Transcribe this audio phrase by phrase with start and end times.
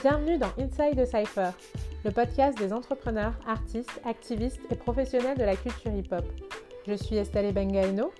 [0.00, 1.50] Bienvenue dans Inside the Cypher,
[2.04, 6.24] le podcast des entrepreneurs, artistes, activistes et professionnels de la culture hip-hop.
[6.86, 8.12] Je suis Estelle Bengaino,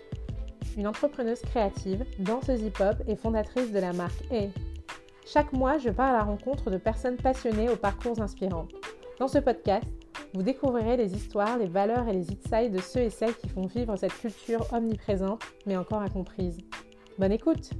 [0.77, 4.48] une entrepreneuse créative, danseuse hip-hop et fondatrice de la marque A.
[5.25, 8.66] Chaque mois, je pars à la rencontre de personnes passionnées aux parcours inspirants.
[9.20, 9.86] Dans ce podcast,
[10.34, 13.66] vous découvrirez les histoires, les valeurs et les insights de ceux et celles qui font
[13.66, 16.58] vivre cette culture omniprésente mais encore incomprise.
[17.20, 17.70] Bonne écoute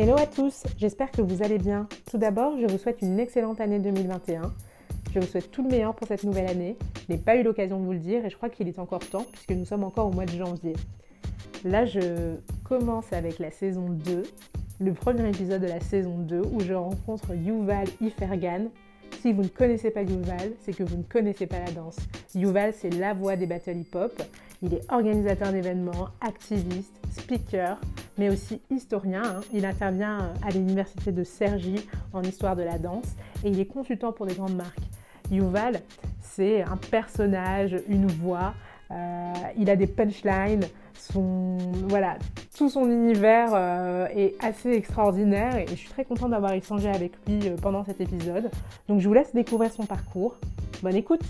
[0.00, 1.88] Hello à tous, j'espère que vous allez bien.
[2.08, 4.42] Tout d'abord, je vous souhaite une excellente année 2021.
[5.12, 6.76] Je vous souhaite tout le meilleur pour cette nouvelle année.
[7.08, 9.00] Je n'ai pas eu l'occasion de vous le dire et je crois qu'il est encore
[9.00, 10.74] temps puisque nous sommes encore au mois de janvier.
[11.64, 14.22] Là, je commence avec la saison 2,
[14.78, 18.68] le premier épisode de la saison 2 où je rencontre Yuval Ifergan.
[19.20, 21.96] Si vous ne connaissez pas Yuval, c'est que vous ne connaissez pas la danse.
[22.36, 24.22] Yuval, c'est la voix des battles hip-hop.
[24.60, 27.78] Il est organisateur d'événements, activiste, speaker,
[28.16, 29.22] mais aussi historien.
[29.24, 29.40] Hein.
[29.52, 33.14] Il intervient à l'université de Cergy en histoire de la danse
[33.44, 34.80] et il est consultant pour des grandes marques.
[35.30, 35.80] Yuval,
[36.20, 38.54] c'est un personnage, une voix.
[38.90, 40.64] Euh, il a des punchlines.
[41.14, 42.18] Voilà,
[42.56, 47.12] tout son univers euh, est assez extraordinaire et je suis très contente d'avoir échangé avec
[47.26, 48.50] lui euh, pendant cet épisode.
[48.88, 50.36] Donc je vous laisse découvrir son parcours.
[50.82, 51.22] Bonne écoute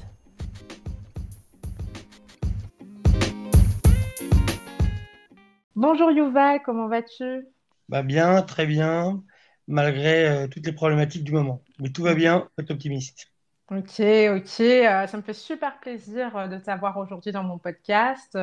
[5.80, 7.46] Bonjour Yuval, comment vas-tu?
[7.88, 9.22] Bah Bien, très bien,
[9.68, 11.62] malgré euh, toutes les problématiques du moment.
[11.78, 13.30] Mais tout va bien, être optimiste.
[13.70, 14.60] Ok, ok.
[14.60, 18.36] Euh, ça me fait super plaisir euh, de t'avoir aujourd'hui dans mon podcast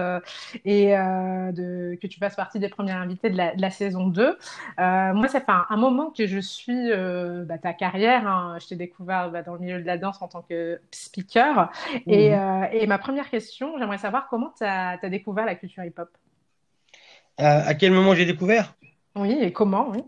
[0.64, 4.38] et de, que tu fasses partie des premiers invités de la, saison 2.
[4.78, 6.90] moi, ça fait un, moment que je suis
[7.44, 8.26] bah, ta carrière.
[8.26, 8.60] Hein.
[8.62, 11.70] Je t'ai découvert bah, dans le milieu de la danse en tant que speaker.
[12.08, 12.68] Et, mmh.
[12.72, 16.08] et ma première question, j'aimerais savoir comment tu as découvert la culture hip-hop?
[17.38, 18.76] À, quel moment j'ai découvert?
[19.16, 20.04] Oui, et comment, oui.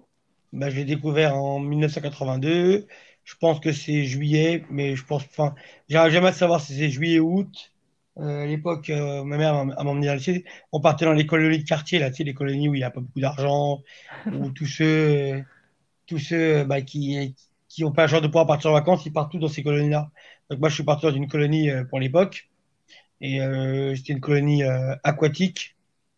[0.53, 2.87] Bah, je l'ai découvert en 1982.
[3.23, 5.53] Je pense que c'est juillet, mais je pense, enfin,
[5.89, 7.73] j'arrive jamais à savoir si c'est juillet ou août.
[8.19, 10.45] Euh, à l'époque, euh, ma mère m'a emmené à lycée.
[10.71, 12.83] On partait dans les colonies de quartier, là, tu sais, les colonies où il n'y
[12.83, 13.83] a pas beaucoup d'argent,
[14.31, 15.43] où tous ceux,
[16.07, 17.35] tous ceux bah, qui
[17.67, 19.61] qui n'ont pas le genre de pouvoir partir en vacances, ils partent tous dans ces
[19.61, 20.09] colonies-là.
[20.49, 22.49] Donc moi, je suis parti dans une colonie euh, pour l'époque,
[23.21, 23.39] et
[23.95, 24.63] c'était une colonie
[25.03, 25.76] aquatique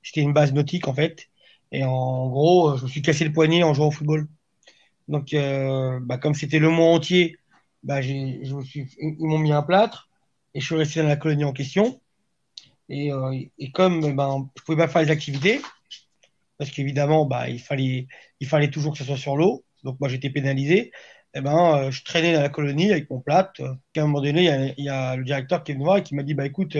[0.09, 1.27] c'était une base nautique en fait.
[1.71, 4.27] Et en gros, je me suis cassé le poignet en jouant au football.
[5.07, 7.37] Donc, euh, bah, comme c'était le mois entier,
[7.83, 10.09] bah, je me suis, ils m'ont mis un plâtre
[10.55, 12.01] et je suis resté dans la colonie en question.
[12.89, 15.61] Et, euh, et comme ben, je pouvais pas faire les activités,
[16.57, 18.07] parce qu'évidemment, bah, il, fallait,
[18.39, 19.63] il fallait toujours que ce soit sur l'eau.
[19.83, 20.91] Donc, moi, j'étais pénalisé.
[21.35, 23.61] Et eh ben, euh, je traînais dans la colonie avec mon plâtre.
[23.61, 26.15] À un moment donné, il y a, le directeur qui est venu voir et qui
[26.15, 26.75] m'a dit bah, écoute,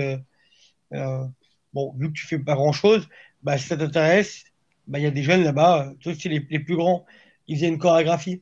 [1.74, 3.08] bon, vu que tu fais pas grand chose,
[3.44, 4.46] bah, si ça t'intéresse,
[4.88, 7.06] bah, il y a des jeunes là-bas, tu sais, les, les, plus grands,
[7.48, 8.42] ils faisaient une chorégraphie.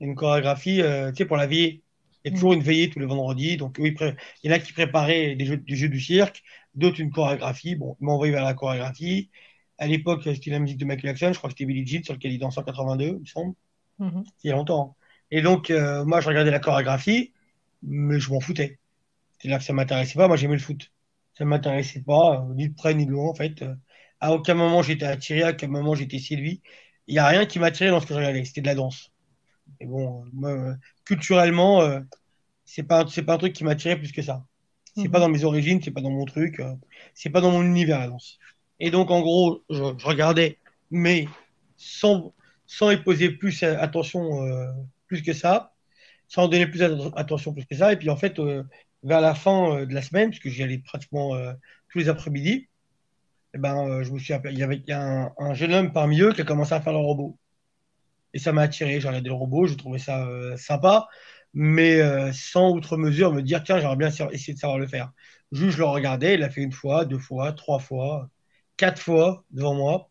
[0.00, 1.82] Une chorégraphie, euh, tu sais, pour la veillée.
[2.24, 3.56] Il y a toujours une veillée tous les vendredis.
[3.56, 6.42] Donc, oui, il y en a qui préparaient des jeux, du cirque,
[6.74, 7.76] d'autres une chorégraphie.
[7.76, 9.30] Bon, ils m'ont envoyé vers la chorégraphie.
[9.78, 11.32] À l'époque, c'était la musique de Michael Jackson.
[11.32, 13.54] Je crois que c'était Billie Jean sur lequel il dansait en 82, il me semble.
[14.00, 14.24] Mm-hmm.
[14.42, 14.96] Il y a longtemps.
[15.30, 17.32] Et donc, euh, moi, je regardais la chorégraphie,
[17.82, 18.78] mais je m'en foutais.
[19.38, 20.28] C'est-à-dire que ça m'intéressait pas.
[20.28, 20.90] Moi, j'aimais le foot
[21.36, 23.62] ça m'intéressait pas, euh, ni de près ni de loin en fait.
[23.62, 23.74] Euh,
[24.20, 26.62] à aucun moment j'étais attiré, à aucun moment j'étais séduit.
[27.06, 29.12] Il n'y a rien qui m'attirait dans ce que je regardais, c'était de la danse.
[29.80, 32.00] Et bon, moi, culturellement, euh,
[32.64, 34.44] c'est pas c'est pas un truc qui m'attirait plus que ça.
[34.96, 35.24] C'est pas mhm.
[35.24, 36.62] dans mes origines, c'est pas dans mon truc,
[37.14, 38.38] c'est pas dans mon univers la danse.
[38.80, 40.58] Et donc en gros, je, regardais,
[40.90, 41.26] mais
[41.76, 42.32] sans
[42.66, 44.40] sans y poser plus attention
[45.06, 45.74] plus que ça,
[46.28, 47.92] sans donner plus attention plus que ça.
[47.92, 48.38] Et puis en fait,
[49.04, 51.52] vers la fin euh, de la semaine, puisque j'y allais pratiquement euh,
[51.90, 52.68] tous les après-midi,
[53.54, 56.32] eh ben, euh, je me suis il y avait un, un, jeune homme parmi eux
[56.32, 57.38] qui a commencé à faire le robot.
[58.32, 59.00] Et ça m'a attiré.
[59.00, 60.26] J'ai regardé le robot, j'ai trouvé ça
[60.56, 61.06] sympa,
[61.54, 65.12] mais sans outre mesure me dire tiens, j'aimerais bien essayer de savoir le faire.
[65.52, 68.28] Juste, je le regardais, il l'a fait une fois, deux fois, trois fois,
[68.76, 70.10] quatre fois devant moi,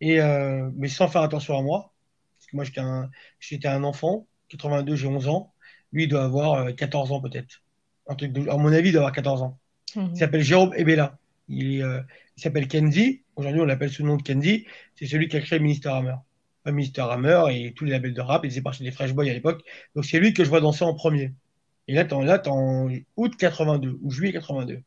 [0.00, 1.92] mais sans faire attention à moi.
[2.38, 3.10] Parce que moi, j'étais un,
[3.40, 5.52] j'étais un enfant, 82, j'ai 11 ans.
[5.92, 7.62] Lui, il doit avoir 14 ans peut-être
[8.06, 9.58] à mon avis, il doit avoir 14 ans.
[9.96, 10.10] Mhm.
[10.14, 11.18] Il s'appelle Jérôme Ebella.
[11.48, 12.00] Il, euh,
[12.36, 13.22] il s'appelle Kenzie.
[13.36, 14.66] Aujourd'hui, on l'appelle sous le nom de Kenzie.
[14.96, 16.16] C'est celui qui a créé Minister Hammer.
[16.66, 18.44] Minister Hammer et tous les labels de rap.
[18.44, 19.62] Il faisait partie des Fresh Boys à l'époque.
[19.94, 21.32] Donc, c'est lui que je vois danser en premier.
[21.88, 24.82] Et là, là, en août 82 ou juillet 82.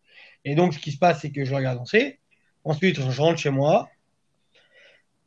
[0.45, 2.19] Et donc, ce qui se passe, c'est que je regarde danser.
[2.63, 3.89] Ensuite, je rentre chez moi.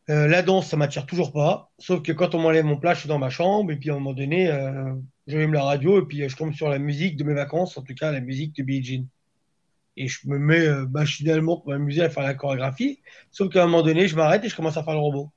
[0.08, 1.70] Euh, la danse, ça m'attire toujours pas.
[1.78, 3.72] Sauf que quand on m'enlève mon plat, je suis dans ma chambre.
[3.72, 4.94] Et puis, à un moment donné, euh,
[5.26, 7.82] j'allume la radio et puis euh, je tombe sur la musique de mes vacances, en
[7.82, 9.06] tout cas la musique de Billie Jean.
[9.96, 13.00] et je me mets euh, machinalement pour m'amuser à faire la chorégraphie.
[13.31, 15.31] Sauf qu'à un moment donné, je m'arrête et je commence à faire le robot.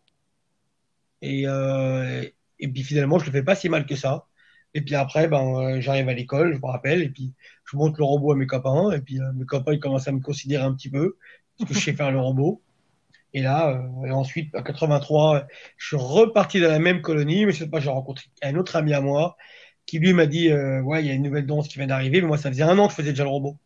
[1.22, 2.24] Et, euh,
[2.60, 4.26] et puis finalement, je le fais pas si mal que ça.
[4.74, 7.34] Et puis après, ben, euh, j'arrive à l'école, je me rappelle, et puis
[7.66, 10.12] je montre le robot à mes copains, et puis euh, mes copains ils commencent à
[10.12, 11.18] me considérer un petit peu,
[11.58, 12.62] parce que je sais faire le robot.
[13.34, 15.48] Et là, euh, et ensuite, en 83,
[15.78, 18.94] je suis reparti dans la même colonie, mais cette fois, j'ai rencontré un autre ami
[18.94, 19.38] à moi,
[19.90, 22.22] qui lui m'a dit, euh, ouais, il y a une nouvelle danse qui vient d'arriver,
[22.22, 23.58] mais moi, ça faisait un an que je faisais déjà le robot.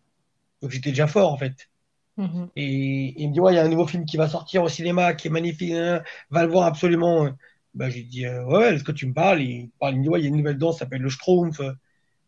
[0.62, 1.70] Donc j'étais déjà fort, en fait.
[2.18, 2.52] Mhm.
[2.56, 4.70] Et il me dit, ouais, il y a un nouveau film qui va sortir au
[4.70, 7.30] cinéma, qui est magnifique, hein, va le voir absolument.
[7.74, 9.42] Bah, j'ai dit, euh, ouais, est-ce que tu me parles?
[9.42, 11.10] Il, parle, il me dit, ouais, il y a une nouvelle danse, ça s'appelle le
[11.10, 11.74] Schtroumpf, euh,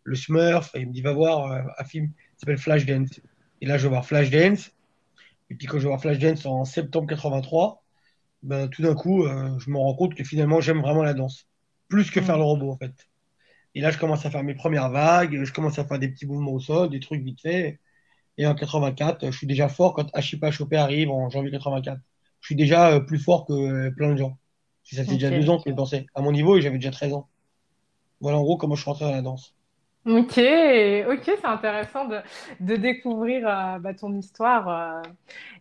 [0.03, 0.75] le Smurf.
[0.75, 3.21] Et il me dit, va voir un film qui s'appelle Flashdance.
[3.62, 4.71] Et là, je vais voir Flashdance.
[5.50, 7.83] Et puis quand je vais voir Flashdance en septembre 83,
[8.44, 11.48] ben, tout d'un coup, euh, je me rends compte que finalement, j'aime vraiment la danse.
[11.88, 12.45] Plus que faire le Mhm.
[12.45, 13.07] robot, en fait.
[13.75, 16.25] Et là, je commence à faire mes premières vagues, je commence à faire des petits
[16.25, 17.80] mouvements au sol, des trucs vite fait.
[18.38, 22.00] Et en 84, je suis déjà fort quand Ashipa Chopé arrive en janvier 84.
[22.42, 24.38] Je suis déjà euh, plus fort que euh, plein de gens.
[24.83, 27.13] Ça faisait déjà deux ans que je dansais à mon niveau et j'avais déjà 13
[27.13, 27.30] ans.
[28.22, 29.54] Voilà en gros comment je suis rentré dans la danse.
[30.05, 30.39] Ok,
[31.09, 32.19] ok, c'est intéressant de,
[32.59, 35.01] de découvrir euh, bah, ton histoire euh,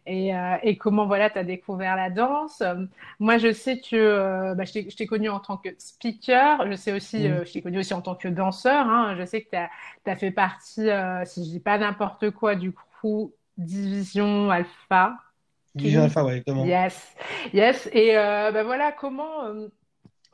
[0.05, 2.63] et, euh, et comment voilà, tu as découvert la danse.
[3.21, 7.27] Moi, je sais que bah, je t'ai, connu en tant que speaker, je sais aussi,
[7.27, 8.87] euh, je t'ai connu aussi en tant que danseur.
[8.87, 9.17] Hein.
[9.19, 9.57] Je sais que tu
[10.11, 10.91] as, fait partie,
[11.25, 15.17] si je dis pas n'importe quoi, du crew Division Alpha.
[15.75, 16.03] Division.
[16.03, 16.67] Alpha, ouais, exactement.
[16.67, 17.17] Yes,
[17.55, 17.89] yes.
[17.95, 19.55] Et bah, voilà, comment.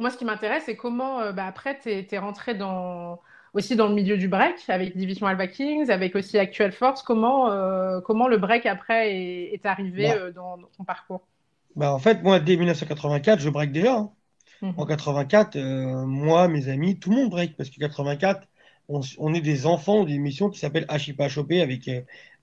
[0.00, 3.20] moi, ce qui m'intéresse, c'est comment, bah, après, tu es, rentré dans,
[3.54, 7.02] aussi dans le milieu du break avec Division Alpha Kings, avec aussi Actual Force.
[7.02, 11.26] Comment, euh, comment le break après est, est arrivé euh, dans, dans ton parcours?
[11.76, 13.96] bah, en fait, moi, dès 1984, je break déjà.
[13.98, 14.12] hein.
[14.76, 14.86] En Mhm.
[14.86, 18.48] 84, euh, moi, mes amis, tout le monde break parce que 84,
[18.88, 21.88] on, on est des enfants d'une émission qui s'appelle Ashipa Chopé avec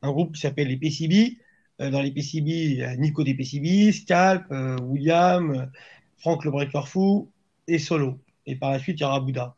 [0.04, 1.38] un groupe qui s'appelle les PCB.
[1.80, 4.46] Dans les PCB, il y a Nico des PCB, Scalp,
[4.84, 5.72] William,
[6.20, 7.32] Franck le Breaker Fou
[7.68, 8.20] et Solo.
[8.48, 9.56] Et par la suite, il y aura Bouddha.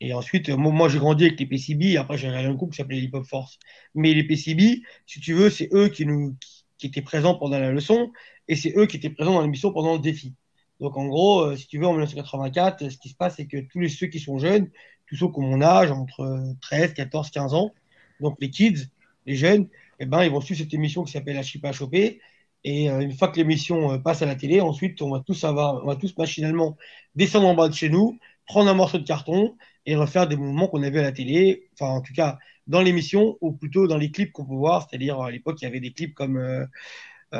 [0.00, 2.76] Et ensuite, euh, moi, j'ai grandi avec les PCB après, j'ai regardé un groupe qui
[2.76, 3.58] s'appelait Hip Hop Force.
[3.94, 6.36] Mais les PCB, si tu veux, c'est eux qui, nous,
[6.78, 8.12] qui, étaient présents pendant la leçon
[8.48, 10.34] et c'est eux qui étaient présents dans l'émission pendant le défi.
[10.80, 13.46] Donc en gros, euh, si tu veux, en 1984, euh, ce qui se passe, c'est
[13.46, 14.70] que tous les, ceux qui sont jeunes,
[15.08, 17.72] tous ceux qui ont mon âge, entre euh, 13, 14, 15 ans,
[18.20, 18.88] donc les kids,
[19.26, 19.68] les jeunes,
[20.00, 22.20] eh ben, ils vont suivre cette émission qui s'appelle La Chipa à choper.
[22.64, 25.82] Et euh, une fois que l'émission passe à la télé, ensuite, on va tous avoir,
[25.82, 26.76] on va tous machinalement
[27.14, 30.68] descendre en bas de chez nous, prendre un morceau de carton et refaire des mouvements
[30.68, 33.98] qu'on a vus à la télé, enfin en tout cas dans l'émission ou plutôt dans
[33.98, 34.88] les clips qu'on peut voir.
[34.88, 36.66] C'est-à-dire à l'époque, il y avait des clips comme euh,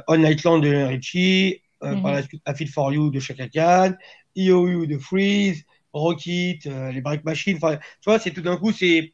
[0.08, 2.24] On Nightland de Richie, euh, par la Mhm.
[2.24, 3.94] suite A Feel For You de Chaka Khan,
[4.36, 7.56] EOU de Freeze, Rocket, euh, les Break Machines.
[7.56, 9.12] Enfin, tu vois, c'est tout d'un coup, c'est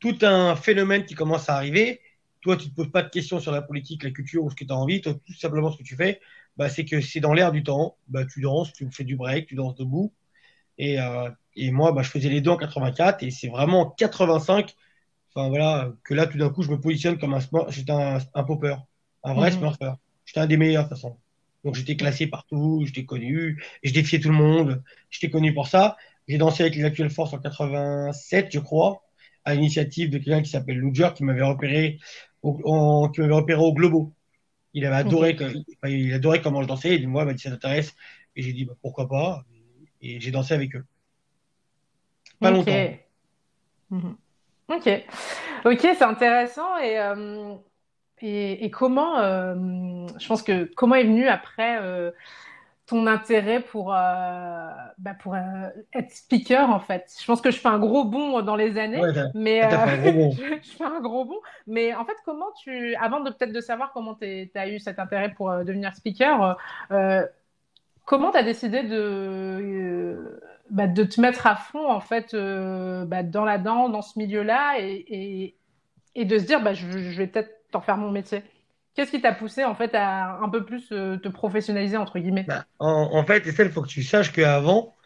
[0.00, 2.00] tout un phénomène qui commence à arriver.
[2.42, 4.64] Toi, tu te poses pas de questions sur la politique, la culture ou ce que
[4.64, 5.00] tu as envie.
[5.00, 6.20] Toi, tout simplement, ce que tu fais,
[6.56, 7.98] bah, c'est que c'est dans l'air du temps.
[8.08, 10.12] Bah, tu danses, tu fais du break, tu danses debout.
[10.78, 11.30] Et, euh,
[11.66, 14.74] et moi, bah, je faisais les deux en 84 et c'est vraiment en 85,
[15.34, 17.40] enfin voilà, que là, tout d'un coup, je me positionne comme un,
[17.70, 18.76] j'étais un, un popper,
[19.24, 19.92] un vrai smurfer.
[20.24, 21.18] J'étais un des meilleurs, de toute façon.
[21.64, 25.96] Donc, j'étais classé partout, j'étais connu, je défiais tout le monde, j'étais connu pour ça.
[26.28, 29.02] J'ai dansé avec les Actual Force en 87, je crois,
[29.44, 31.98] à l'initiative de quelqu'un qui s'appelle Luger, qui m'avait repéré
[32.42, 34.12] au, en- qui m'avait repéré au Globo.
[34.74, 35.36] Il avait adoré, Ok.
[35.36, 35.44] que-
[35.82, 37.94] enfin, il adorait comment je dansais, et moi, il m'a dit, ça t'intéresse?
[38.36, 39.44] Et j'ai dit, bah, pourquoi pas?
[40.00, 40.84] Et j'ai dansé avec eux.
[42.40, 42.50] Pas Ok.
[42.50, 42.90] longtemps.
[43.90, 44.16] Mhm.
[44.68, 44.88] Ok.
[45.64, 46.76] Ok, c'est intéressant.
[46.78, 47.54] Et, euh,
[48.20, 52.10] et, et comment, euh, je pense que comment est venu après euh,
[52.86, 57.12] ton intérêt pour, bah, pour être speaker en fait?
[57.20, 59.62] Je pense que je fais un gros bond dans les années, Ouais, mais
[60.30, 61.40] je, je fais un gros bond.
[61.66, 64.98] Mais en fait, comment tu, avant de peut-être de savoir comment tu as eu cet
[64.98, 66.56] intérêt pour devenir speaker,
[68.04, 73.22] Comment tu as décidé de, bah, de te mettre à fond en fait euh, bah,
[73.22, 75.56] dans la danse, dans ce milieu-là et, et,
[76.14, 78.42] et de se dire bah, je, je vais peut-être t'en faire mon métier?
[78.94, 82.46] Qu'est-ce qui t'a poussé en fait à un peu plus euh, te professionnaliser entre guillemets?
[82.46, 84.96] Bah, en, en fait, Estelle, il faut que tu saches qu'avant,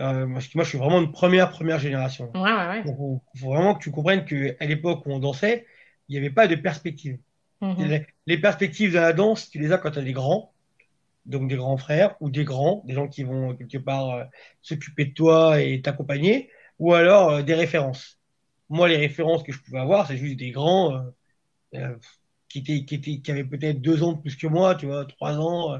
[0.00, 2.32] euh, parce que moi, je suis vraiment une première, première génération.
[2.34, 2.84] Ouais, ouais, ouais.
[2.84, 5.66] Donc, il faut vraiment que tu comprennes qu'à l'époque où on dansait,
[6.08, 7.18] il n'y avait pas de perspective.
[7.60, 7.88] Mhm.
[7.88, 10.54] Les, les perspectives de la danse, tu les as quand tu as des grands,
[11.26, 14.24] donc des grands frères ou des grands, des gens qui vont quelque part euh,
[14.60, 18.18] s'occuper de toi et t'accompagner, ou alors euh, des références.
[18.68, 21.00] Moi, les références que je pouvais avoir, c'est juste des grands euh,
[21.74, 21.96] euh,
[22.48, 25.04] qui étaient, qui étaient, qui avaient peut-être deux ans de plus que moi, tu vois,
[25.04, 25.74] trois ans.
[25.74, 25.78] euh,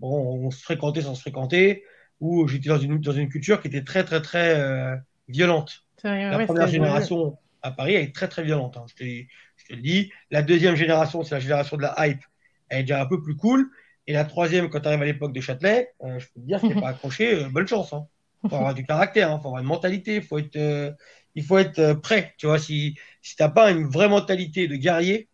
[0.00, 1.84] bon, on se fréquentait sans se fréquenter,
[2.20, 4.96] ou j'étais dans une, dans une culture qui était très, très, très euh,
[5.28, 5.84] violente.
[6.04, 8.76] La ouais, première génération, à Paris, elle est très très violente.
[8.76, 8.84] Hein.
[8.88, 10.10] Je, te, je, te, le dis.
[10.30, 12.22] La deuxième génération, c'est la génération de la hype.
[12.68, 13.70] Elle est déjà un peu plus cool.
[14.06, 16.60] Et la troisième, quand tu arrives à l'époque de Châtelet, euh, je peux te dire,
[16.60, 17.92] si t'es pas accroché, euh, bonne chance.
[17.92, 18.06] Hein.
[18.48, 19.38] Faut avoir du caractère, hein.
[19.40, 20.90] faut avoir une mentalité, faut être, euh,
[21.36, 22.34] il faut être prêt.
[22.38, 25.28] Tu vois, si, si t'as pas une vraie mentalité de guerrier,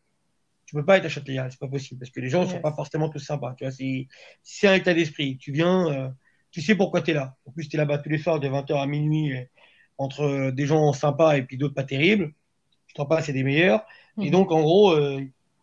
[0.67, 2.61] tu peux pas être à Châtelet, c'est pas possible, parce que les gens ne sont
[2.61, 3.55] pas forcément tous sympas.
[3.57, 3.73] Tu vois,
[4.43, 5.39] c'est un état d'esprit.
[5.39, 6.15] Tu viens,
[6.51, 7.37] tu sais pourquoi tu es là.
[7.47, 9.33] En plus, tu es là-bas tous les soirs de 20h à minuit
[9.97, 12.35] entre des gens sympas et puis d'autres pas terribles.
[12.89, 13.87] Je t'en passe, c'est des meilleurs.
[14.21, 14.31] Et mhm.
[14.31, 14.95] donc, en gros,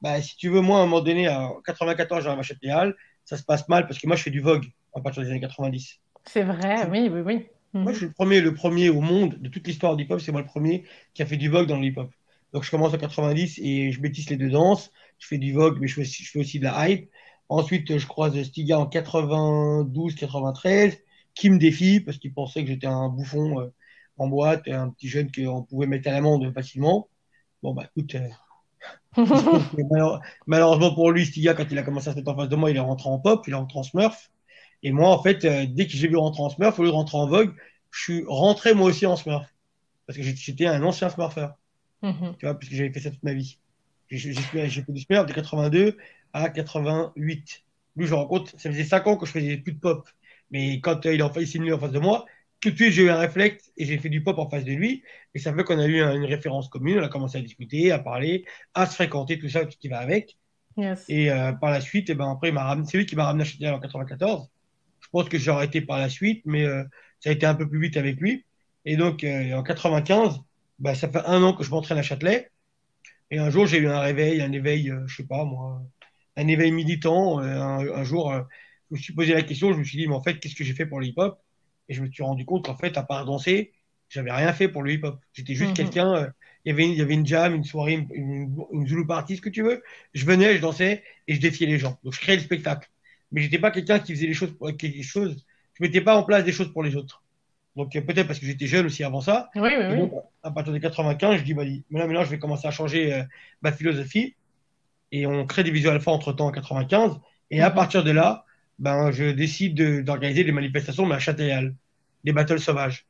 [0.06, 2.94] bah, si tu veux, moi, à un moment donné, à 94, j'arrive à Châtelet,
[3.24, 5.40] ça se passe mal parce que moi, je fais du Vogue à partir des années
[5.40, 6.00] 90.
[6.26, 7.48] C'est vrai, oui, oui, oui.
[7.74, 10.32] Moi, je suis le premier, le premier au monde de toute l'histoire du hip-hop, c'est
[10.32, 10.84] moi le premier
[11.16, 12.12] qui a fait du Vogue dans le hip-hop.
[12.54, 14.92] Donc, je commence en 90 et je bêtise les deux danses.
[15.18, 17.10] Je fais du Vogue, mais je fais, aussi, je fais aussi de la hype.
[17.50, 21.00] Ensuite, je croise Stiga en 92, 93,
[21.34, 23.74] qui me défie parce qu'il pensait que j'étais un bouffon euh,
[24.20, 27.10] en boîte, un petit jeune qu'on pouvait mettre à l'amende facilement.
[27.64, 28.28] Bon, bah, écoute, euh,
[30.48, 32.72] malheureusement pour lui, Stiga, quand il a commencé à se mettre en face de moi,
[32.72, 34.30] il est rentré en pop, il est rentré en smurf.
[34.86, 36.94] Et moi, en fait, euh, dès que j'ai vu rentrer en Smurf, au lieu de
[36.94, 37.56] rentrer en Vogue,
[37.90, 39.52] je suis rentré moi aussi en Smurf.
[40.06, 41.48] Parce que j'étais un ancien Smurfer.
[42.04, 42.38] Mm-hmm.
[42.38, 43.58] Tu vois, puisque j'avais fait ça toute ma vie.
[44.12, 45.98] J'ai fait du Smurf de 82
[46.34, 47.64] à 88.
[47.96, 50.08] Lui, je rencontre, ça faisait 5 ans que je faisais plus de pop.
[50.52, 52.26] Mais quand euh, il failli signer en face de moi,
[52.60, 54.74] tout de suite, j'ai eu un réflexe et j'ai fait du pop en face de
[54.74, 55.04] lui.
[55.34, 57.00] Et ça fait qu'on a eu une référence commune.
[57.00, 59.88] On a commencé à discuter, à parler, à se fréquenter, tout ça, tout ce qui
[59.88, 60.38] va avec.
[61.08, 62.52] Et euh, par la suite, et eh ben, après,
[62.86, 64.50] c'est lui qui m'a ramené à Châtelet en 94.
[65.06, 66.84] Je pense que j'aurais été par la suite, mais euh,
[67.20, 68.44] ça a été un peu plus vite avec lui.
[68.86, 70.40] Et donc, euh, en 95,
[70.80, 72.52] bah, ça fait un an que je m'entraîne à Châtelet.
[73.32, 75.82] Et un jour, j'ai eu un réveil, un éveil, euh, je sais pas moi,
[76.38, 77.40] un éveil militant.
[77.40, 78.34] Un, jour,
[78.92, 80.64] je me suis posé la question, je me suis dit, mais en fait, qu'est-ce que
[80.64, 81.40] j'ai fait pour le hip-hop
[81.89, 83.74] Et je me suis rendu compte qu'en fait, à part danser,
[84.10, 85.20] j'avais rien fait pour le hip-hop.
[85.34, 85.75] J'étais juste mhm.
[85.75, 86.34] quelqu'un.
[86.63, 89.42] il y avait, il y avait une jam, une soirée, une, une, Zulu party, ce
[89.42, 89.84] que tu veux.
[90.13, 92.00] Je venais, je dansais et je défiais les gens.
[92.04, 92.89] Donc, je créais le spectacle
[93.32, 95.46] mais j'étais pas quelqu'un qui faisait les choses pour quelque chose.
[95.74, 97.22] Je mettais pas en place des choses pour les autres.
[97.75, 99.50] Donc euh, peut-être parce que j'étais jeune aussi avant ça.
[99.56, 100.10] Oui, oui, oui.
[100.42, 103.24] à partir de 95, je dis bah, maintenant, maintenant je vais commencer à changer euh,
[103.62, 104.36] ma philosophie
[105.12, 107.20] et on crée des visuels alpha entre temps en 95
[107.51, 107.75] et à mhm.
[107.75, 108.45] partir de là,
[108.79, 111.72] ben je décide d'organiser des manifestations mais à Châtelet,
[112.24, 113.05] des battles sauvages.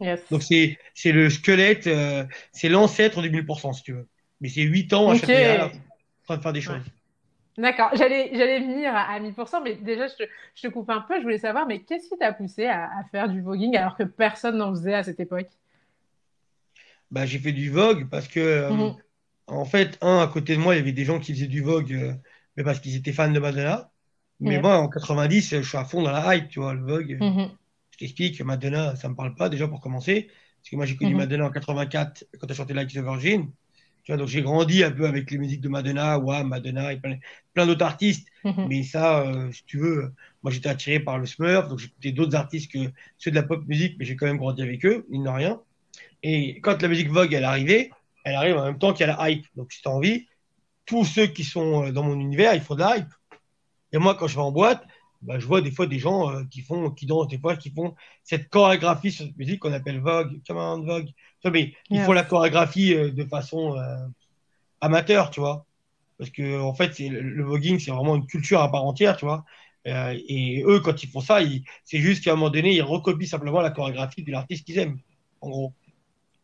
[0.00, 0.20] Yes.
[0.30, 4.08] Donc c'est c'est le squelette, euh, c'est l'ancêtre du 1000% si tu veux.
[4.40, 5.60] Mais c'est 8 ans à okay.
[5.60, 5.70] en
[6.24, 6.82] train de faire des choses.
[7.58, 10.22] D'accord, j'allais, j'allais venir à, 1000%, mais déjà, je te,
[10.54, 11.18] je te, coupe un peu.
[11.18, 14.56] Je voulais savoir, mais qu'est-ce qui t'a poussé à, faire du voguing alors que personne
[14.56, 15.48] n'en faisait à cette époque?
[17.10, 18.96] Bah, J'ai fait du vogue parce que, euh, mhm.
[19.48, 21.60] en fait, un, à côté de moi, il y avait des gens qui faisaient du
[21.60, 22.14] vogue, euh,
[22.56, 23.91] mais parce qu'ils étaient fans de Madonna.
[24.42, 27.16] Mais moi, en 90, je suis à fond dans la hype, tu vois, le vogue.
[27.20, 27.50] Mhm.
[27.92, 30.28] Je t'explique, Madonna, ça me parle pas déjà pour commencer.
[30.58, 31.18] Parce que moi, j'ai connu mhm.
[31.18, 33.50] Madonna en 84 quand elle chanté Like the Virgin.
[34.04, 37.00] Tu vois, donc j'ai grandi un peu avec les musiques de Madonna, Wham, Madonna et
[37.00, 38.26] plein, d'autres artistes.
[38.44, 38.66] Mhm.
[38.68, 42.34] Mais ça, euh, si tu veux, moi j'étais attiré par le Smurf, donc j'écoutais d'autres
[42.34, 45.22] artistes que ceux de la pop musique, mais j'ai quand même grandi avec eux, il
[45.22, 45.60] n'a rien.
[46.24, 47.90] Et quand la musique Vogue elle arrivait,
[48.24, 49.46] elle arrive en même temps qu'il y a la hype.
[49.54, 50.26] Donc si tu as envie,
[50.84, 53.12] tous ceux qui sont euh, dans mon univers, il faut de la hype.
[53.92, 54.86] Et moi, quand je vais en boîte,
[55.22, 57.70] bah, je vois des fois des gens euh, qui font, qui dansent, des fois qui
[57.70, 57.94] font
[58.24, 61.08] cette chorégraphie sur cette musique qu'on appelle Vogue, on Vogue.
[61.44, 63.96] Mais ils font la chorégraphie euh, de façon euh,
[64.80, 65.64] amateur, tu vois.
[66.18, 69.24] Parce que en fait, le, le voguing, c'est vraiment une culture à part entière, tu
[69.24, 69.44] vois.
[69.84, 71.38] et eux, quand ils font ça,
[71.84, 74.98] c'est juste qu'à un moment donné, ils recopient simplement la chorégraphie de l'artiste qu'ils aiment,
[75.40, 75.72] en gros.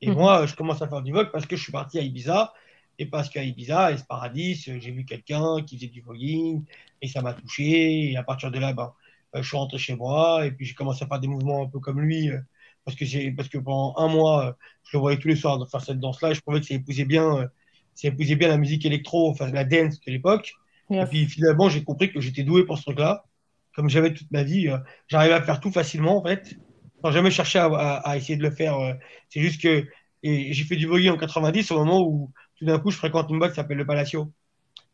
[0.01, 0.15] Et mm-hmm.
[0.15, 2.53] moi, je commence à faire du vogue parce que je suis parti à Ibiza
[2.99, 6.65] et parce qu'à Ibiza, et Paradis, j'ai vu quelqu'un qui faisait du voguing
[7.01, 8.11] et ça m'a touché.
[8.11, 8.93] Et à partir de là, ben,
[9.35, 11.79] je suis rentré chez moi et puis j'ai commencé à faire des mouvements un peu
[11.79, 12.39] comme lui euh,
[12.85, 14.53] parce que j'ai parce que pendant un mois, euh,
[14.85, 16.33] je le voyais tous les soirs faire cette danse-là.
[16.33, 17.47] Je trouvais que ça épousait bien, euh,
[17.95, 20.55] ça épousait bien la musique électro, enfin la dance de l'époque.
[20.91, 23.27] Et puis finalement, j'ai compris que j'étais doué pour ce truc-là.
[23.75, 24.69] Comme j'avais toute ma vie,
[25.07, 26.57] j'arrivais à faire tout facilement en fait,
[27.03, 28.97] sans jamais chercher à, à, essayer de le faire.
[29.29, 29.87] C'est juste que
[30.23, 33.39] j'ai fait du voguing en 90 au moment où tout d'un coup, je fréquente une
[33.39, 34.33] boîte qui s'appelle le Palacio.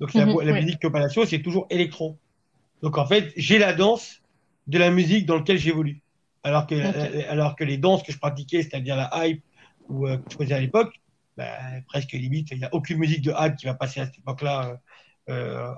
[0.01, 2.19] Donc, la, mhm, musique au Palacio, c'est toujours électro.
[2.83, 4.21] Donc, en fait, j'ai la danse
[4.67, 6.03] de la musique dans laquelle j'évolue.
[6.43, 9.43] Alors que, euh, alors que les danses que je pratiquais, c'est-à-dire la hype
[9.89, 10.95] ou euh, que je faisais à l'époque,
[11.37, 11.49] bah,
[11.87, 14.79] presque limite, il n'y a aucune musique de hype qui va passer à cette époque-là
[15.31, 15.73] euh,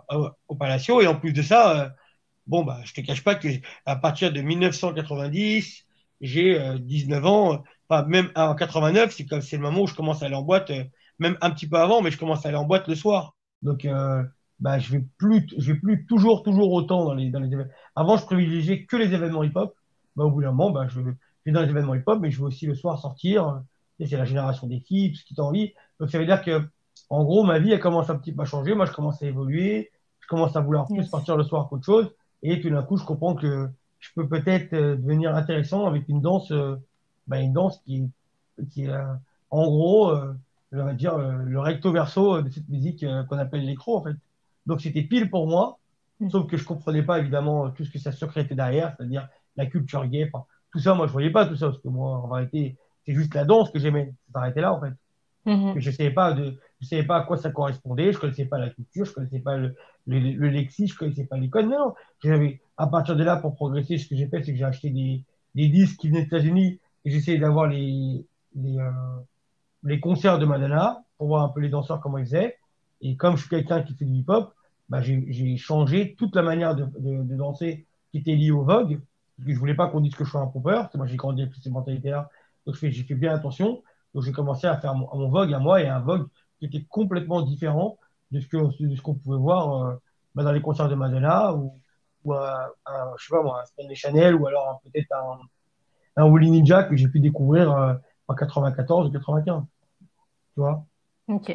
[0.49, 1.01] au Palacio.
[1.01, 1.95] Et en plus de ça,
[2.47, 3.49] bon, bah, je te cache pas que
[3.85, 5.87] à partir de 1990,
[6.21, 10.27] j'ai 19 ans, pas même en 89, c'est c'est le moment où je commence à
[10.27, 10.73] aller en boîte
[11.19, 13.35] même un petit peu avant, mais je commence à aller en boîte le soir.
[13.63, 14.23] Donc, euh,
[14.61, 17.73] bah, je vais plus, je vais plus toujours, toujours autant dans les, dans les événements.
[17.95, 19.75] Avant, je privilégiais que les événements hip-hop.
[20.17, 22.45] Bah, au bout d'un moment, bah, je, vais dans les événements hip-hop, mais je vais
[22.45, 23.63] aussi le soir sortir,
[23.99, 25.73] c'est la génération des filles, tout ce qui t'a envie.
[26.01, 26.63] Donc ça veut dire que,
[27.09, 28.75] en gros, ma vie, elle commence un petit peu à changer.
[28.75, 29.91] Moi, je commence à évoluer.
[30.21, 32.13] Je commence à vouloir plus partir le soir qu'autre chose.
[32.43, 33.69] Et tout d'un coup, je comprends que
[34.01, 36.77] je peux peut-être euh, devenir intéressant avec une danse, euh,
[37.27, 38.11] bah, une danse qui,
[38.71, 39.05] qui est, euh,
[39.51, 40.13] en gros,
[40.73, 44.17] on va dire, le recto verso de cette musique qu'on appelle l'écro, en fait.
[44.67, 45.79] Donc, c'était pile pour moi.
[46.21, 46.31] Mm.
[46.31, 50.07] Sauf que je comprenais pas, évidemment, tout ce que ça secrétait derrière, c'est-à-dire la culture
[50.07, 50.31] gay.
[50.73, 53.35] tout ça, moi, je voyais pas tout ça, parce que moi, en vérité, c'est juste
[53.35, 54.13] la danse que j'aimais.
[54.27, 54.93] Ça s'arrêtait là, en fait.
[55.47, 55.79] Mm-hmm.
[55.79, 58.71] Je savais pas de, je savais pas à quoi ça correspondait, je connaissais pas la
[58.71, 61.69] culture, je connaissais pas le, le, le lexique, je connaissais pas les codes.
[61.69, 64.65] Non, j'avais, à partir de là, pour progresser, ce que j'ai fait, c'est que j'ai
[64.65, 65.23] acheté des,
[65.55, 68.91] des disques qui venaient des États-Unis et j'essayais d'avoir les, les, euh,
[69.83, 72.59] les concerts de Madonna pour voir un peu les danseurs comment ils faisaient.
[73.01, 74.55] Et comme je suis quelqu'un qui fait du hip-hop,
[74.89, 79.01] bah, j'ai changé toute la manière de, de, de, danser qui était liée au Vogue.
[79.37, 80.89] Parce que je voulais pas qu'on dise que je suis un pompeur.
[80.95, 82.31] Moi, j'ai grandi avec ces mentalités-là.
[82.67, 83.83] Donc, j'ai fait bien attention.
[84.15, 86.29] Donc, j'ai commencé à faire mon, mon, Vogue à moi et un Vogue
[86.59, 87.99] qui était complètement différent
[88.31, 89.95] de ce qu'on pouvait voir euh,
[90.35, 91.79] bah, dans les concerts de Madonna ou,
[92.25, 92.57] ou un,
[93.19, 95.39] je sais pas moi, un Stanley Chanel ou alors peut-être un,
[96.17, 97.95] un Willy Ninja que j'ai pu découvrir euh,
[98.29, 99.65] en 94 ou 95.
[100.55, 100.87] Tu vois?
[101.29, 101.51] Ok.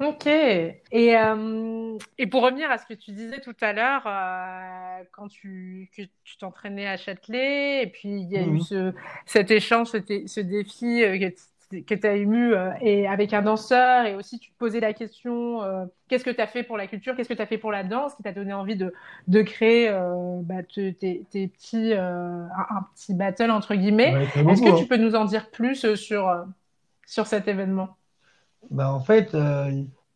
[0.00, 0.26] Ok.
[0.26, 5.28] Et, euh, et pour revenir à ce que tu disais tout à l'heure, euh, quand
[5.28, 8.60] tu, que tu t'entraînais à Châtelet, et puis il y a eu Mhm.
[8.60, 8.94] ce,
[9.26, 11.36] cet échange, ce, défi euh, que,
[11.86, 14.92] que tu as ému euh, et avec un danseur, et aussi tu te posais la
[14.92, 17.58] question, euh, qu'est-ce que tu as fait pour la culture, qu'est-ce que tu as fait
[17.58, 18.92] pour la danse, qui t'a donné envie de,
[19.28, 24.16] de créer euh, bah, te- tes, tes petits, un, un petit battle entre guillemets.
[24.16, 24.76] Ouais, Est-ce que hein.
[24.76, 26.46] tu peux nous en dire plus sur,
[27.06, 27.96] sur cet événement?
[28.70, 29.36] Bah, en fait,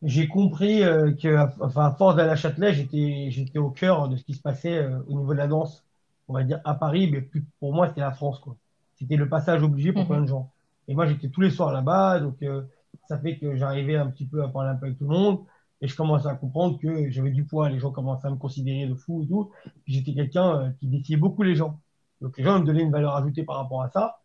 [0.03, 0.81] j'ai compris
[1.23, 4.41] que, enfin, à force d'aller à Châtelet, j'étais, j'étais au cœur de ce qui se
[4.43, 5.85] passait au niveau de la danse,
[6.29, 8.57] on va dire à Paris, mais plus, pour moi, c'était la France, quoi.
[8.97, 10.23] C'était le passage obligé pour plein Mhm.
[10.23, 10.51] de gens.
[10.89, 12.63] Et moi, j'étais tous les soirs là-bas, donc euh,
[13.09, 15.41] ça fait que j'arrivais un petit peu à parler un peu avec tout le monde,
[15.81, 18.87] et je commençais à comprendre que j'avais du poids, les gens commençaient à me considérer
[18.89, 19.51] de fou et tout.
[19.85, 21.81] Puis j'étais quelqu'un euh, qui défiait beaucoup les gens.
[22.21, 24.21] Donc les gens me donnaient une valeur ajoutée par rapport à ça.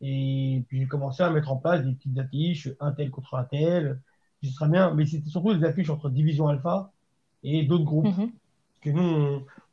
[0.00, 3.44] Et puis j'ai commencé à mettre en place des petites affiches, un tel contre un
[3.44, 4.00] tel,
[4.42, 4.92] ce serait bien.
[4.94, 6.90] Mais c'était surtout des affiches entre Division Alpha
[7.44, 8.06] et d'autres groupes.
[8.06, 8.32] Mhm.
[8.72, 9.02] Parce que nous,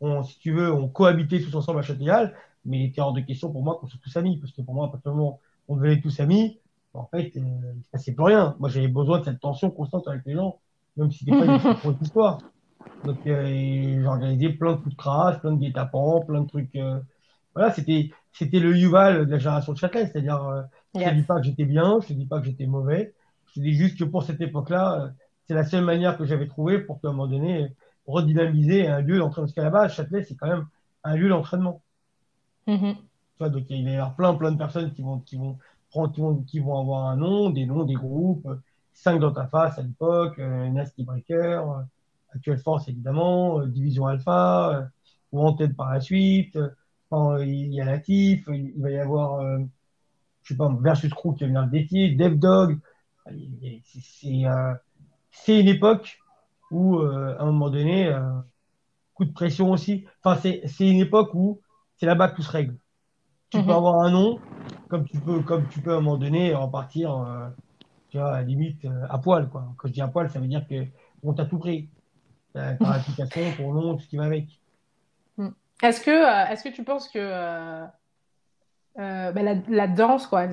[0.01, 2.31] on, on- si tu veux, on cohabitait tous ensemble à Châtelet,
[2.65, 4.37] mais il était hors de question pour moi qu'on soit tous amis.
[4.37, 6.59] Parce que pour moi, à partir du moment on devenait tous amis,
[6.93, 7.41] en fait, euh,
[7.93, 8.57] passait plus rien.
[8.59, 10.61] Moi, j'avais besoin de cette tension constante avec les gens,
[10.97, 11.57] même si c'était pas une
[12.01, 12.45] histoire.
[13.03, 16.75] Donc, euh, organisé plein de coups de crasse, plein de guet-apens, plein de trucs.
[16.75, 16.99] euh,
[17.55, 20.07] voilà, c'était, c'était le Yuval de la génération de Châtelet.
[20.07, 20.63] C'est-à-dire, euh,
[20.97, 21.15] je te Yes.
[21.15, 23.15] dis pas que j'étais bien, je te dis pas que j'étais mauvais.
[23.47, 25.09] Je te dis juste que pour cette époque-là, euh,
[25.47, 29.17] c'est la seule manière que j'avais trouvé pour qu'à un moment donné, redynamiser un lieu
[29.19, 29.47] d'entraînement.
[29.47, 30.67] Parce qu'à la base, Châtelet, c'est quand même
[31.03, 31.81] un lieu d'entraînement.
[32.67, 32.95] Mhm.
[32.97, 33.08] Tu
[33.47, 35.57] donc il va y avoir plein, plein de personnes qui vont, qui vont
[36.13, 38.55] qui vont, qui vont avoir un nom, des noms, des groupes, euh,
[38.93, 41.81] cinq dans ta face à l'époque, euh, Nasty Breaker, euh,
[42.35, 44.85] Actuelle Force évidemment, euh, Division Alpha, euh,
[45.31, 46.57] ou en tête par la suite.
[46.57, 49.59] euh, il y a Latif, il, il va y avoir, euh,
[50.43, 52.79] je sais pas, Versus Crew qui va venir le défier, Dev Dog.
[54.01, 54.73] C'est euh,
[55.47, 56.19] une époque
[56.71, 58.21] où, euh, à un moment donné, euh,
[59.15, 60.05] coup de pression aussi.
[60.23, 61.61] Enfin, c'est une époque où
[61.97, 62.77] c'est là-bas que tout se règle.
[63.49, 63.71] Tu peux Mhm.
[63.71, 64.39] avoir un nom,
[64.89, 67.49] comme tu peux, comme tu peux à un moment donné repartir, euh,
[68.09, 69.65] tu vois, à limite, euh, à poil, quoi.
[69.77, 70.85] Quand je dis à poil, ça veut dire que
[71.23, 71.89] on t'a tout pris.
[72.53, 74.45] Ta, ta réputation, ton nom, tout ce qui va avec.
[75.37, 75.49] Mm.
[75.83, 77.85] Est-ce que, euh, est-ce que tu penses que euh,
[78.99, 80.47] euh, bah, la, la danse, quoi,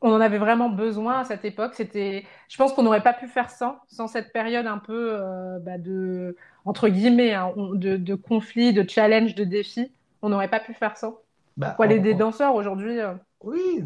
[0.00, 1.74] on en avait vraiment besoin à cette époque?
[1.74, 5.58] C'était, je pense qu'on n'aurait pas pu faire sans, sans cette période un peu euh,
[5.60, 9.92] bah, de, entre guillemets, hein, de, de conflit, de challenge, de défi.
[10.22, 11.18] On n'aurait pas pu faire sans.
[11.56, 12.98] Bah, les en- des danseurs aujourd'hui?
[13.00, 13.80] euh, oui,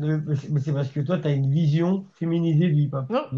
[0.50, 3.06] mais c'est parce que toi, tu as une vision féminisée du hip-hop.
[3.08, 3.30] Non,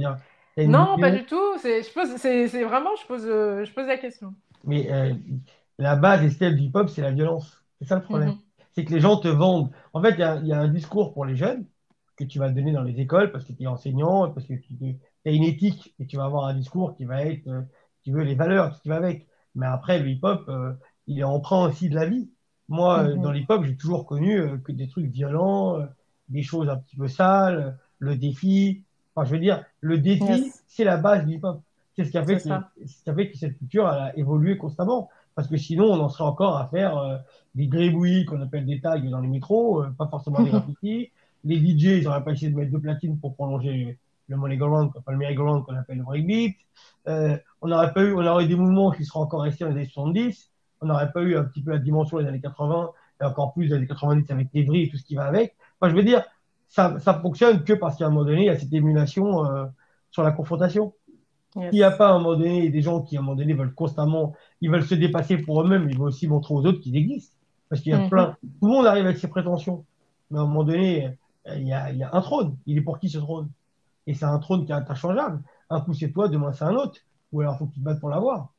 [0.65, 1.59] non, pas du tout.
[1.59, 4.35] C'est, je pose, c'est, vraiment, je pose, euh, je pose la question.
[4.65, 5.15] mais euh,
[5.79, 7.65] la base et du hip-hop, c'est la violence.
[7.81, 8.35] C'est ça le problème.
[8.35, 8.43] Mhm.
[8.73, 9.71] C'est que les gens te vendent.
[9.93, 11.67] En fait, il y a, il y a un discours pour les jeunes
[12.17, 14.99] que tu vas donner dans les écoles parce que tu es enseignant, parce que tu
[15.27, 17.63] as une éthique et tu vas avoir un discours qui va être, euh,
[18.03, 19.29] tu veux, les valeurs, tout ce qui va avec.
[19.55, 20.75] Mais après, le hip-hop, euh,
[21.07, 22.31] il est emprunt aussi de la vie.
[22.69, 23.35] Moi, euh, dans Mhm.
[23.35, 25.87] le hip-hop, j'ai toujours connu euh, que des trucs violents, euh,
[26.29, 28.83] des choses un petit peu sales, le défi.
[29.15, 31.61] Enfin, je veux dire, le défi, Yes, c'est la base du hip-hop.
[31.97, 32.71] C'est ce qui a fait que, ça.
[32.87, 35.11] ce qui a fait que cette culture elle a évolué constamment.
[35.35, 37.17] Parce que sinon, on en serait encore à faire euh,
[37.55, 41.11] des gribouillis qu'on appelle des tags dans les métros, euh, pas forcément des graffitis.
[41.45, 45.13] Les DJ, ils n'auraient pas essayé de mettre deux platines pour prolonger le merry-go-round, pas
[45.13, 46.57] le merry-go-round qu'on appelle le breakbeat.
[47.09, 49.71] Euh, on n'aurait pas eu, on aurait eu des mouvements qui seraient encore restés dans
[49.71, 50.51] les années 70.
[50.81, 53.69] On n'aurait pas eu un petit peu la dimension des années 80 et encore plus
[53.69, 55.57] des années 90 avec les vrilles et tout ce qui va avec.
[55.81, 56.25] Enfin, je veux dire,
[56.69, 59.67] ça, ça fonctionne que parce qu'à un moment donné, il y a cette émulation euh,
[60.11, 60.95] sur la confrontation.
[61.71, 63.53] S'il n'y a pas à un moment donné des gens qui à un moment donné
[63.55, 66.97] veulent constamment, ils veulent se dépasser pour eux-mêmes, ils veulent aussi montrer aux autres qu'ils
[66.97, 67.37] existent.
[67.69, 68.09] Parce qu'il y a Mhm.
[68.11, 69.85] plein, tout le monde arrive avec ses prétentions.
[70.31, 71.11] Mais à un moment donné,
[71.57, 72.57] il y a, il y a un trône.
[72.67, 73.51] Il est pour qui ce trône?
[74.07, 75.43] Et c'est un trône qui est interchangeable.
[75.71, 77.01] Un coup c'est toi, demain c'est un autre.
[77.33, 78.53] Ou alors faut que tu te battes pour l'avoir.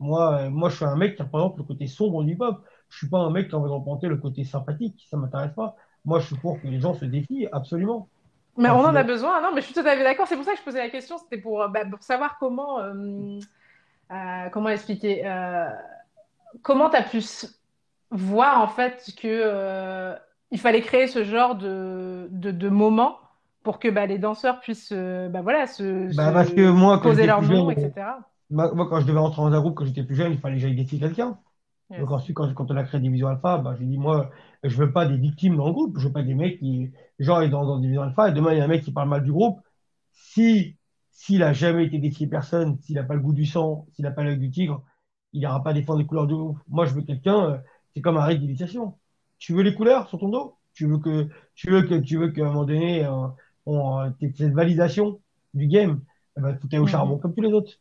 [0.00, 2.64] Moi, euh, moi, je suis un mec qui représente le côté sombre du hip-hop.
[2.88, 5.06] Je suis pas un mec qui a envie de représenter le côté sympathique.
[5.08, 5.76] Ça m'intéresse pas.
[6.04, 8.08] Moi, je suis pour que les gens se défient, absolument.
[8.56, 10.26] Mais Enfin, on en a besoin, non, mais je suis tout à fait d'accord.
[10.26, 11.18] C'est pour ça que je posais la question.
[11.18, 13.38] C'était pour, euh, bah, pour savoir comment, euh,
[14.50, 15.22] comment expliquer,
[16.62, 17.22] comment tu as pu
[18.10, 20.16] voir en fait que
[20.50, 23.18] il fallait créer ce genre de, de, de moment
[23.62, 26.98] pour que bah, les danseurs puissent euh, bah, voilà, se, Bah, se parce que moi,
[26.98, 28.06] quand poser leur nom, etc.
[28.50, 30.56] moi, moi, quand je devais rentrer dans un groupe, quand j'étais plus jeune, il fallait
[30.56, 31.38] que j'aille quelqu'un.
[31.90, 32.00] Yes.
[32.00, 34.30] Donc ensuite, quand, quand on a créé Division Alpha, bah, j'ai dit, moi,
[34.62, 35.98] je veux pas des victimes dans le groupe.
[35.98, 38.52] Je veux pas des mecs qui, genre, ils sont dans, dans Division Alpha, et demain,
[38.52, 39.60] il y a un mec qui parle mal du groupe.
[40.12, 40.76] Si,
[41.10, 44.10] s'il a jamais été défié personne, s'il a pas le goût du sang, s'il a
[44.10, 44.82] pas l'œil du tigre,
[45.32, 46.58] il n'ira pas défendre les couleurs du groupe.
[46.68, 47.58] Moi, je veux quelqu'un, euh,
[47.94, 48.98] c'est comme un rite d'initiation.
[49.38, 50.56] Tu veux les couleurs sur ton dos?
[50.74, 53.28] Tu veux que, tu veux que, tu veux qu'à un moment donné, euh,
[53.66, 55.20] on, euh, cette validation
[55.54, 56.02] du game,
[56.36, 57.20] eh ben, faut aller au charbon Mhm.
[57.20, 57.72] comme tous les autres.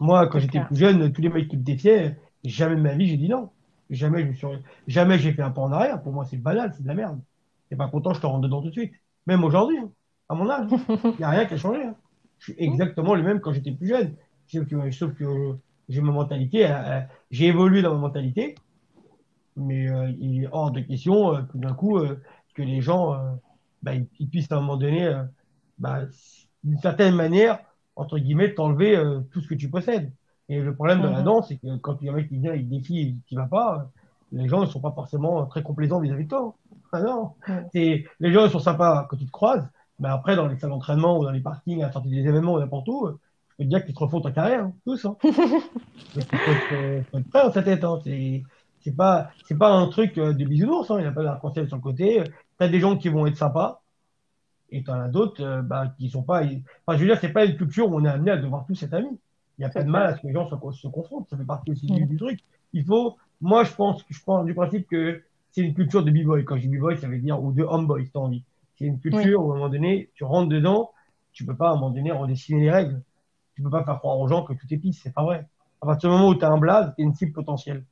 [0.00, 3.06] Moi, quand j'étais plus jeune, tous les mecs qui me défiaient, jamais de ma vie,
[3.08, 3.50] j'ai dit non.
[3.90, 4.46] Jamais je me suis,
[4.86, 6.02] jamais j'ai fait un pas en arrière.
[6.02, 7.20] Pour moi, c'est banal, c'est de la merde.
[7.68, 8.92] T'es pas content, je te rentre dedans tout de suite.
[9.26, 9.90] Même aujourd'hui, hein,
[10.28, 10.68] à mon âge,
[11.18, 11.82] il n'y a rien qui a changé.
[11.84, 11.96] hein.
[12.38, 14.16] Je suis exactement le même quand j'étais plus jeune.
[14.46, 15.56] Sauf que, sauf que
[15.88, 18.54] j'ai ma mentalité, euh, j'ai évolué dans ma mentalité,
[19.56, 22.20] mais euh, il est hors de question euh, tout d'un coup euh,
[22.54, 23.32] que les gens euh,
[23.82, 25.22] bah, ils, ils puissent à un moment donné, euh,
[25.78, 26.02] bah,
[26.64, 27.58] d'une certaine manière,
[28.00, 30.12] entre guillemets, t'enlever euh, tout ce que tu possèdes.
[30.48, 31.24] Et le problème de la Mhm.
[31.24, 33.34] danse, c'est que quand il y a un mec qui vient, il défie et qui
[33.36, 33.90] va pas,
[34.32, 36.54] les gens ne sont pas forcément très complaisants vis-à-vis de toi.
[36.92, 37.32] Ah non,
[37.72, 39.64] c'est les gens ils sont sympas quand tu te croises,
[40.00, 42.54] mais après dans les salles d'entraînement ou dans les parkings, à la sortie des événements
[42.54, 45.04] ou n'importe où, je peux te dire qu'ils te refont ta carrière, hein, tous.
[45.04, 45.16] Hein.
[46.42, 47.84] Faut être, euh, faut être prêt dans sa tête.
[47.84, 47.98] Hein.
[48.04, 48.42] C'est
[48.80, 50.90] c'est pas c'est pas un truc euh, de bisounours.
[50.90, 50.96] Hein.
[50.98, 52.24] Il n'y a pas d'arc-en-ciel sur le côté.
[52.58, 53.79] T'as des gens qui vont être sympas
[54.70, 56.42] et t'en as d'autres euh, bah, qui sont pas.
[56.44, 58.82] Enfin, je veux dire, c'est pas une culture où on est amené à devoir tous
[58.82, 59.18] être amis.
[59.58, 61.28] Il n'y a pas de mal à ce que les gens se, se confrontent.
[61.30, 62.06] Ça fait partie aussi du, Mhm.
[62.06, 62.40] du truc.
[62.72, 63.16] Il faut.
[63.40, 66.44] Moi, je pense je pense du principe que c'est une culture de b-boy.
[66.44, 68.44] Quand je dis b-boy, ça veut dire ou de homeboy, si t'as envie.
[68.76, 69.30] C'est une Oui.
[69.30, 70.90] culture où à un moment donné, tu rentres dedans,
[71.32, 73.02] tu peux pas à un moment donné redessiner les règles.
[73.54, 75.00] Tu peux pas faire croire aux gens que tout est pisse.
[75.02, 75.46] C'est pas vrai.
[75.82, 77.84] À partir du moment où tu as un blaze, tu une cible potentielle.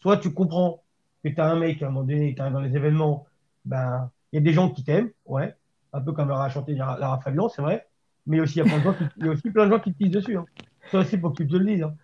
[0.00, 0.82] Soit tu comprends
[1.24, 3.26] que tu as un mec, à un moment donné, tu dans les événements,
[3.64, 5.54] ben, il y a des gens qui t'aiment, ouais.
[5.92, 7.88] Un peu comme leur a chanté Lara Lara Fabian, c'est vrai.
[8.26, 9.70] Mais aussi, il y a plein de gens qui, il y a aussi plein de
[9.72, 10.36] gens qui te pissent dessus.
[10.36, 10.46] Hein.
[10.90, 11.82] Ça aussi, faut que tu te le dises.
[11.82, 11.94] Hein.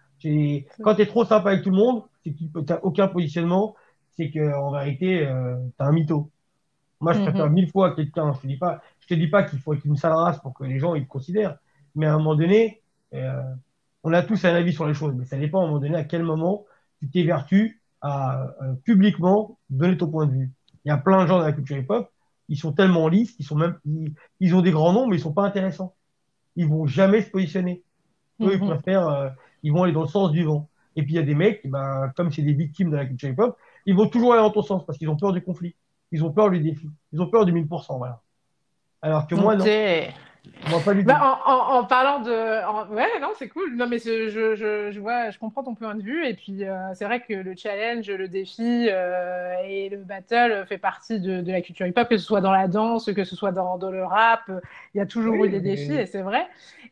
[0.83, 3.77] Quand tu es trop sympa avec tout le monde, c'est que tu n'as aucun positionnement,
[4.17, 6.31] c'est que en vérité, euh, tu as un mytho.
[7.01, 7.53] Moi, je préfère Mhm.
[7.55, 8.33] mille fois quelqu'un.
[8.35, 10.55] Je te dis pas, je te dis pas qu'il faut être une sale race pour
[10.55, 11.59] que les gens ils te considèrent.
[11.95, 12.83] Mais à un moment donné,
[13.15, 13.43] euh,
[14.05, 15.97] on a tous un avis sur les choses, mais ça dépend à un moment donné
[15.97, 16.65] à quel moment
[17.01, 20.53] tu t'évertues à euh, publiquement donner ton point de vue.
[20.85, 22.11] Il y a plein de gens dans la culture hip-hop,
[22.49, 25.21] ils sont tellement lisses, ils sont même, ils, ils ont des grands noms, mais ils
[25.23, 25.95] sont pas intéressants.
[26.57, 27.83] Ils vont jamais se positionner.
[28.43, 28.69] Eux, ils Mhm.
[28.69, 29.29] préfèrent, euh,
[29.63, 30.69] ils vont aller dans le sens du vent.
[30.97, 33.29] Et puis il y a des mecs, ben, comme c'est des victimes de la culture
[33.31, 33.57] hip-hop,
[33.87, 35.77] ils vont toujours aller dans ton sens parce qu'ils ont peur du conflit.
[36.13, 36.89] Ils ont peur du défi.
[37.13, 38.23] Ils ont peur du 1000%, voilà.
[39.03, 39.65] Alors que moi, non.
[40.47, 40.71] Ok.
[40.71, 41.07] Moi, pas du tout.
[41.07, 42.65] Bah, en, en, en parlant de.
[42.67, 43.75] en- Ouais, non, c'est cool.
[43.77, 44.55] Non, mais je, je,
[44.91, 46.27] je vois, je comprends ton point de vue.
[46.27, 50.79] Et puis, euh, c'est vrai que le challenge, le défi euh, et le battle fait
[50.79, 53.53] partie de, de la culture hip-hop, que ce soit dans la danse, que ce soit
[53.53, 54.51] dans, dans le rap.
[54.95, 56.47] Il y a toujours Oui, eu des mais- défis, et c'est vrai.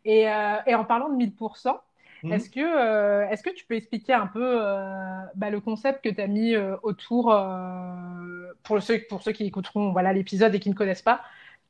[0.05, 1.79] Et, euh, et en parlant de 1000%,
[2.23, 2.33] Mhm.
[2.33, 6.09] est-ce que, euh, est-ce que tu peux expliquer un peu euh, bah, le concept que
[6.09, 7.27] tu as mis euh, autour,
[8.63, 11.21] pour ceux, pour ceux qui écouteront voilà, l'épisode et qui ne connaissent pas,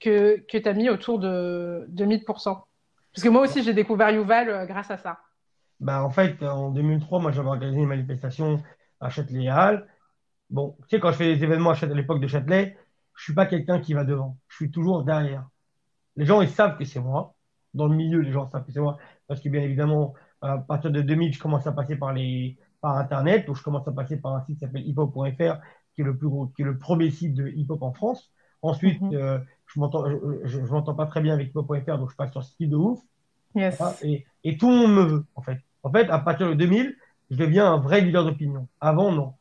[0.00, 2.64] que, que tu as mis autour de, de 1000%?
[3.14, 5.18] Parce que moi aussi, j'ai découvert Yuval euh, grâce à ça.
[5.80, 8.62] Bah, en fait, en 2003, moi, j'avais organisé une manifestation
[9.00, 9.87] à Châtelet-Halles.
[10.50, 12.78] Bon, tu sais, quand je fais des événements à l'époque de Châtelet,
[13.16, 14.38] je suis pas quelqu'un qui va devant.
[14.48, 15.48] Je suis toujours derrière.
[16.16, 17.35] Les gens, ils savent que c'est moi.
[17.74, 18.98] Dans le milieu, les gens savent que c'est moi.
[19.26, 22.96] Parce que, bien évidemment, à partir de 2000, je commence à passer par les, par
[22.96, 23.46] Internet.
[23.46, 25.61] Donc, je commence à passer par un site qui s'appelle hiphop.fr,
[25.94, 28.30] qui est le plus gros, qui est le premier site de hip-hop en France.
[28.62, 29.14] Ensuite, Mhm.
[29.14, 29.38] euh,
[30.44, 32.76] je je m'entends pas très bien avec hiphop.fr, donc je passe sur ce site de
[32.76, 33.00] ouf.
[33.54, 33.78] Yes.
[33.78, 35.58] Voilà, et, et tout le monde me veut, en fait.
[35.82, 36.96] En fait, à partir de 2000,
[37.30, 38.68] je deviens un vrai leader d'opinion.
[38.80, 39.34] Avant, non.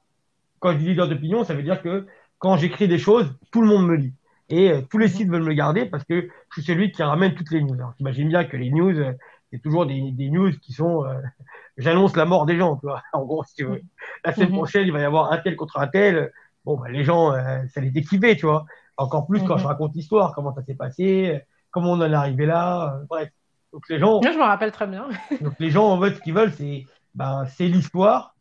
[0.59, 2.07] Quand je dis leader d'opinion, ça veut dire que
[2.39, 4.13] quand j'écris des choses, tout le monde me lit.
[4.49, 5.09] Et euh, tous les Mhm.
[5.09, 7.73] sites veulent me garder parce que je suis celui qui ramène toutes les news.
[7.75, 9.13] Alors, t'imagines bien que les news, euh,
[9.51, 11.21] c'est toujours des, des news qui sont, euh,
[11.77, 13.01] j'annonce la mort des gens, tu vois.
[13.13, 13.81] En gros, si tu veux.
[14.23, 14.51] La semaine Mhm.
[14.51, 16.31] prochaine, il va y avoir un tel contre un tel.
[16.65, 17.31] Bon, bah, les gens,
[17.69, 18.65] ça les kiffer, tu vois.
[18.97, 19.69] Encore plus quand je mhm.
[19.69, 23.29] raconte l'histoire, comment ça s'est passé, comment on en est arrivé là, bref.
[23.73, 24.21] Donc les gens.
[24.21, 25.09] Moi, je me rappelle très bien.
[25.41, 28.35] donc les gens, en fait, ce qu'ils veulent, c'est ben, c'est l'histoire.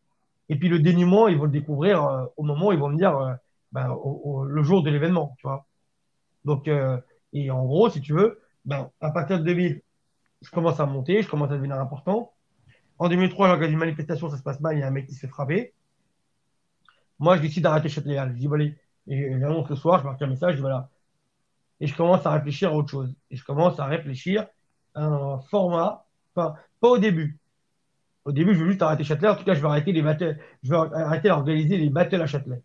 [0.49, 2.97] Et puis le dénouement, ils vont le découvrir euh, au moment où ils vont me
[2.97, 3.33] dire euh,
[3.73, 3.97] ben,
[4.47, 5.67] le jour de l'événement, tu vois.
[6.45, 6.99] Donc, euh,
[7.33, 9.81] et en gros, si tu veux, ben, à partir de 2000,
[10.43, 12.33] je commence à monter, je commence à devenir important.
[12.99, 15.15] En 2003, j'organise une manifestation, ça se passe mal, il y a un mec qui
[15.15, 15.73] se fait frapper.
[17.19, 18.19] Moi, je décide d'arrêter Châtelet.
[18.29, 20.89] Je dis, bon, allez, et j'annonce le soir, je marque un message, voilà.
[21.81, 23.15] Et je commence à réfléchir à autre chose.
[23.31, 24.47] Et je commence à réfléchir
[24.95, 27.39] à un format, enfin, pas au début,
[28.25, 29.29] au début, je veux juste arrêter Châtelet.
[29.29, 30.39] En tout cas, je vais arrêter les battles.
[30.63, 32.63] Je vais arrêter d'organiser les battles à Châtelet.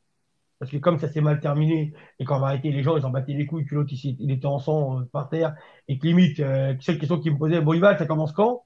[0.58, 3.06] Parce que comme ça s'est mal terminé, et quand on va arrêter les gens, ils
[3.06, 5.56] ont battu les couilles, que l'autre, il, était en sang euh, par terre,
[5.88, 8.64] et que limite, euh, cette question qui me posait, bon, il va, ça commence quand?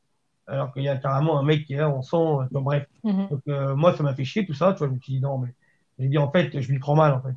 [0.48, 2.88] Alors qu'il y a carrément un mec qui est là en sang, euh, bref.
[3.04, 3.28] Mhm.
[3.30, 5.22] Donc, euh, moi, ça m'a fait chier tout ça, tu vois, je me suis dit,
[5.22, 5.54] non, mais
[6.00, 7.36] j'ai dit, en fait, je lui prends mal, en fait.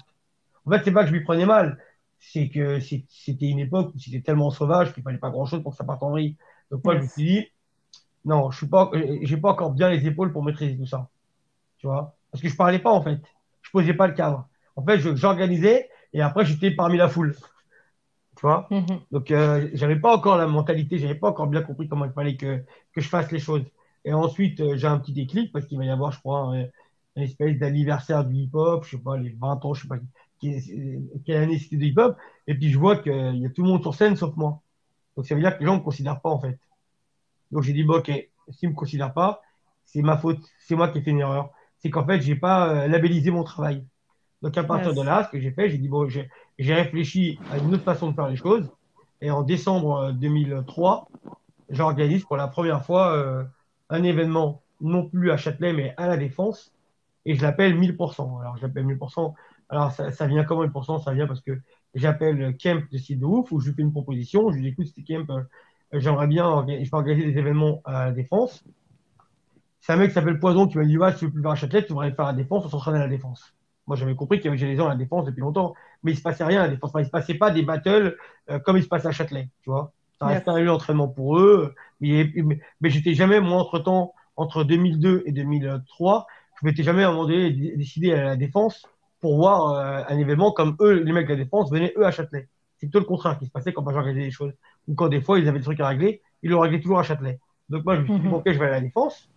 [0.66, 1.78] En fait, c'est pas que je lui prenais mal,
[2.18, 5.72] c'est que c'était une époque où c'était tellement sauvage qu'il fallait pas grand chose pour
[5.72, 6.36] que ça parte en vrille.
[6.70, 7.46] Donc, moi, je me suis dit,
[8.24, 8.90] non, je suis pas,
[9.22, 11.08] j'ai pas encore bien les épaules pour maîtriser tout ça.
[11.78, 12.16] Tu vois?
[12.30, 13.20] Parce que je parlais pas, en fait.
[13.62, 14.48] Je posais pas le cadre.
[14.74, 17.34] En fait, j'organisais et après, j'étais parmi la foule.
[18.36, 18.66] Tu vois?
[18.70, 19.00] Mhm.
[19.12, 22.36] Donc, euh, j'avais pas encore la mentalité, j'avais pas encore bien compris comment il fallait
[22.36, 23.64] que, que je fasse les choses.
[24.04, 26.66] Et ensuite, euh, j'ai un petit déclic parce qu'il va y avoir, je crois, un,
[27.16, 29.96] espèce d'anniversaire du hip-hop, je sais pas, les 20 ans, je sais pas
[30.40, 32.16] quelle année c'était du hip-hop.
[32.46, 34.60] Et puis, je vois qu'il y a tout le monde sur scène sauf moi.
[35.16, 36.58] Donc, ça veut dire que les gens me considèrent pas, en fait.
[37.50, 38.10] Donc j'ai dit, bon, ok,
[38.50, 39.42] s'il ne me considère pas,
[39.84, 41.50] c'est ma faute, c'est moi qui ai fait une erreur.
[41.78, 43.84] C'est qu'en fait, j'ai pas euh, labellisé mon travail.
[44.42, 46.28] Donc à partir de là, ce que j'ai fait, j'ai dit, bon, j'ai
[46.74, 48.70] réfléchi à une autre façon de faire les choses.
[49.20, 51.30] Et en décembre 2003, euh,
[51.70, 53.44] j'organise pour la première fois euh,
[53.88, 56.72] un événement, non plus à Châtelet, mais à la Défense.
[57.24, 58.40] Et je l'appelle 1000%.
[58.40, 59.34] Alors j'appelle 1000%.
[59.68, 61.60] Alors ça, ça vient comment 1000% Ça vient parce que
[61.94, 64.50] j'appelle Kemp de site de ouf, où je lui fais une proposition.
[64.50, 65.30] Je lui dis, écoute, c'était Kemp,
[65.92, 68.64] j'aimerais bien, je peux organiser des événements à la défense.
[69.80, 71.52] C'est un mec qui s'appelle Poison qui m'a dit, ouais, si tu veux plus faire
[71.52, 73.54] un Châtelet, tu devrais faire la défense, on s'entraîne à la défense.
[73.86, 76.16] Moi, j'avais compris qu'il y avait des gens à la défense depuis longtemps, mais il
[76.16, 76.90] se passait rien à la défense.
[76.90, 78.16] Enfin, il se passait pas des battles
[78.50, 79.92] euh, comme il se passe à Châtelet, tu vois.
[80.18, 82.32] Ça restait un lieu d'entraînement pour eux, mais,
[82.80, 86.26] mais, j'étais jamais, moi, entre temps, entre 2002 et 2003,
[86.60, 88.86] je m'étais jamais à un moment donné décidé à la défense
[89.26, 92.12] pour voir euh, un événement comme eux, les mecs de la défense, venaient eux à
[92.12, 92.48] Châtelet.
[92.76, 94.52] C'est tout le contraire qui se passait quand j'organisais les choses
[94.86, 97.02] ou quand des fois ils avaient des trucs à régler, ils le réglaient toujours à
[97.02, 97.40] Châtelet.
[97.68, 98.34] Donc moi, je me suis dit, mhm.
[98.34, 99.28] ok, je vais à la défense.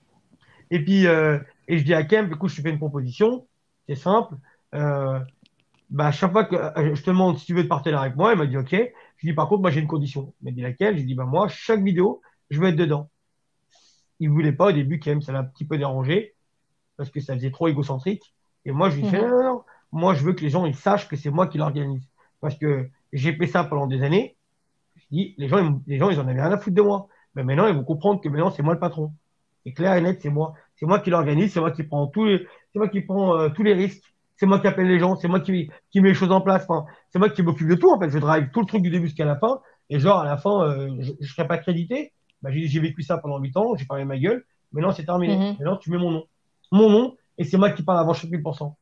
[0.69, 3.47] Et puis, euh, et je dis à Kemp, écoute, je te fais une proposition,
[3.88, 4.36] c'est simple.
[4.75, 5.19] Euh,
[5.89, 8.34] bah, chaque fois que euh, je te demande si tu veux te partir avec moi,
[8.34, 8.75] il m'a dit ok.
[9.17, 10.36] Je dis par contre, moi j'ai une condition.
[10.43, 10.99] Il m'a dit laquelle?
[10.99, 12.21] Je dis bah moi, chaque vidéo,
[12.52, 13.10] je vais être dedans.
[14.19, 16.36] Il voulait pas au début, Kemp, ça l'a un petit peu dérangé
[16.95, 18.36] parce que ça faisait trop égocentrique.
[18.65, 21.08] Et moi, je lui ai fait non, moi je veux que les gens ils sachent
[21.08, 22.08] que c'est moi qui l'organise
[22.41, 24.38] parce que j'ai fait ça pendant des années
[25.12, 27.08] les gens, les gens, ils en avaient rien à foutre de moi.
[27.36, 29.13] Mais maintenant, ils vont comprendre que maintenant, c'est moi le patron.
[29.65, 30.54] C'est clair et net, c'est moi.
[30.75, 33.49] C'est moi qui l'organise, c'est moi qui prends tous les, c'est moi qui prends euh,
[33.49, 34.04] tous les risques.
[34.38, 36.65] C'est moi qui appelle les gens, c'est moi qui, qui met les choses en place.
[36.67, 38.10] Enfin, c'est moi qui m'occupe de tout, en fait.
[38.10, 39.60] Je drive tout le truc du début jusqu'à la fin.
[39.89, 42.13] Et genre, à la fin, euh, je, ne serai pas crédité.
[42.41, 44.45] Bah, j'ai vécu ça pendant huit ans, j'ai parlé ma gueule.
[44.71, 45.36] Maintenant, c'est terminé.
[45.36, 45.58] Mm-hmm.
[45.58, 46.23] Maintenant, tu mets mon nom.
[46.71, 48.73] Mon nom, et c'est moi qui parle avant chaque 1000%.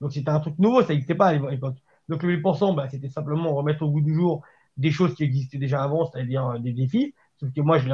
[0.00, 1.76] Donc, c'était un truc nouveau, ça n'existait pas à l'époque.
[2.08, 4.42] Donc, le 1000%, bah, c'était simplement remettre au bout du jour
[4.76, 7.14] des choses qui existaient déjà avant, c'est-à-dire euh, des défis.
[7.38, 7.86] Sauf que moi, je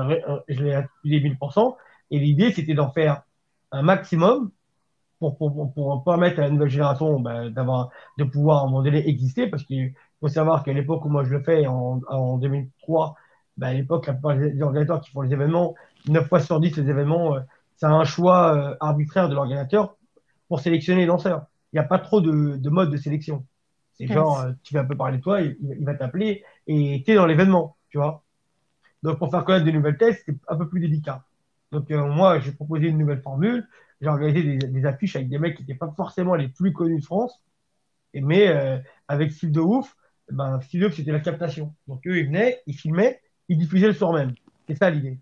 [0.62, 1.76] l'ai appuyé 1000%.
[2.10, 3.22] Et l'idée, c'était d'en faire
[3.72, 4.50] un maximum
[5.18, 9.48] pour, permettre à la nouvelle génération ben, d'avoir, de pouvoir à un moment donné exister.
[9.48, 13.14] Parce qu'il faut savoir qu'à l'époque où moi je le fais, en, en 2003,
[13.56, 15.74] ben, à l'époque, la plupart des organisateurs qui font les événements,
[16.08, 17.40] 9 fois sur 10, les événements, euh,
[17.76, 19.96] c'est un choix euh, arbitraire de l'organisateur
[20.48, 21.46] pour sélectionner les lanceurs.
[21.74, 23.44] Il n'y a pas trop de, de mode de sélection.
[23.94, 27.12] C'est genre, euh, tu vas un peu parler de toi, il, va t'appeler et tu
[27.12, 28.22] es dans l'événement, tu vois.
[29.02, 31.24] Donc, pour faire connaître des nouvelles tests, c'est un peu plus délicat.
[31.72, 33.68] Donc, euh, moi, j'ai proposé une nouvelle formule.
[34.00, 37.04] J'ai organisé des, affiches avec des mecs qui n'étaient pas forcément les plus connus de
[37.04, 37.42] France.
[38.12, 39.96] Et, mais euh, avec Style de Ouf,
[40.30, 41.74] ben, Style de Ouf, c'était la captation.
[41.88, 44.34] Donc, eux, ils venaient, ils filmaient, ils diffusaient le soir même.
[44.68, 45.18] C'est ça l'idée.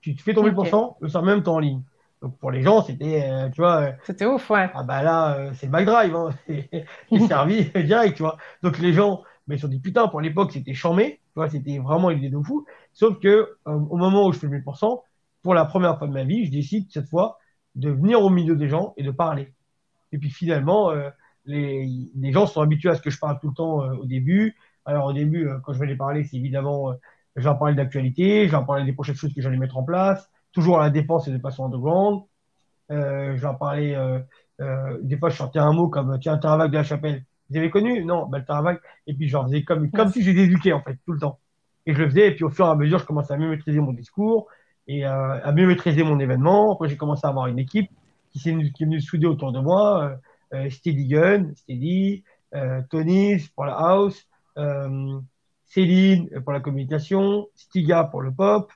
[0.00, 1.82] Tu, fais ton 1000%, le soir même, tu es en ligne.
[2.22, 3.80] Donc pour les gens, c'était, euh, tu vois.
[3.82, 4.70] Euh, c'était ouf, ouais.
[4.74, 6.30] Ah bah là, euh, c'est le back drive, hein.
[6.48, 8.36] c'est servi direct, tu vois.
[8.62, 11.48] Donc les gens, mais ils se sont dit putain, pour l'époque, c'était chambé, tu vois,
[11.48, 12.66] c'était vraiment une idée de fou.
[12.92, 15.02] Sauf que au moment où je fais le 1000%,
[15.42, 17.38] pour la première fois de ma vie, je décide cette fois
[17.74, 19.54] de venir au milieu des gens et de parler.
[20.12, 20.92] Et puis finalement,
[21.46, 24.56] les, les gens sont habitués à ce que je parle tout le temps au début.
[24.84, 26.94] Alors au début, quand je vais les parler, c'est évidemment,
[27.36, 30.84] j'en parlais d'actualité, j'en parlais des prochaines choses que j'allais mettre en place toujours à
[30.84, 32.22] la défense et de façon underground.
[32.90, 34.18] Euh, je vais en parler, euh,
[34.60, 37.24] euh, des fois je sortais un mot comme tiens, Taravac de la Chapelle.
[37.50, 38.04] Vous avez connu?
[38.04, 41.12] Non, bah, le Et puis, j'en faisais comme, comme si j'étais éduqué, en fait, tout
[41.12, 41.40] le temps.
[41.84, 42.28] Et je le faisais.
[42.28, 44.46] Et puis, au fur et à mesure, je commençais à mieux maîtriser mon discours
[44.86, 46.72] et euh, à mieux maîtriser mon événement.
[46.72, 47.90] Après, j'ai commencé à avoir une équipe
[48.32, 50.04] qui, s'est, qui est venue souder autour de moi.
[50.04, 50.16] Euh,
[50.66, 52.22] euh Steady Gun, Steady,
[52.54, 55.18] euh, Tony pour la house, euh,
[55.66, 58.72] Céline pour la communication, Stiga pour le pop,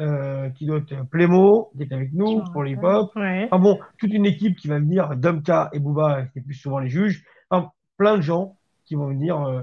[0.00, 3.10] euh, qui doit être Plémo, qui est avec nous pour pop.
[3.16, 3.48] Ouais.
[3.50, 6.78] Enfin bon, toute une équipe qui va venir, Domka et Bouba, qui est plus souvent
[6.78, 7.24] les juges.
[7.50, 9.62] Enfin, plein de gens qui vont venir, euh,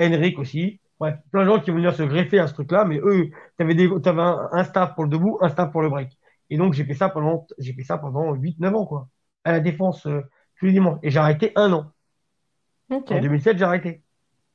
[0.00, 0.80] Henrik aussi.
[1.00, 3.74] Bref, plein de gens qui vont venir se greffer à ce truc-là, mais eux, t'avais
[3.74, 6.10] des, t'avais un, un staff pour le debout, un staff pour le break.
[6.50, 9.08] Et donc, j'ai fait ça pendant, j'ai fait ça pendant 8, 9 ans, quoi.
[9.44, 10.22] À la défense, euh,
[10.58, 10.98] tous les dimanches.
[11.02, 11.92] Et j'ai arrêté un an.
[12.90, 14.02] En 2007, j'ai arrêté.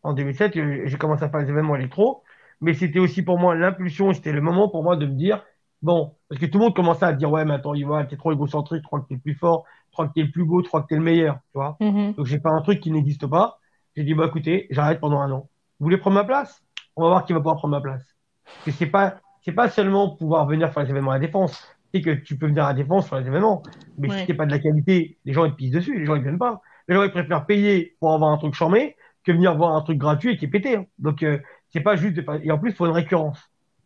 [0.02, 2.24] En 2007, euh, j'ai commencé à faire les événements électro,
[2.62, 5.44] mais c'était aussi pour moi l'impulsion, c'était le moment pour moi de me dire,
[5.82, 8.32] bon, parce que tout le monde commençait à dire, ouais, mais attends, Yvan, t'es trop
[8.32, 10.62] égocentrique, tu crois que t'es le plus fort, tu crois que t'es le plus beau,
[10.62, 11.78] tu crois que t'es le meilleur, tu vois.
[11.80, 12.14] Mhm.
[12.14, 13.60] Donc j'ai fait un truc qui n'existe pas.
[13.96, 15.50] J'ai dit, bah écoutez, j'arrête pendant un an.
[15.80, 16.62] Vous voulez prendre ma place?
[16.96, 18.04] On va voir qui va pouvoir prendre ma place.
[18.46, 21.68] Parce que c'est pas, c'est pas seulement pouvoir venir faire les événements à la défense.
[21.94, 23.62] C'est que tu peux venir à la défense faire les événements.
[24.00, 24.20] Mais Ouais.
[24.22, 26.24] si t'es pas de la qualité, les gens ils te pissent dessus, les gens ils
[26.24, 26.62] viennent pas.
[26.88, 29.98] Les gens ils préfèrent payer pour avoir un truc charmé que venir voir un truc
[30.00, 30.76] gratuit et qui est pété.
[30.76, 30.86] hein.
[30.98, 31.38] Donc euh,
[31.74, 32.26] c'est pas juste de.
[32.44, 33.40] Et en plus, il faut une récurrence.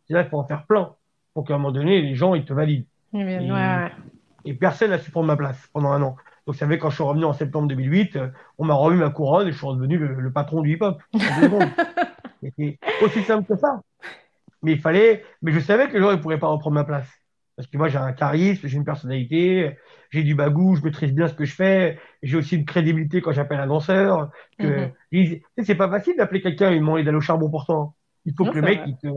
[0.05, 0.93] C'est-à-dire qu'il faut en faire plein
[1.33, 2.85] pour qu'à un moment donné, les gens ils te valident.
[3.41, 3.91] Et- ouais.
[4.45, 6.15] Et personne n'a su prendre ma place pendant un an.
[6.45, 9.09] Donc, ça fait quand je suis revenu en septembre 2008, euh, on m'a remis ma
[9.09, 11.01] couronne et je suis redevenu le, le patron du hip-hop.
[12.41, 13.81] C'était aussi simple que ça.
[14.63, 17.07] Mais il fallait, mais je savais que les gens ne pourraient pas reprendre ma place.
[17.57, 19.77] Parce que moi, j'ai un charisme, j'ai une personnalité,
[20.11, 23.33] j'ai du bagou, je maîtrise bien ce que je fais, j'ai aussi une crédibilité quand
[23.33, 24.31] j'appelle un danseur.
[24.59, 25.37] Que, Mhm.
[25.63, 27.77] c'est pas facile d'appeler quelqu'un et lui demander d'aller au charbon pour toi.
[27.77, 27.93] hein.
[28.25, 29.07] Il faut Non, que le mec, il te,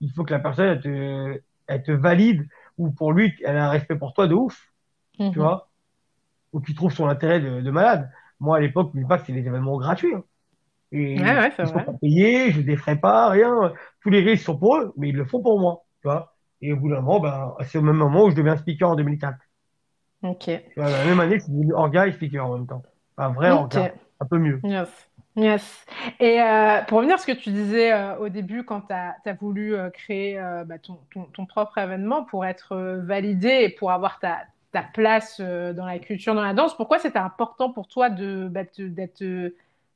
[0.00, 3.66] il faut que la personne, elle te, elle te valide, ou pour lui, elle a
[3.66, 4.72] un respect pour toi de ouf
[5.18, 5.32] Mhm.
[5.32, 5.70] tu vois,
[6.52, 8.10] ou qui trouve son intérêt de, de malade.
[8.40, 10.14] Moi, à l'époque, pas que c'est des événements gratuits.
[10.14, 10.24] hein.
[10.92, 11.84] Et Ouais, ouais, ils sont vrai.
[11.84, 13.74] pas payés, je ne défrais pas, rien.
[14.02, 16.35] Tous les risques sont pour eux, mais ils le font pour moi, tu vois.
[16.66, 18.96] Et au bout d'un moment, ben, c'est au même moment où je deviens speaker en
[18.96, 19.38] 2004.
[20.24, 20.44] Ok.
[20.46, 22.82] Tu vois, la même année, je suis devenu orga et speaker en même temps.
[23.16, 23.60] Un vrai Ok.
[23.60, 24.60] orga, un peu mieux.
[24.64, 24.88] Yes.
[25.36, 25.86] Yes.
[26.18, 29.34] Et euh, pour revenir à ce que tu disais euh, au début, quand tu as,
[29.40, 32.74] voulu euh, créer bah, ton, ton, ton propre événement pour être
[33.04, 34.38] validé et pour avoir ta,
[34.72, 38.62] ta place dans la culture, dans la danse, pourquoi c'était important pour toi de, bah,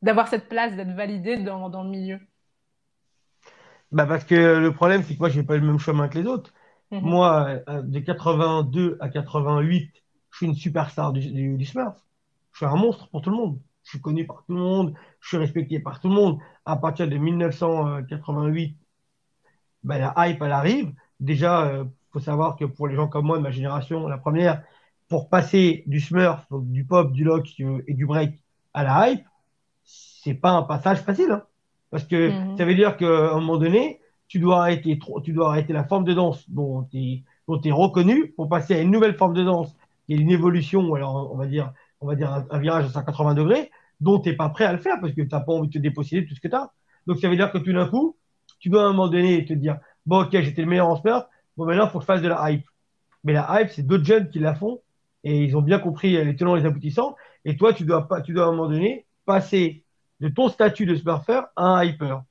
[0.02, 2.20] d'avoir cette place, d'être validé dans, dans le milieu?
[3.92, 6.18] Bah, parce que le problème, c'est que moi, j'ai pas eu le même chemin que
[6.18, 6.52] les autres.
[6.90, 7.00] Mhm.
[7.02, 9.90] Moi, euh, de 82 à 88,
[10.30, 11.96] je suis une superstar du, du, du Smurf.
[12.52, 13.60] Je suis un monstre pour tout le monde.
[13.84, 14.94] Je suis connu par tout le monde.
[15.20, 16.38] Je suis respecté par tout le monde.
[16.64, 18.76] À partir de 1988,
[19.82, 20.92] ben, la hype, elle arrive.
[21.20, 24.62] Déjà, euh, faut savoir que pour les gens comme moi de ma génération, la première,
[25.08, 28.40] pour passer du Smurf, donc du pop, du lock euh, et du break
[28.74, 29.24] à la hype,
[29.84, 31.30] c'est pas un passage facile.
[31.32, 31.42] hein.
[31.90, 32.56] Parce que Mhm.
[32.58, 33.99] ça veut dire qu'à un moment donné,
[34.30, 37.24] tu dois arrêter, tu la forme de danse dont tu
[37.64, 41.32] es, reconnu pour passer à une nouvelle forme de danse qui est une évolution, alors
[41.32, 45.00] on va dire, un, virage à 180 degrés, dont t'es pas prêt à le faire
[45.00, 46.70] parce que t'as pas envie de te déposséder de tout ce que tu as.
[47.08, 48.16] Donc ça veut dire que tout d'un coup,
[48.60, 51.26] tu dois à un moment donné te dire, bon ok, j'étais le meilleur en Smurf,
[51.56, 52.64] bon maintenant il faut que je fasse de la hype.
[53.24, 54.80] Mais la hype, c'est d'autres jeunes qui la font
[55.24, 57.16] et ils ont bien compris euh, les tenants et les aboutissants.
[57.44, 59.82] Et toi, tu dois tu dois à un moment donné passer
[60.20, 62.22] de ton statut de smurfer à un hyper.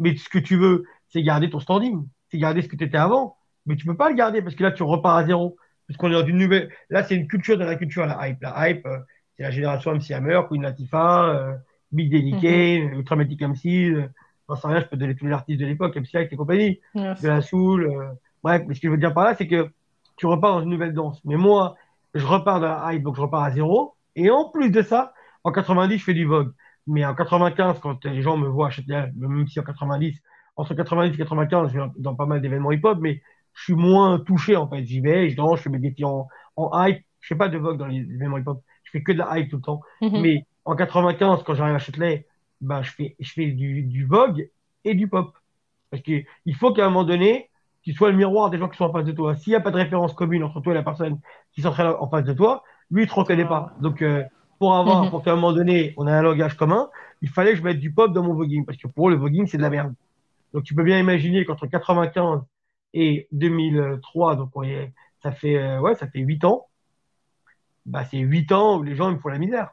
[0.00, 2.98] Mais ce que tu veux, c'est garder ton standing, c'est garder ce que tu étais
[2.98, 3.36] avant.
[3.66, 5.56] Mais tu peux pas le garder parce que là, tu repars à zéro.
[5.86, 6.70] Parce qu'on est dans une nouvelle.
[6.90, 8.42] Là, c'est une culture de la culture, la hype.
[8.42, 8.98] La hype, euh,
[9.36, 11.54] c'est la génération MC Hammer, Queen Latifah, euh,
[11.92, 12.40] Big Daddy Mhm.
[12.40, 13.90] Kane, Ultramatic MC.
[13.90, 14.06] Euh,
[14.48, 16.80] j'en sais rien, je peux donner tous les artistes de l'époque, MC Light et compagnie
[16.94, 17.22] Yes.
[17.22, 17.84] de la soul.
[17.86, 18.08] euh,
[18.42, 19.68] bref, mais ce que je veux dire par là, c'est que
[20.16, 21.20] tu repars dans une nouvelle danse.
[21.24, 21.74] Mais moi,
[22.14, 23.94] je repars dans la hype, donc je repars à zéro.
[24.16, 25.12] Et en plus de ça,
[25.44, 26.52] en 90, je fais du Vogue.
[26.86, 30.20] Mais en 95, quand les gens me voient à même si en 90,
[30.58, 33.22] entre 90 et 95, je vais dans pas mal d'événements hip-hop, mais
[33.54, 34.84] je suis moins touché, en fait.
[34.84, 37.02] J'y vais, je danse, je fais mes défis en, en hype.
[37.20, 38.60] Je fais pas de Vogue dans les événements hip-hop.
[38.84, 39.80] Je fais que de la hype tout le temps.
[40.02, 40.20] Mhm.
[40.20, 42.26] Mais en 95, quand j'arrive à Châtelet,
[42.60, 44.50] ben, je fais, je fais du, du Vogue
[44.84, 45.32] et du pop.
[45.90, 47.50] Parce que il faut qu'à un moment donné,
[47.82, 49.34] tu sois le miroir des gens qui sont en face de toi.
[49.36, 51.18] S'il n'y a pas de référence commune entre toi et la personne
[51.52, 53.72] qui s'entraîne en face de toi, lui, il te reconnaît pas.
[53.80, 54.22] Donc, euh,
[54.58, 55.10] pour avoir, Mhm.
[55.10, 56.88] pour qu'à un moment donné, on ait un langage commun,
[57.22, 58.64] il fallait que je mette du pop dans mon voguing.
[58.64, 59.94] Parce que pour eux, le voguing, c'est de la merde.
[60.52, 62.42] Donc, tu peux bien imaginer qu'entre 95
[62.94, 64.92] et 2003, donc on est-
[65.22, 66.68] ça fait, euh, ouais, ça fait 8 ans,
[67.86, 69.70] bah, c'est 8 ans où les gens, ils me font la misère.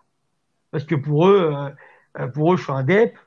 [0.71, 1.69] Parce que pour eux, euh,
[2.23, 3.17] euh, pour eux, je suis un dep,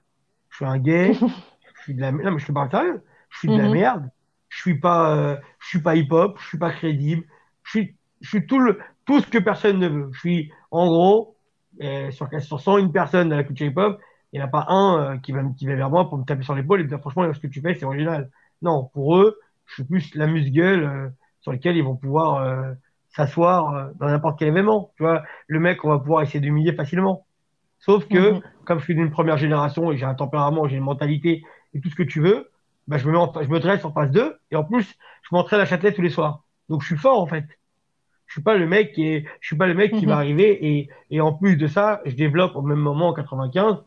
[0.51, 1.27] je suis un gay,
[1.75, 3.03] je suis de la, non, mais je te parle sérieux.
[3.31, 3.71] Je suis de la Mhm.
[3.71, 4.11] merde.
[4.51, 7.25] Je suis pas, euh, je suis pas hip-hop, je suis pas crédible.
[7.65, 10.11] Je suis, je suis tout le, tout ce que personne ne veut.
[10.15, 11.37] Je suis, en gros,
[11.81, 14.01] Et sur, sur 101 personnes dans la culture hip-hop,
[14.33, 16.25] il n'y en a pas un euh, qui va, qui va vers moi pour me
[16.25, 18.31] taper sur l'épaule et me dire franchement, ce que tu fais, c'est original.
[18.63, 21.09] Non, pour eux, je suis plus la musgueule euh,
[21.41, 22.73] sur lequel ils vont pouvoir euh,
[23.09, 24.93] s'asseoir dans n'importe quel événement.
[24.97, 27.27] Tu vois, le mec, on va pouvoir essayer d'humilier facilement.
[27.79, 28.43] Sauf que, mhm.
[28.65, 31.43] comme je suis d'une première génération et j'ai un tempérament, j'ai une mentalité
[31.75, 32.51] et tout ce que tu veux,
[32.87, 35.29] bah, je me mets en, je me dresse en face d'eux et en plus, je
[35.33, 36.43] m'entraîne à Châtelet tous les soirs.
[36.69, 37.45] Donc, je suis fort, en fait.
[38.27, 40.21] Je suis pas le mec qui est, je suis pas le mec qui va mhm.
[40.21, 43.85] arriver et, et en plus de ça, je développe au même moment en 95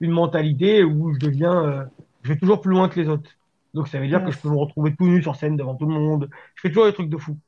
[0.00, 1.84] une mentalité où je deviens, euh,
[2.22, 3.30] je vais toujours plus loin que les autres.
[3.74, 5.86] Donc ça veut dire que je peux me retrouver tout nu sur scène devant tout
[5.86, 6.28] le monde.
[6.54, 7.38] Je fais toujours des trucs de fou.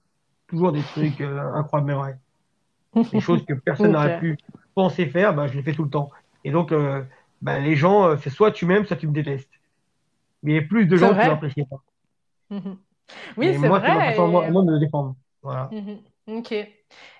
[0.46, 2.18] Toujours des trucs euh, incroyables mais vrais.
[3.12, 4.36] Des choses que personne n'aurait pu
[4.74, 6.10] penser faire, bah, je les fais tout le temps.
[6.44, 7.02] Et donc, euh,
[7.40, 9.48] bah, les gens, c'est soit tu m'aimes, soit tu me détestes.
[10.42, 11.82] Mais il y a plus de gens qui l'apprécient pas.
[13.38, 14.14] Oui, c'est vrai.
[14.18, 15.16] Moi, moi, de me défendre.
[15.42, 15.70] Voilà.
[15.72, 16.36] Mhm.
[16.36, 16.54] Ok.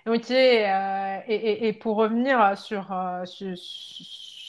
[0.07, 0.31] Ok.
[0.31, 3.57] Et, et, pour revenir sur, sur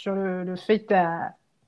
[0.04, 0.86] sur le, fait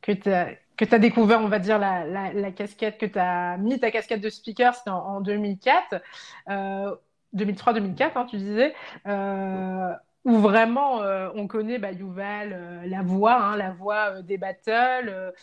[0.01, 3.79] que tu as, que découvert, on va dire, la, la, casquette, que tu as mis
[3.79, 6.01] ta casquette de speaker, c'était en, 2004,
[6.45, 8.73] 2003-2004, euh, hein, tu disais,
[9.07, 9.93] euh,
[10.25, 15.33] où vraiment euh, on connaît bah, Yuval, la voix, hein, la voix des battles.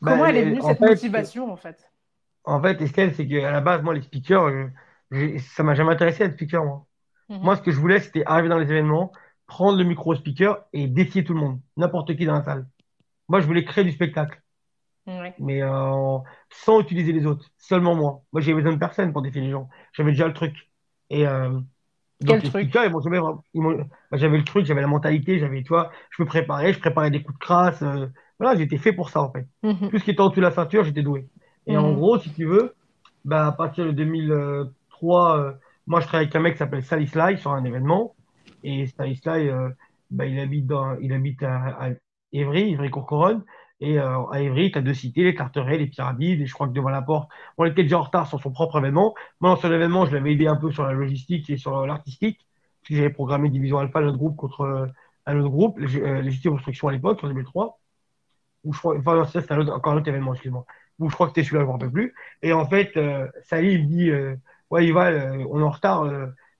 [0.00, 1.90] Bah, Comment elle est venue, cette motivation, en fait?
[2.44, 4.70] En fait, Estelle, c'est qu'à la base, moi, les speakers,
[5.54, 6.86] ça m'a jamais intéressé d'être speaker, moi.
[7.28, 7.42] Mhm.
[7.42, 9.12] Moi, ce que je voulais, c'était arriver dans les événements,
[9.50, 12.66] prendre le micro speaker et défier tout le monde, n'importe qui dans la salle.
[13.28, 14.40] Moi, je voulais créer du spectacle.
[15.40, 16.18] Mais euh,
[16.50, 18.22] sans utiliser les autres, seulement moi.
[18.32, 19.68] Moi, j'avais besoin de personne pour défier les gens.
[19.92, 20.70] J'avais déjà le truc.
[21.10, 21.58] Et euh,
[22.24, 22.86] Quel truc bah,
[24.12, 27.24] J'avais le truc, j'avais la mentalité, j'avais, tu vois, je me préparais, je préparais des
[27.24, 27.82] coups de crasse.
[27.82, 28.06] Euh,
[28.38, 29.48] voilà, j'étais fait pour ça, en fait.
[29.64, 29.90] Mhm.
[29.90, 31.28] Tout ce qui était en dessous de la ceinture, j'étais doué.
[31.66, 31.96] Et en mhm.
[31.96, 32.76] gros, si tu veux,
[33.24, 35.52] bah, à partir de 2003, euh,
[35.88, 38.14] moi, je travaillais avec un mec qui s'appelle Sally Sly sur un événement.
[38.64, 39.70] Et Stanislas, euh,
[40.10, 41.90] bah, il habite dans, il habite à, à
[42.32, 43.44] Évry, Évry-Courcouronne.
[43.80, 46.68] Et euh, à Évry, tu as deux cités, les Carteret, les Pyramides, et je crois
[46.68, 49.14] que devant la porte, on était déjà en retard sur son propre événement.
[49.40, 52.46] Moi, dans son événement, je l'avais aidé un peu sur la logistique et sur l'artistique,
[52.82, 54.90] parce j'avais programmé Division Alpha, notre groupe, contre
[55.26, 57.78] un autre groupe, euh, Légitime Construction à l'époque, en 2003.
[58.64, 60.66] Où je crois, enfin, c'était encore un autre événement, excuse-moi.
[61.00, 62.14] Je crois que c'était celui-là, je me rappelle plus.
[62.42, 64.10] Et en fait, euh, Sally, il me dit,
[64.70, 66.04] ouais, Yval, on est en retard,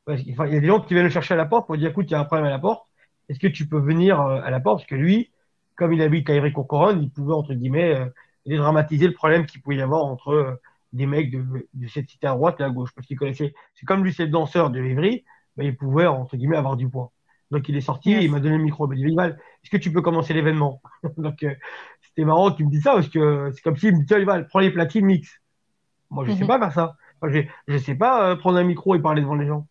[0.09, 2.07] il y a des gens qui viennent le chercher à la porte pour dire écoute,
[2.09, 2.87] il y a un problème à la porte.
[3.29, 4.81] Est-ce que tu peux venir euh, à la porte?
[4.81, 5.31] Parce que lui,
[5.77, 8.07] comme il habite à ivry courcouronne il pouvait, entre guillemets, euh,
[8.47, 10.61] dédramatiser le problème qu'il pouvait y avoir entre euh,
[10.93, 11.45] des mecs de,
[11.75, 12.91] de, cette cité à droite et à gauche.
[12.95, 13.55] Parce qu'il connaissait.
[13.75, 15.25] C'est comme lui, c'est le danseur de Ivry,
[15.57, 17.13] mais il pouvait, entre guillemets, avoir du poids.
[17.51, 18.91] Donc il est sorti, il m'a donné le micro.
[18.93, 20.81] Il m'a dit est-ce que tu peux commencer l'événement?
[21.17, 21.45] Donc
[22.03, 24.61] c'était marrant qu'il me dise ça, parce que c'est comme s'il me dit Tiens, prends
[24.61, 25.41] les platines, mix.
[26.11, 26.47] Moi, je sais mhm.
[26.47, 26.97] pas faire ça.
[27.25, 29.67] je, je sais pas prendre un micro et parler devant les gens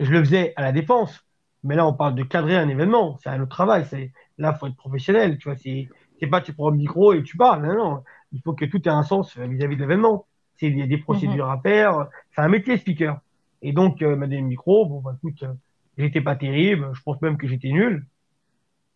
[0.00, 1.24] je le faisais à la défense.
[1.64, 3.18] Mais là, on parle de cadrer un événement.
[3.22, 3.86] C'est un autre travail.
[3.86, 5.38] C'est, là, faut être professionnel.
[5.38, 5.88] Tu vois, c'est,
[6.20, 7.66] c'est pas tu prends le micro et tu parles.
[7.66, 8.04] Non, non.
[8.32, 10.26] Il faut que tout ait un sens vis-à-vis de l'événement.
[10.56, 12.08] C'est, il y a des procédures à faire.
[12.34, 13.20] C'est un métier, speaker.
[13.62, 14.86] Et donc, euh, m'a donné le micro.
[14.86, 15.52] Bon, bah, écoute, euh,
[15.98, 16.90] j'étais pas terrible.
[16.92, 18.06] Je pense même que j'étais nul.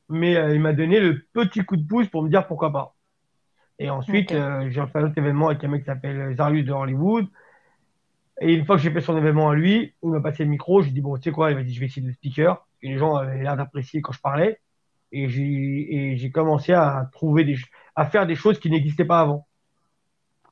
[0.09, 2.94] Mais euh, il m'a donné le petit coup de pouce pour me dire pourquoi pas.
[3.78, 6.72] Et ensuite, euh, j'ai fait un autre événement avec un mec qui s'appelle Zarius de
[6.72, 7.26] Hollywood.
[8.41, 10.82] Et une fois que j'ai fait son événement à lui, il m'a passé le micro,
[10.82, 12.66] j'ai dit bon, tu sais quoi, il m'a dit je vais essayer de speaker.
[12.82, 14.61] Et les gens avaient l'air d'apprécier quand je parlais.
[15.12, 17.57] Et j'ai, j'ai commencé à trouver des,
[17.97, 19.47] à faire des choses qui n'existaient pas avant.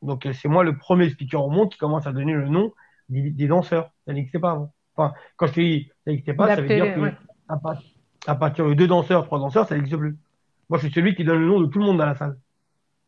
[0.03, 2.73] Donc euh, c'est moi le premier speaker au monde qui commence à donner le nom
[3.09, 3.91] des, danseurs.
[4.07, 4.73] Ça n'existait pas avant.
[4.95, 7.13] Enfin, quand je te dis ça n'existait pas, ça veut dire que
[8.27, 10.19] à, partir de deux danseurs, trois danseurs, ça n'existe plus.
[10.69, 12.37] Moi, je suis celui qui donne le nom de tout le monde dans la salle.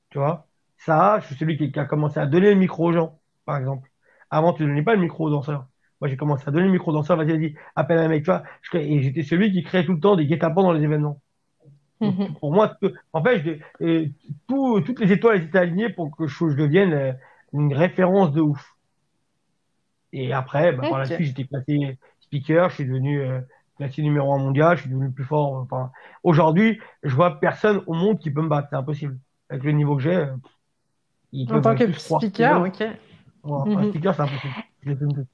[0.09, 0.47] Tu vois?
[0.79, 3.90] Ça, je suis celui qui a commencé à donner le micro aux gens, par exemple.
[4.31, 5.67] Avant, tu ne donnais pas le micro au danseur.
[6.01, 7.17] Moi, j'ai commencé à donner le micro au danseur.
[7.17, 8.25] Vas-y, vas-y, appelle un mec.
[8.25, 8.43] Tu vois,
[8.75, 11.21] et j'étais celui qui créait tout le temps des guet-apens dans les événements.
[12.01, 12.35] Mhm.
[12.41, 12.77] Pour moi,
[13.13, 13.61] en fait,
[14.47, 17.13] toutes les étoiles étaient alignées pour que je, devienne euh,
[17.53, 18.77] une référence de ouf.
[20.13, 23.41] Et après, bah, par la suite, j'étais classé speaker, je suis devenu euh,
[23.77, 25.53] classé numéro un mondial, je suis devenu plus fort.
[25.55, 25.91] Enfin,
[26.23, 29.19] aujourd'hui, je vois personne au monde qui peut me battre, c'est impossible.
[29.51, 30.17] Avec le niveau que j'ai.
[30.17, 30.37] Euh,
[31.51, 32.85] en tant que speaker, ok.
[33.45, 33.91] Ouais, Un mhm.
[33.91, 35.27] speaker, c'est impossible.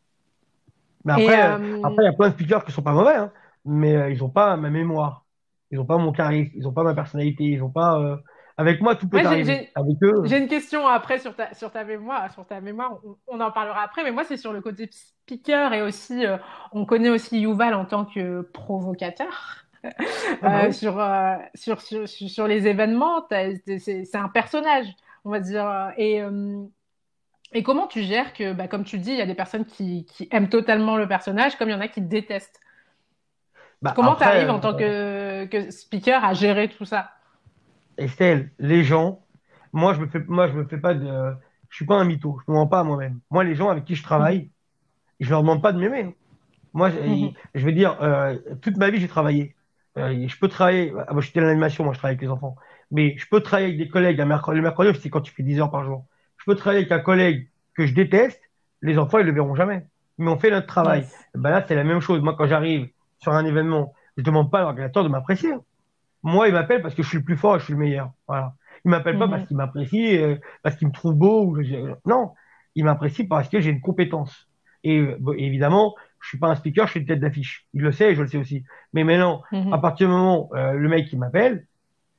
[1.04, 3.32] Mais après, euh, après, il y a plein de speakers qui sont pas mauvais, hein,
[3.64, 5.24] mais euh, ils ont pas ma mémoire.
[5.70, 8.00] Ils ont pas mon charisme, ils ont pas ma personnalité, ils ont pas.
[8.00, 8.16] Euh,
[8.56, 9.70] Avec moi, tout peut arriver.
[9.76, 10.22] Avec eux.
[10.24, 12.32] J'ai une question après sur ta, sur ta mémoire.
[12.32, 12.98] Sur ta mémoire,
[13.28, 16.24] on, en parlera après, mais moi, c'est sur le côté speaker et aussi,
[16.72, 19.64] on connaît aussi Yuval en tant que provocateur.
[19.84, 21.00] Ah bah sur,
[21.54, 24.86] sur, sur, sur, les événements, c'est un personnage,
[25.24, 25.92] on va dire.
[25.96, 26.20] Et
[27.52, 30.06] et comment tu gères que, bah, comme tu dis, il y a des personnes qui,
[30.30, 32.60] aiment totalement le personnage, comme il y en a qui détestent?
[33.82, 37.10] Bah, Comment tu arrives en tant que, que speaker à gérer tout ça?
[37.98, 39.24] Estelle, les gens,
[39.72, 41.34] moi je me fais, moi je me fais pas de,
[41.68, 43.20] je suis pas un mytho, je me mens pas à moi-même.
[43.30, 44.50] Moi, les gens avec qui je travaille,
[45.20, 46.16] je leur demande pas de m'aimer.
[46.72, 47.32] Moi, je, Mhm.
[47.54, 49.56] je veux dire, euh, toute ma vie j'ai travaillé.
[49.98, 52.56] Euh, je peux travailler, ah, moi j'étais dans l'animation, moi je travaille avec les enfants,
[52.90, 55.42] mais je peux travailler avec des collègues un mercredi, le mercredi, c'est quand tu fais
[55.42, 56.04] 10 heures par jour.
[56.46, 58.40] Je peux travailler avec un collègue que je déteste,
[58.80, 59.84] les enfants ils le verront jamais,
[60.16, 61.00] mais on fait notre travail.
[61.00, 61.24] Yes.
[61.34, 62.20] Ben là, c'est la même chose.
[62.22, 62.88] Moi, quand j'arrive
[63.18, 65.50] sur un événement, je demande pas à l'organisateur de m'apprécier.
[66.22, 68.12] Moi, il m'appelle parce que je suis le plus fort et je suis le meilleur.
[68.28, 68.54] Voilà.
[68.84, 69.46] Il m'appelle pas parce Mhm.
[69.48, 71.46] qu'il m'apprécie, euh, parce qu'il me trouve beau.
[71.46, 72.32] Ou je- non,
[72.76, 74.48] il m'apprécie parce que j'ai une compétence.
[74.84, 77.66] Et euh, bon, évidemment, je suis pas un speaker, je suis une tête d'affiche.
[77.74, 78.62] Il le sait et je le sais aussi.
[78.92, 79.80] Mais maintenant, à Mhm.
[79.80, 81.66] partir du moment euh, le mec qui m'appelle,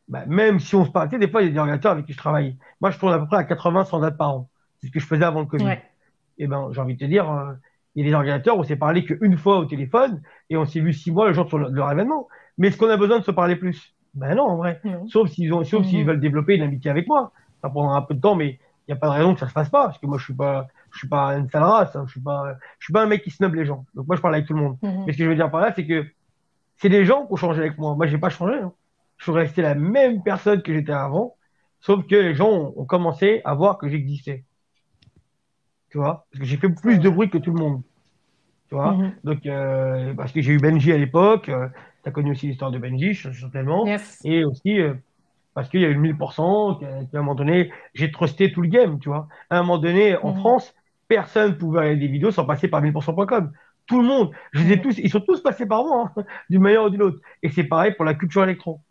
[0.08, 1.92] bah, même si on se parle, tu sais, des fois, il y a des organisateurs
[1.92, 2.58] avec qui je travaille.
[2.80, 4.50] Moi, je tourne à peu près à 80, 100 dates par an.
[4.80, 5.66] C'est ce que je faisais avant le Covid.
[5.66, 5.84] Ouais.
[6.38, 7.54] Eh ben, j'ai envie de te dire, euh,
[7.96, 10.66] il y a des organisateurs où on s'est parlé qu'une fois au téléphone et on
[10.66, 12.28] s'est vu six mois le jour de leur événement.
[12.58, 13.96] Mais est-ce qu'on a besoin de se parler plus?
[14.14, 14.82] Ben non, en vrai.
[15.08, 17.32] Sauf s'ils ont, sauf s'ils veulent développer une amitié avec moi.
[17.62, 19.48] Ça prendra un peu de temps, mais il n'y a pas de raison que ça
[19.48, 21.96] se fasse pas, parce que moi, je suis pas, je suis pas une sale race,
[21.96, 22.04] hein.
[22.08, 23.86] je suis pas, je suis pas un mec qui snob les gens.
[23.96, 24.78] Donc moi, je parle avec tout le monde.
[24.82, 26.06] Mais ce que je veux dire par là, c'est que
[26.78, 27.96] c'est des gens qui ont changé avec moi.
[27.96, 28.72] Moi, j'ai pas changé, hein.
[29.18, 31.38] Je suis resté la même personne que j'étais avant,
[31.82, 34.46] sauf que les gens ont, ont commencé à voir que j'existais.
[35.90, 36.28] Tu vois?
[36.32, 37.82] Parce que j'ai fait plus de bruit que tout le monde.
[38.70, 39.00] Tu vois?
[39.00, 39.22] Mhm.
[39.24, 41.70] Donc, euh, parce que j'ai eu Benji à l'époque, euh,
[42.04, 44.22] tu as connu aussi l'histoire de Benji, certainement, Yes.
[44.24, 44.96] et aussi euh,
[45.56, 48.70] parce qu'il y a eu le 1000%, qu'à un moment donné, j'ai trusté tout le
[48.70, 49.28] game, tu vois?
[49.50, 50.34] À un moment donné, en Mhm.
[50.34, 50.74] France,
[51.08, 53.52] personne pouvait regarder des vidéos sans passer par 1000%.com.
[53.88, 54.82] Tout le monde, je les ai Mhm.
[54.82, 57.20] tous, ils sont tous passés par moi, hein, d'une manière ou d'une autre.
[57.44, 58.82] Et c'est pareil pour la culture électro.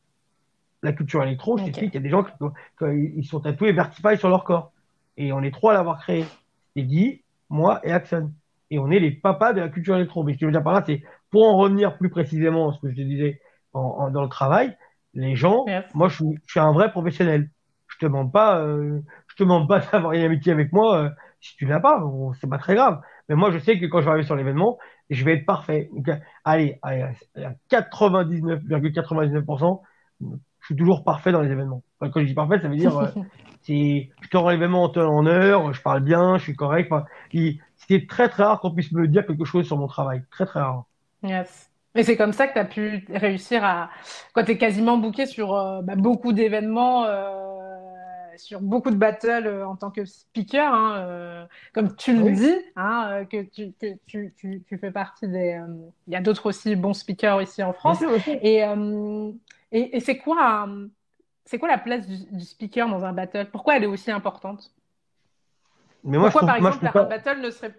[0.87, 1.67] La culture électro, je Ok.
[1.67, 2.33] t'explique, il y a des gens qui,
[2.79, 4.73] qui- ils sont tatoués Vertify sur leur corps.
[5.17, 6.25] Et on est trois à l'avoir créé.
[6.75, 8.33] C'est Guy, moi et Axon.
[8.71, 10.23] Et on est les papas de la culture électro.
[10.25, 12.75] Mais ce que je veux dire par là, c'est pour en revenir plus précisément à
[12.75, 13.41] ce que je te disais
[13.73, 14.77] en, en- dans le travail,
[15.15, 15.85] les gens, Yes.
[15.95, 17.51] moi je suis, je suis un vrai professionnel.
[17.89, 21.11] Je te demande pas, euh, je te demande pas d'avoir une amitié avec moi euh,
[21.41, 22.03] si tu l'as pas,
[22.41, 23.01] c'est pas très grave.
[23.29, 24.79] Mais moi je sais que quand je vais arriver sur l'événement,
[25.11, 25.89] je vais être parfait.
[25.93, 26.09] Donc,
[26.45, 27.03] allez, allez,
[27.37, 29.83] à 99,99%,
[30.67, 31.81] je suis toujours parfait dans les événements.
[32.01, 33.07] Enfin, quand je dis parfait, ça veut dire euh,
[33.63, 36.91] c'est, je te rends l'événement en heure, je parle bien, je suis correct.
[36.91, 37.05] Enfin,
[37.77, 40.25] c'est très très rare qu'on puisse me dire quelque chose sur mon travail.
[40.33, 40.87] Très très rare.
[41.23, 41.71] Yes.
[41.95, 43.91] Et c'est comme ça que tu as pu réussir à...
[44.35, 47.33] Quand tu es quasiment booké sur euh, bah, beaucoup d'événements, euh,
[48.37, 52.33] sur beaucoup de battles euh, en tant que speaker, hein, comme tu le Oui.
[52.33, 55.61] dis, hein, que, tu, que tu, tu, tu fais partie des...
[56.09, 58.01] Il y a d'autres aussi bons speakers ici en France.
[58.01, 58.35] bien sûr.
[58.43, 58.65] Et,
[59.73, 60.89] et, et c'est quoi, euh,
[61.47, 63.51] c'est quoi la place du, du speaker dans un battle?
[63.53, 64.75] Pourquoi elle est aussi importante?
[66.05, 67.05] Mais moi je Pourquoi, trouve, par moi je exemple, trouve un pas.
[67.05, 67.75] battle ne serait...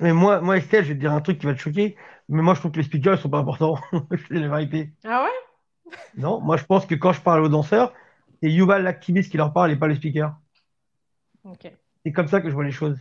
[0.00, 1.96] Mais moi, moi Estelle, je vais te dire un truc qui va te choquer.
[2.28, 3.76] Mais moi je trouve que les speakers ils sont pas importants.
[4.28, 4.92] C'est la vérité.
[5.04, 5.44] Ah ouais?
[6.16, 7.92] Non, moi je pense que quand je parle aux danseurs,
[8.42, 10.34] c'est Yuval l'activiste qui leur parle et pas le speaker.
[11.42, 11.64] Ok.
[12.04, 12.98] C'est comme ça que je vois les choses.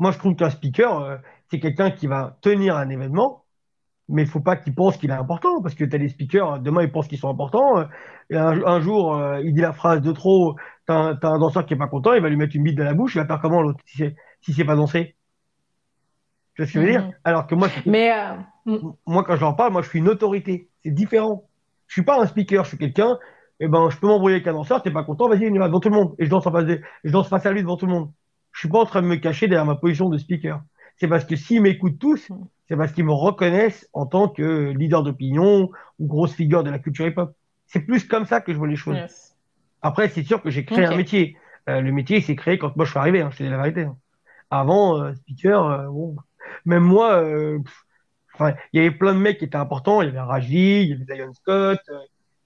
[0.00, 1.18] Moi je trouve qu'un speaker, euh,
[1.50, 3.45] c'est quelqu'un qui va tenir un événement
[4.08, 6.60] mais il faut pas qu'il pense qu'il est important, parce que tu as des speakers,
[6.60, 7.84] demain ils pensent qu'ils sont importants, euh,
[8.30, 11.38] et un, un jour euh, il dit la phrase de trop, t'as un, t'as un
[11.38, 13.18] danseur qui est pas content, il va lui mettre une bite dans la bouche, il
[13.18, 15.16] va faire comment l'autre, si c'est si c'est pas dansé?
[16.54, 17.06] Tu vois ce que je veux dire?
[17.06, 17.12] Mhm.
[17.24, 18.12] Alors que moi, Mais...
[18.66, 21.48] euh, moi quand je leur parle, moi je suis une autorité, c'est différent.
[21.88, 23.18] Je suis pas un speaker, je suis quelqu'un,
[23.60, 25.80] et ben je peux m'embrouiller avec un danseur, t'es pas content, vas-y, il va devant
[25.80, 27.76] tout le monde, et je danse en face de, je danse face à lui devant
[27.76, 28.10] tout le monde.
[28.52, 30.62] Je suis pas en train de me cacher derrière ma position de speaker.
[30.96, 32.46] C'est parce que s'ils m'écoutent tous, mm.
[32.68, 36.78] c'est parce qu'ils me reconnaissent en tant que leader d'opinion ou grosse figure de la
[36.78, 37.34] culture hip-hop.
[37.66, 38.96] C'est plus comme ça que je vois les choses.
[38.96, 39.36] Yes.
[39.82, 41.36] Après, c'est sûr que j'ai créé un métier.
[41.68, 43.56] Euh, le métier, s'est créé quand moi je suis arrivé, hein, je te dis la
[43.56, 43.82] vérité.
[43.82, 43.96] hein.
[44.50, 46.16] Avant, euh, speaker, euh, bon,
[46.64, 47.58] même moi, euh,
[48.34, 50.00] enfin, il y avait plein de mecs qui étaient importants.
[50.02, 51.80] Il y avait Raji, il y avait Zion Scott,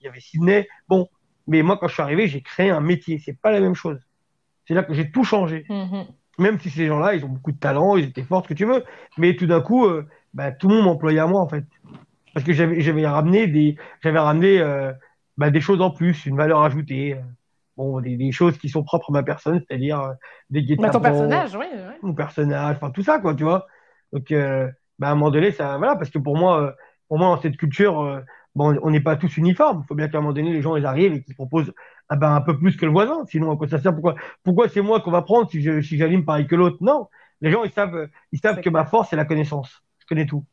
[0.00, 0.66] il y avait Sydney.
[0.88, 1.08] Bon,
[1.46, 3.20] mais moi, quand je suis arrivé, j'ai créé un métier.
[3.22, 4.00] C'est pas la même chose.
[4.66, 5.66] C'est là que j'ai tout changé.
[5.68, 6.06] Mhm.
[6.40, 8.64] Même si ces gens-là, ils ont beaucoup de talent, ils étaient forts, ce que tu
[8.66, 8.84] veux.
[9.18, 11.64] Mais tout d'un coup, euh, bah, tout le monde m'employait à moi, en fait.
[12.34, 14.92] Parce que j'avais, ramené des, j'avais ramené, euh,
[15.36, 17.14] bah, des choses en plus, une valeur ajoutée.
[17.14, 17.20] euh,
[17.76, 20.12] Bon, des, des choses qui sont propres à ma personne, c'est-à-dire
[20.50, 21.66] des Bah, ton personnage, oui,
[22.02, 23.66] mon personnage, enfin tout ça, quoi, tu vois.
[24.12, 24.26] Donc,
[24.98, 26.74] bah, à un moment donné, ça, voilà, parce que pour moi,
[27.08, 28.22] pour moi, dans cette culture,
[28.54, 29.82] bon, on n'est pas tous uniformes.
[29.84, 31.72] Il faut bien qu'à un moment donné, les gens, ils arrivent et qu'ils proposent
[32.10, 33.24] ah ben, un peu plus que le voisin.
[33.26, 33.94] Sinon, à quoi ça sert?
[33.94, 36.78] Pourquoi, pourquoi c'est moi qu'on va prendre si je, si j'anime pareil que l'autre?
[36.82, 37.08] Non.
[37.42, 39.82] Les gens, ils savent, ils savent que ma force, c'est la connaissance.
[40.00, 40.46] Je connais tout.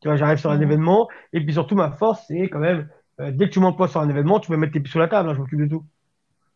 [0.00, 0.62] Tu vois, j'arrive sur un Mhm.
[0.62, 2.88] événement, et puis surtout, ma force, c'est quand même,
[3.20, 5.08] euh, dès que tu m'emploies sur un événement, tu peux mettre tes pieds sur la
[5.08, 5.84] table, hein, je m'occupe de tout.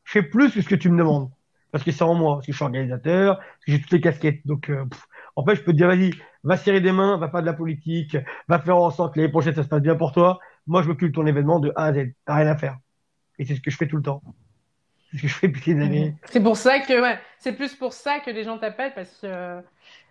[0.04, 1.30] Je fais plus que ce que tu me demandes.
[1.72, 4.00] Parce que c'est en moi, parce que je suis organisateur, parce que j'ai toutes les
[4.02, 4.46] casquettes.
[4.46, 5.06] Donc, euh, pff,
[5.36, 6.12] En fait, je peux te dire, vas-y,
[6.44, 8.16] va serrer des mains, va faire de la politique,
[8.48, 10.38] va faire en sorte que l'année prochaine, ça se passe bien pour toi.
[10.66, 12.12] Moi, je m'occupe de ton événement de A à Z.
[12.26, 12.78] T'as rien à faire.
[13.38, 14.22] Et c'est ce que je fais tout le temps.
[15.10, 16.14] C'est ce que je fais depuis des années.
[16.30, 19.26] C'est pour ça que, ouais, c'est plus pour ça que les gens t'appellent parce que,
[19.26, 19.60] euh,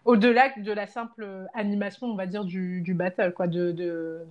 [0.06, 4.26] au-delà de la simple animation, on va dire, du, du battle, quoi, de, de,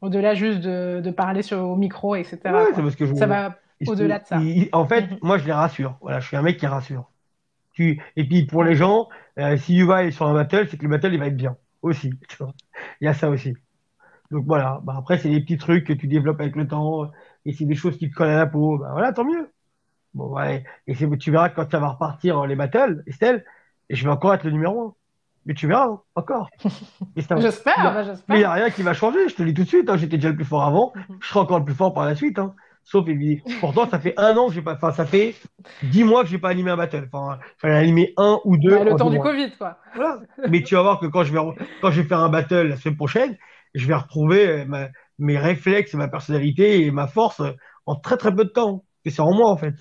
[0.00, 2.64] au-delà juste de, de parler sur, au micro, etc.
[2.64, 2.82] Ouais, c'est quoi.
[2.82, 4.38] parce que je Ça va au-delà de ça.
[4.40, 5.18] il- en fait, Mhm.
[5.22, 5.98] moi, je les rassure.
[6.00, 7.10] Voilà, je suis un mec qui rassure.
[7.74, 8.02] Tu...
[8.16, 10.90] Et puis, pour les gens, euh, si Yuva est sur un battle, c'est que le
[10.90, 11.56] battle, il va être bien.
[11.82, 12.12] Aussi.
[12.28, 12.54] tu vois.
[13.00, 13.54] Il y a ça aussi.
[14.30, 14.80] Donc voilà.
[14.84, 17.10] Bah, après, c'est des petits trucs que tu développes avec le temps.
[17.46, 18.78] Et c'est des choses qui te collent à la peau.
[18.78, 19.48] Bah voilà, tant mieux.
[20.14, 20.64] Bon, ouais.
[20.86, 23.44] Et c'est- tu verras quand ça va repartir euh, les battles, Estelle,
[23.88, 24.94] et je vais encore être le numéro un.
[25.46, 26.50] Mais tu verras, hein, encore.
[27.16, 28.50] J'espère, a- bah, Mais il n'y j'espère.
[28.50, 29.88] a rien qui va changer, je te le dis tout de suite.
[29.88, 29.96] hein.
[29.96, 31.16] J'étais déjà le plus fort avant, Mhm.
[31.20, 32.38] je serai encore le plus fort par la suite.
[32.38, 32.54] Hein.
[32.82, 33.56] Sauf évidemment.
[33.60, 34.74] Pourtant, ça fait un an que j'ai pas.
[34.74, 35.34] Enfin, ça fait
[35.82, 37.08] dix mois que j'ai pas animé un battle.
[37.12, 38.70] Enfin, il fallait animer un ou deux.
[38.70, 39.24] Bah, le temps du mois.
[39.30, 39.78] Covid, quoi.
[39.94, 40.18] Voilà.
[40.48, 41.40] Mais tu vas voir que quand je vais
[41.80, 43.36] quand je vais faire un battle la semaine prochaine,
[43.74, 44.88] je vais retrouver euh, ma-
[45.20, 47.40] mes réflexes, ma personnalité et ma force
[47.86, 48.84] en très très peu de temps.
[49.04, 49.74] Et c'est en moi en fait.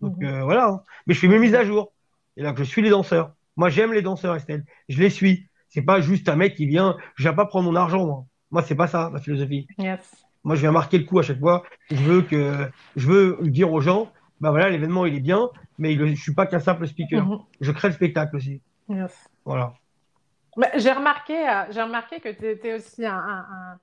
[0.00, 0.24] Donc Mhm.
[0.26, 0.68] euh, voilà.
[0.68, 0.82] hein.
[1.06, 1.92] Mais je fais mes mises à jour.
[2.36, 3.32] Et là, je suis les danseurs.
[3.56, 4.64] Moi, j'aime les danseurs, Estelle.
[4.88, 5.48] Je les suis.
[5.68, 6.96] C'est pas juste un mec qui vient.
[7.16, 8.24] Je viens pas prendre mon argent, moi.
[8.52, 9.66] Moi, c'est pas ça, ma philosophie.
[9.78, 10.24] Yes.
[10.44, 11.64] Moi, je viens marquer le coup à chaque fois.
[11.90, 14.10] Je veux que, je veux dire aux gens,
[14.40, 17.26] bah voilà, l'événement, il est bien, mais je suis pas qu'un simple speaker.
[17.26, 17.38] Mhm.
[17.60, 18.62] Je crée le spectacle aussi.
[18.88, 19.28] Yes.
[19.44, 19.74] Voilà.
[20.56, 23.78] Bah, j'ai remarqué, euh, j'ai remarqué que tu étais aussi un, un, un,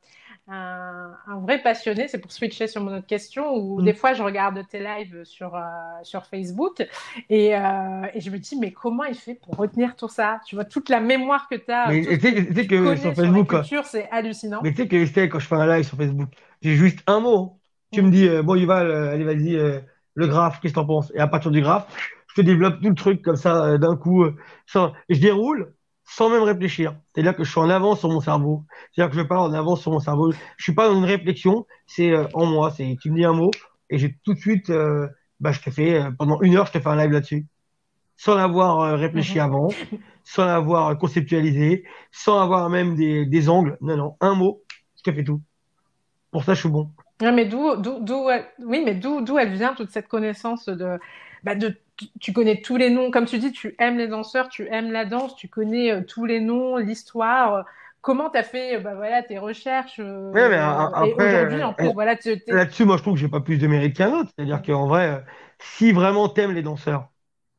[0.48, 2.08] un- un vrai passionné.
[2.08, 3.54] C'est pour switcher sur mon autre question.
[3.56, 3.86] Où Mm.
[3.86, 5.62] des fois, je regarde tes lives sur, euh,
[6.04, 6.88] sur Facebook
[7.30, 10.40] et, euh, et je me dis, mais comment il fait pour retenir tout ça?
[10.46, 14.10] Tu vois, toute la mémoire que tu as, Mais tu sais, que sur Facebook, c'est
[14.12, 14.62] hallucinant.
[14.64, 16.30] Mais tu sais que Estelle, quand je fais un live sur Facebook,
[16.62, 17.60] j'ai juste un mot.
[17.92, 18.06] Tu Mm.
[18.08, 19.80] me dis, euh, bon, Yuval, euh, allez, vas-y, euh,
[20.16, 21.12] le graphe, qu'est-ce que t'en penses?
[21.16, 21.86] Et à partir du graphe,
[22.30, 24.26] je te développe tout le truc comme ça, euh, d'un coup,
[24.66, 25.75] sans, et je déroule
[26.06, 26.96] sans même réfléchir.
[27.14, 28.64] C'est-à-dire que je suis en avance sur mon cerveau.
[28.94, 30.32] C'est-à-dire que je parle en avance sur mon cerveau.
[30.58, 32.72] Je suis pas dans une réflexion, c'est euh, en moi.
[32.72, 33.52] C'est, tu me dis un mot,
[33.90, 35.08] et j'ai tout de suite, euh,
[35.40, 37.48] bah, je te fais, euh, pendant une heure, je te fais un live là-dessus.
[38.18, 39.46] Sans l'avoir réfléchi Mhm.
[39.46, 39.70] avant,
[40.24, 43.78] sans l'avoir conceptualisé, sans avoir même des, des angles.
[43.82, 44.64] Non, non, un mot,
[44.98, 45.42] je te fais tout.
[46.32, 46.92] Pour ça, je suis bon.
[47.22, 50.66] Ouais, mais d'où, d'où, d'où, elle- oui, mais d'où, d'où elle vient toute cette connaissance
[50.68, 51.00] de,
[51.44, 54.50] bah, de, tu- tu connais tous les noms, comme tu dis, tu aimes les danseurs,
[54.50, 57.54] tu aimes la danse, tu connais euh, tous les noms, l'histoire.
[57.56, 57.64] euh,
[58.02, 61.88] Comment t'as fait, euh, bah voilà, tes recherches euh, Ouais, mais après, aujourd'hui, en plus,
[61.88, 64.12] euh, voilà, tu, t'es- Là-dessus, moi, je trouve que j'ai pas plus de mérite qu'un
[64.14, 64.30] autre.
[64.38, 65.20] C'est-à-dire qu'en vrai, euh,
[65.60, 67.10] si vraiment t'aimes les danseurs,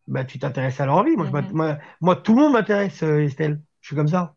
[0.07, 1.17] bah, tu t'intéresses à leur vie.
[1.17, 3.61] Moi, je m'int- moi, moi, tout le monde m'intéresse, euh, Estelle.
[3.81, 4.37] Je suis comme ça.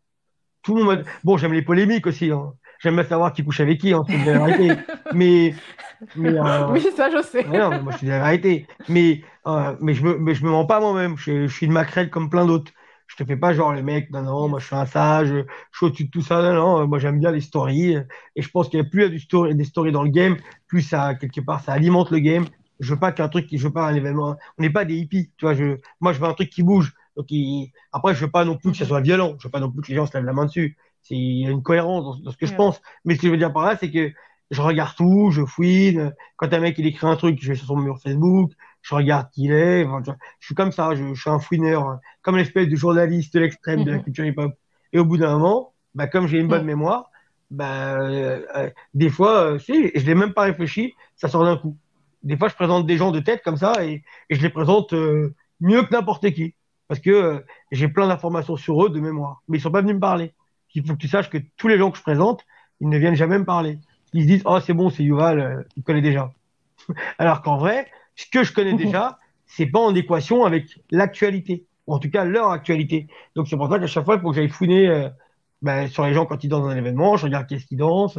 [0.62, 2.30] Tout le monde Bon, j'aime les polémiques aussi.
[2.30, 2.54] Hein.
[2.80, 4.84] J'aime bien savoir qui couche avec qui, hein, c'est une vérité.
[5.12, 5.54] Mais,
[6.14, 7.46] mais, euh, Oui, ça, je sais.
[7.46, 8.66] Non, mais moi, je dis la vérité.
[8.88, 11.16] Mais, euh, mais je me, mais je me mens pas moi-même.
[11.16, 12.72] Je, je suis une maquerelle comme plein d'autres.
[13.06, 15.44] Je te fais pas genre les mecs, non, non, moi je suis un sage, je
[15.76, 17.96] suis au-dessus de tout ça, non, non, moi j'aime bien les stories.
[18.36, 20.04] Et je pense qu'il y a plus il y a du story, des stories dans
[20.04, 20.36] le game,
[20.68, 22.46] plus ça, quelque part, ça alimente le game.
[22.78, 24.94] Je veux pas qu'un truc qui, je veux pas un événement, on n'est pas des
[24.96, 26.94] hippies, tu vois, je, moi je veux un truc qui bouge.
[27.16, 29.34] Donc, il- après, je veux pas non plus que ça soit violent.
[29.38, 30.76] Je veux pas non plus que les gens se lèvent la main dessus.
[31.02, 32.80] C'est, il y a une cohérence dans, dans ce que je pense.
[33.04, 34.12] Mais ce que je veux dire par là, c'est que
[34.50, 36.14] je regarde tout, je fouine.
[36.36, 39.28] Quand un mec il écrit un truc, je vais sur son mur Facebook, je regarde
[39.30, 39.84] qui il est.
[39.84, 42.76] Enfin, je, je suis comme ça, je, je suis un fouineur, hein, comme l'espèce de
[42.76, 44.52] journaliste de l'extrême de la culture hip-hop.
[44.92, 47.10] Et au bout d'un moment, bah, comme j'ai une bonne mémoire,
[47.50, 51.56] bah, euh, euh, des fois, euh, si, je l'ai même pas réfléchi, ça sort d'un
[51.56, 51.76] coup.
[52.22, 54.92] Des fois, je présente des gens de tête comme ça et, et je les présente
[54.92, 56.54] euh, mieux que n'importe qui.
[56.88, 57.38] Parce que euh,
[57.70, 59.42] j'ai plein d'informations sur eux de mémoire.
[59.48, 60.32] Mais ils sont pas venus me parler.
[60.74, 62.44] Il faut que tu saches que tous les gens que je présente,
[62.80, 63.78] ils ne viennent jamais me parler.
[64.12, 66.32] Ils se disent, oh, c'est bon, c'est Yuval, euh, il connaît déjà.
[67.18, 71.64] Alors qu'en vrai, ce que je connais déjà, c'est pas en équation avec l'actualité.
[71.86, 73.08] Ou en tout cas, leur actualité.
[73.34, 75.08] Donc c'est pour ça qu'à chaque fois, il faut que j'aille fouiner euh,
[75.62, 77.16] ben, sur les gens quand ils dansent dans un événement.
[77.16, 78.18] Je regarde qu'est-ce qu'ils dansent,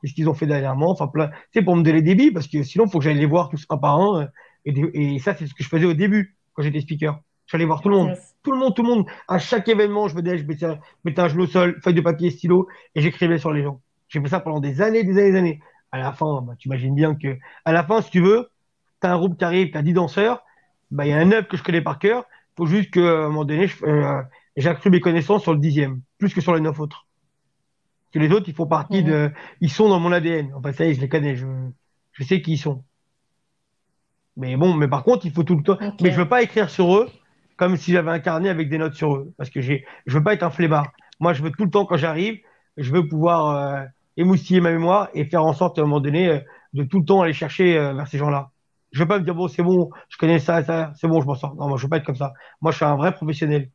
[0.00, 0.90] qu'est-ce qu'ils ont fait dernièrement.
[0.90, 1.30] Enfin, plein.
[1.52, 3.48] C'est pour me donner des billes parce que sinon, il faut que j'aille les voir
[3.48, 4.22] tous un par un.
[4.22, 7.20] euh, et, ça, c'est ce que je faisais au début quand j'étais speaker.
[7.46, 8.08] J'allais voir tout le monde.
[8.10, 8.29] Yes.
[8.42, 9.06] Tout le monde, tout le monde.
[9.28, 11.94] À chaque événement, je venais, je mettais, un- je mettais un genou au sol, feuille
[11.94, 13.80] de papier, stylo, et j'écrivais sur les gens.
[14.08, 15.60] J'ai fait ça pendant des années, des années, des années.
[15.92, 18.50] À la fin, bah, tu imagines bien que, à la fin, si tu veux,
[19.00, 20.42] t'as un groupe qui arrive, t'as 10 danseurs,
[20.90, 22.24] bah, il y a un neuf que je connais par cœur.
[22.56, 24.22] Faut juste que, à un moment donné, euh,
[24.56, 27.06] j'ai accru mes connaissances sur le dixième, plus que sur les neuf autres.
[28.12, 29.08] Que les autres, ils font partie Mhm.
[29.10, 29.30] de,
[29.60, 30.52] ils sont dans mon ADN.
[30.54, 31.46] Enfin, ça y est, je les connais, je,
[32.12, 32.84] je sais qui ils sont.
[34.36, 36.70] Mais bon, mais par contre, il faut tout le temps, mais je veux pas écrire
[36.70, 37.08] sur eux
[37.60, 39.34] comme si j'avais un carnet avec des notes sur eux.
[39.36, 40.90] Parce que j'ai, je veux pas être un flemmard.
[41.20, 42.40] Moi, je veux tout le temps, quand j'arrive,
[42.78, 43.84] je veux pouvoir euh,
[44.16, 46.38] émoustiller ma mémoire et faire en sorte, à un moment donné, euh,
[46.72, 48.50] de tout le temps aller chercher euh, vers ces gens-là.
[48.92, 51.26] Je veux pas me dire, bon, c'est bon, je connais ça, ça, c'est bon, je
[51.26, 51.54] m'en sors.
[51.56, 52.32] Non, moi, je veux pas être comme ça.
[52.62, 53.68] Moi, je suis un vrai professionnel.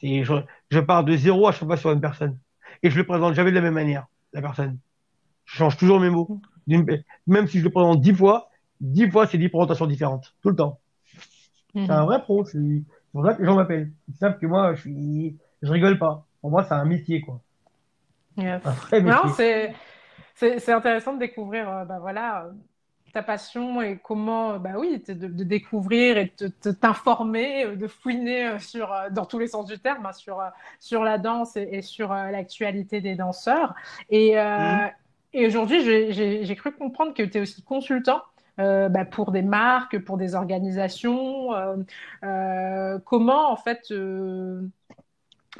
[0.00, 0.34] C'est, je,
[0.70, 2.38] je pars de zéro à chaque fois sur une personne.
[2.84, 4.78] Et je le présente jamais de la même manière, la personne.
[5.44, 6.40] Je change toujours mes mots.
[6.68, 8.48] Même si je le présente dix fois,
[8.80, 10.36] dix fois, c'est dix présentations différentes.
[10.40, 10.78] Tout le temps.
[11.74, 12.06] C'est un mhm.
[12.06, 12.44] vrai pro.
[13.14, 13.92] Pour ça que les gens m'appellent.
[14.08, 16.26] Ils savent que moi, je suis, je rigole pas.
[16.40, 17.40] Pour moi, c'est un métier, quoi.
[18.36, 18.60] Yes.
[19.02, 19.72] Non, c'est,
[20.34, 22.50] c'est, intéressant de découvrir, euh, bah voilà,
[23.12, 28.58] ta passion et comment, bah oui, de, découvrir et de t'informer, euh, de fouiner euh,
[28.58, 30.42] sur, dans tous les sens du terme, hein, sur,
[30.80, 33.74] sur la danse et, sur l'actualité des danseurs.
[34.10, 34.90] Et, mhm.
[35.34, 38.22] et aujourd'hui, j'ai cru comprendre que tu es aussi consultant.
[38.58, 41.50] Bah, pour des marques, pour des organisations.
[43.04, 43.92] comment en fait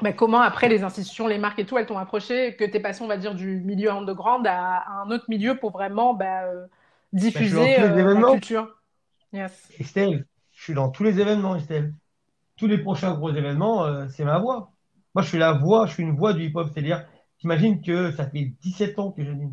[0.01, 3.01] bah, comment après les institutions, les marques et tout, elles t'ont approché, que t'es passé,
[3.01, 6.65] on va dire, du milieu underground à, à un autre milieu pour vraiment bah, euh,
[7.13, 8.67] diffuser euh, la culture?
[9.31, 9.69] Yes.
[9.79, 11.93] Estelle, je suis dans tous les événements, Estelle.
[12.57, 14.71] Tous les prochains gros événements, euh, c'est ma voix.
[15.13, 16.69] Moi, je suis la voix, je suis une voix du hip-hop.
[16.73, 17.05] C'est-à-dire,
[17.37, 19.49] t'imagines que ça fait 17 ans que je dis.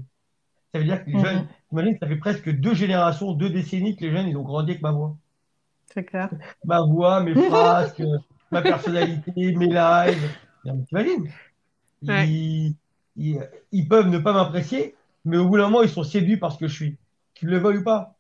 [0.73, 1.25] Ça veut dire que les mm-hmm.
[1.25, 4.71] jeunes, t'imagines, ça fait presque deux générations, deux décennies que les jeunes, ils ont grandi
[4.71, 5.17] avec ma voix.
[5.93, 6.31] C'est clair.
[6.65, 7.95] Ma voix, mes phrases,
[8.51, 10.31] ma personnalité, mes lives.
[10.89, 11.29] T'imagines?
[12.03, 12.75] Ils,
[13.17, 14.95] ils, peuvent ne pas m'apprécier,
[15.25, 16.97] mais au bout d'un moment, ils sont séduits par ce que je suis.
[17.35, 18.15] Qu'ils le veuillent ou pas.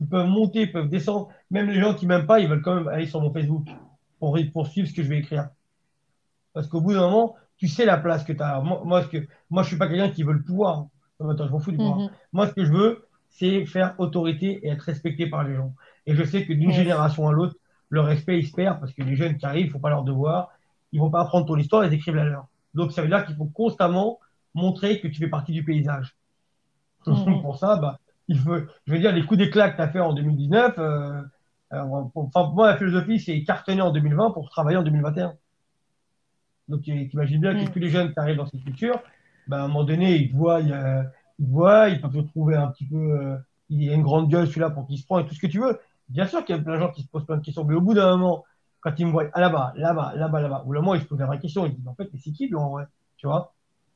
[0.00, 1.30] Ils peuvent monter, ils peuvent descendre.
[1.50, 3.66] Même les gens qui m'aiment pas, ils veulent quand même aller sur mon Facebook
[4.18, 5.48] pour, pour suivre ce que je vais écrire.
[6.52, 8.60] Parce qu'au bout d'un moment, tu sais la place que tu as.
[8.60, 10.86] Moi, moi, que, moi, je suis pas quelqu'un qui veut le pouvoir.
[11.30, 11.98] Attends, je m'en fous du pouvoir.
[11.98, 12.10] Mhm.
[12.32, 15.74] Moi, ce que je veux, c'est faire autorité et être respecté par les gens.
[16.06, 17.56] Et je sais que d'une génération à l'autre,
[17.88, 20.04] le respect, il se perd parce que les jeunes qui arrivent, il faut pas leur
[20.04, 20.50] devoir.
[20.92, 22.46] Ils vont pas apprendre ton histoire, ils écrivent la leur.
[22.74, 24.18] Donc, ça veut dire qu'il faut constamment
[24.54, 26.16] montrer que tu fais partie du paysage.
[27.04, 27.98] Pour ça, bah,
[28.28, 28.56] il faut,
[28.86, 31.22] je veux dire, les coups d'éclat que tu as fait en 2019, euh,
[31.72, 31.82] euh,
[32.14, 35.34] enfin, moi, la philosophie, c'est cartonner en 2020 pour travailler en 2021.
[36.68, 37.70] Donc, tu imagines bien que mhm.
[37.70, 39.02] tous les jeunes qui arrivent dans cette culture,
[39.46, 42.68] bah, à un moment donné, ils te voient, ils, voient, ils peuvent te trouver un
[42.68, 43.36] petit peu, euh,
[43.68, 45.46] il y a une grande gueule celui-là pour qu'il se prend et tout ce que
[45.46, 45.78] tu veux.
[46.08, 47.74] Bien sûr qu'il y a plein de gens qui se posent plein de questions, mais
[47.74, 48.44] au bout d'un moment,
[48.80, 51.06] quand ils me voient ah, là-bas, là-bas, là-bas, là-bas, au bout d'un moment, ils se
[51.06, 51.64] posent la vraie question.
[51.66, 52.84] Ils disent, en fait, mais c'est qui, lui, en vrai
[53.16, 53.54] Tu vois?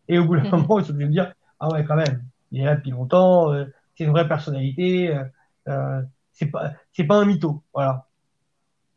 [0.09, 0.63] Et au bout d'un mhm.
[0.63, 3.53] moment, ils sont obligés de dire, ah ouais, quand même, il est là depuis longtemps,
[3.53, 5.25] euh, c'est une vraie personnalité, euh,
[5.69, 7.63] euh, c'est pas, c'est pas un mytho.
[7.75, 8.07] Voilà.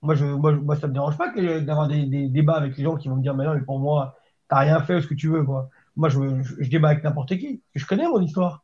[0.02, 1.32] Moi, je, moi, moi, ça me dérange pas
[1.62, 3.80] d'avoir des, des, débats avec les gens qui vont me dire, mais non, mais pour
[3.80, 5.70] moi, t'as rien fait, ce que tu veux, quoi.
[6.02, 7.62] Moi, je, je, je débat avec n'importe qui.
[7.76, 8.64] Je connais mon histoire.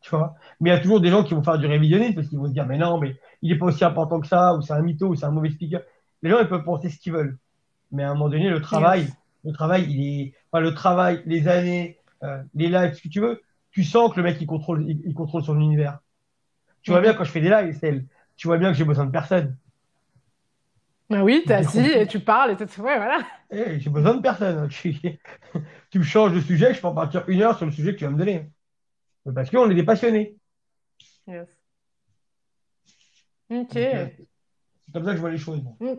[0.00, 0.36] Tu vois?
[0.58, 2.46] Mais il y a toujours des gens qui vont faire du révisionnisme parce qu'ils vont
[2.46, 4.80] se dire, mais non, mais il n'est pas aussi important que ça, ou c'est un
[4.80, 5.82] mytho, ou c'est un mauvais speaker.
[6.22, 7.36] Les gens, ils peuvent penser ce qu'ils veulent.
[7.92, 9.06] Mais à un moment donné, le travail,
[9.44, 13.20] le travail, il est, enfin, le travail, les années, euh, les lives, ce que tu
[13.20, 15.98] veux, tu sens que le mec, il contrôle, il, contrôle son univers.
[16.80, 17.78] Tu vois bien quand je fais des lives,
[18.36, 19.58] tu vois bien que j'ai besoin de personne.
[21.10, 22.64] Ben oui, t'es assis et tu parles et tout.
[22.80, 23.20] Ouais, voilà.
[23.50, 24.68] Eh, j'ai besoin de personne.
[24.68, 24.94] Tu,
[25.90, 27.98] tu me changes de sujet, je peux en partir une heure sur le sujet que
[27.98, 28.50] tu vas me donner.
[29.34, 30.36] Parce qu'on est des passionnés.
[31.26, 31.48] Yes.
[33.50, 33.76] Ok.
[33.76, 34.06] Euh,
[34.86, 35.62] c'est comme ça que je vois les choses.
[35.80, 35.94] Mm.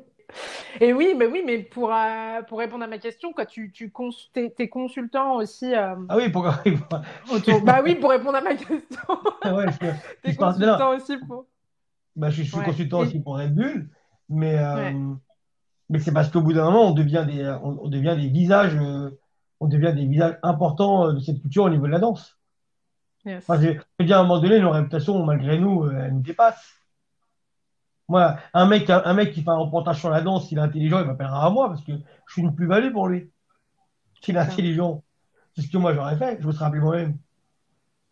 [0.80, 3.92] Et oui, mais oui, mais pour, euh, pour répondre à ma question, quoi, tu, tu
[4.36, 5.74] es, consultant aussi.
[5.74, 6.44] Euh, ah oui, pour...
[7.64, 8.78] Bah oui, pour répondre à ma question.
[9.42, 11.48] ah ouais, je, es consultant aussi pour.
[12.16, 13.90] Bah, je, suis consultant aussi pour Red Bull,
[14.30, 14.94] mais,
[15.90, 18.78] mais c'est parce qu'au bout d'un moment, on devient des, on, devient des visages,
[19.60, 22.40] on devient des visages importants de cette culture au niveau de la danse.
[23.26, 23.44] Yes.
[23.50, 23.54] je
[24.00, 26.76] veux dire, à un moment donné, nos réputations, malgré nous, euh, elles nous dépassent.
[28.08, 31.00] Moi, un mec, un, mec qui fait un reportage sur la danse, s'il est intelligent,
[31.00, 33.30] il m'appellera à moi parce que je suis une plus-value pour lui.
[34.22, 35.04] S'il est intelligent,
[35.56, 37.18] c'est ce que moi j'aurais fait, je me serais appelé moi-même.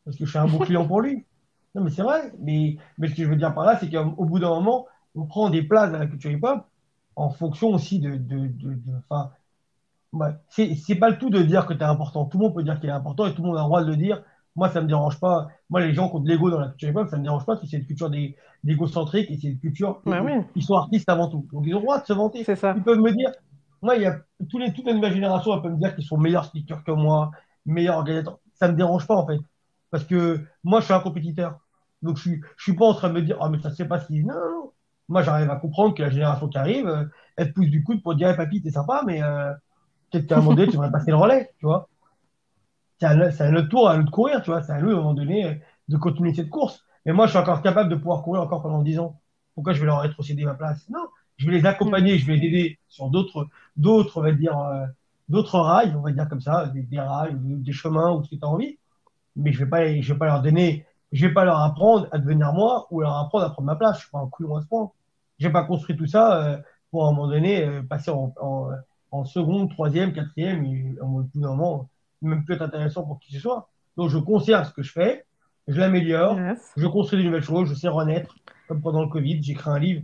[0.05, 1.25] Parce que je suis un bon client pour lui.
[1.73, 2.31] Non, mais c'est vrai.
[2.39, 4.85] Mais, mais ce que je veux dire par là, c'est qu'au bout d'un moment,
[5.17, 6.65] on prend des places dans la culture hip-hop
[7.15, 8.15] en fonction aussi de.
[8.15, 9.31] de, de, enfin,
[10.49, 12.25] c'est pas le tout de dire que tu es important.
[12.25, 13.83] Tout le monde peut dire qu'il est important et tout le monde a le droit
[13.83, 14.23] de le dire
[14.57, 15.49] moi, ça me dérange pas.
[15.69, 17.57] Moi, les gens qui ont de l'ego dans la culture hip-hop, ça me dérange pas
[17.57, 18.09] si c'est une culture
[18.63, 20.01] d'égocentrique et c'est une culture.
[20.55, 21.47] Ils sont artistes avant tout.
[21.53, 22.43] Donc, ils ont le droit de se vanter.
[22.43, 22.73] Ça.
[22.75, 23.31] Ils peuvent me dire,
[23.83, 24.17] moi, il y a
[24.49, 27.29] tous les, toute nouvelle génération, elle peut me dire qu'ils sont meilleurs speakers que moi,
[27.67, 28.39] meilleurs organisateurs.
[28.55, 29.39] Ça me dérange pas, en fait.
[29.91, 31.59] Parce que moi, je suis un compétiteur.
[32.01, 33.87] Donc, je suis, je suis pas en train de me dire, oh, mais ça, c'est
[33.87, 34.71] pas ce qu'ils Non, non, non.
[35.09, 37.05] Moi, j'arrive à comprendre que la génération qui arrive, euh,
[37.37, 39.53] elle pousse du coude pour dire, hey, papy, t'es sympa, mais euh,
[40.11, 41.89] peut-être qu'à un moment donné, tu devrais passer le relais, tu vois
[42.99, 44.61] c'est un, autre tour, à nous de courir, tu vois.
[44.63, 46.83] C'est à nous, à un moment donné, de continuer cette course.
[47.05, 49.19] Mais moi, je suis encore capable de pouvoir courir encore pendant 10 ans.
[49.55, 50.89] Pourquoi je vais leur rétrocéder ma place?
[50.89, 54.57] Non, je vais les accompagner, je vais les aider sur d'autres, d'autres, on va dire,
[54.57, 54.85] euh,
[55.29, 58.43] d'autres rails, on va dire comme ça, des, rails, des chemins ou ce que tu
[58.43, 58.77] as envie.
[59.35, 62.17] Mais je vais pas, je vais pas leur donner, je vais pas leur apprendre à
[62.17, 63.97] devenir moi ou leur apprendre à prendre ma place.
[63.97, 64.91] Je suis pas un couillon à ce point.
[65.39, 66.57] J'ai pas construit tout ça euh,
[66.91, 68.33] pour à un moment donné euh, passer en,
[69.11, 71.89] en seconde, troisième, quatrième, et en bout d'un moment,
[72.21, 73.69] même peut être intéressant pour qui que ce soit.
[73.95, 75.25] Donc, je conserve ce que je fais,
[75.67, 76.37] je l'améliore,
[76.75, 78.35] je construis de nouvelles choses, je sais renaître.
[78.67, 80.03] Comme pendant le Covid, j'écris un livre,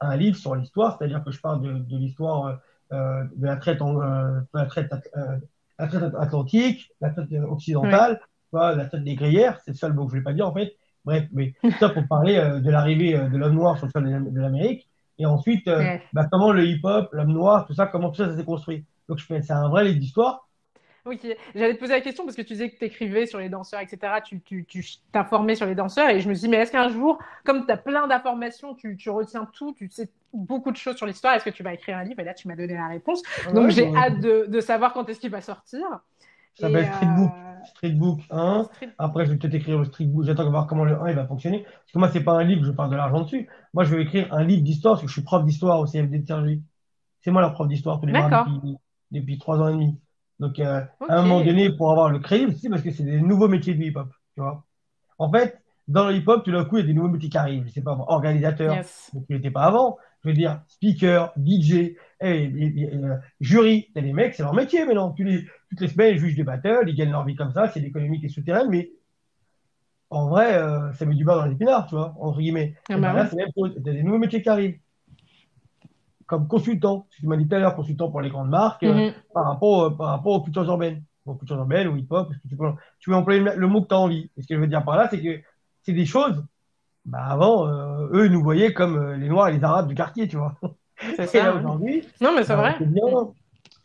[0.00, 2.58] un livre sur l'histoire, c'est-à-dire que je parle de, de l'histoire
[2.92, 5.38] euh, de la traite, en, euh, la traite, euh,
[5.78, 8.20] la traite atlantique, la traite occidentale,
[8.54, 10.74] la traite des gruyères, c'est le mot que je ne vais pas dire en fait.
[11.04, 14.88] Bref, mais ça pour parler de l'arrivée de l'homme noir sur le sol de l'Amérique.
[15.18, 15.68] Et ensuite,
[16.12, 18.84] bah, comment le hip-hop, l'homme noir, tout ça, comment tout ça, ça s'est construit?
[19.08, 20.48] Donc, je c'est un vrai livre d'histoire.
[21.06, 21.20] Ok,
[21.54, 23.80] j'allais te poser la question parce que tu disais que tu écrivais sur les danseurs,
[23.80, 24.14] etc.
[24.24, 24.42] Tu,
[25.12, 27.72] t'informais sur les danseurs et je me suis dit, mais est-ce qu'un jour, comme tu
[27.72, 31.44] as plein d'informations, tu, tu, retiens tout, tu sais beaucoup de choses sur l'histoire, est-ce
[31.44, 32.20] que tu vas écrire un livre?
[32.20, 33.22] Et là, tu m'as donné la réponse.
[33.52, 35.84] Donc, j'ai hâte de, de, savoir quand est-ce qu'il va sortir.
[36.54, 37.30] Ça s'appelle Streetbook.
[37.30, 37.64] Euh...
[37.64, 38.68] Streetbook 1.
[38.98, 40.24] Après, je vais peut-être écrire le Streetbook.
[40.24, 41.62] J'attends de voir comment le 1 il va fonctionner.
[41.62, 43.48] Parce que moi, c'est pas un livre, je parle de l'argent dessus.
[43.72, 46.18] Moi, je vais écrire un livre d'histoire parce que je suis prof d'histoire au CFD
[46.18, 46.62] de Sergi.
[47.22, 48.76] C'est moi la prof d'histoire tous les mois depuis,
[49.10, 49.98] depuis 3 ans et demi.
[50.40, 53.20] Donc, euh, à un moment donné, pour avoir le crédit, c'est parce que c'est des
[53.20, 54.08] nouveaux métiers du hip-hop.
[54.34, 54.64] Tu vois
[55.18, 57.38] en fait, dans le hip-hop, tout d'un coup, il y a des nouveaux métiers qui
[57.38, 57.64] arrivent.
[57.66, 58.76] Je sais pas, organisateur,
[59.12, 59.96] donc il n'était pas avant.
[60.24, 63.90] Je veux dire, speaker, DJ, euh, jury.
[63.94, 65.10] les mecs, c'est leur métier maintenant.
[65.10, 67.68] Tous les, toutes les semaines, ils jugent des battles, ils gagnent leur vie comme ça.
[67.68, 68.90] C'est l'économie qui est souterraine, mais
[70.10, 72.74] en vrai, euh, ça met du beurre dans les épinards, tu vois, entre guillemets.
[72.88, 74.78] Ah bah ben là, c'est même Il y a des nouveaux métiers qui arrivent
[76.26, 77.06] comme consultant.
[77.10, 79.14] Tu m'as dit tout à l'heure, consultant pour les grandes marques, euh, mhm.
[79.32, 81.02] par, rapport, euh, par rapport aux cultures urbaines.
[81.26, 83.98] Aux cultures urbaines, ou hip-hop, tu peux, tu peux employer le, mot que tu as
[83.98, 84.30] envie.
[84.36, 85.40] Et ce que je veux dire par là, c'est que
[85.82, 86.44] c'est des choses,
[87.04, 90.28] bah avant, euh, eux, ils nous voyaient comme les Noirs et les Arabes du quartier,
[90.28, 90.54] tu vois.
[91.16, 91.54] C'est ça.
[91.54, 92.06] aujourd'hui.
[92.20, 92.76] Non, mais c'est vrai.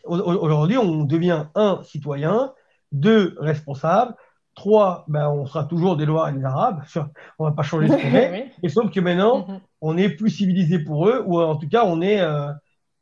[0.06, 2.54] Aujourd'hui, on devient un citoyen,
[2.92, 4.16] deux responsables,
[4.56, 6.84] trois, ben, on sera toujours des Noirs et des Arabes.
[7.40, 8.52] On va pas changer ce qu'on est.
[8.64, 11.86] Et sauf que maintenant, mhm on est plus civilisé pour eux, ou en tout cas,
[11.86, 12.52] on est, euh,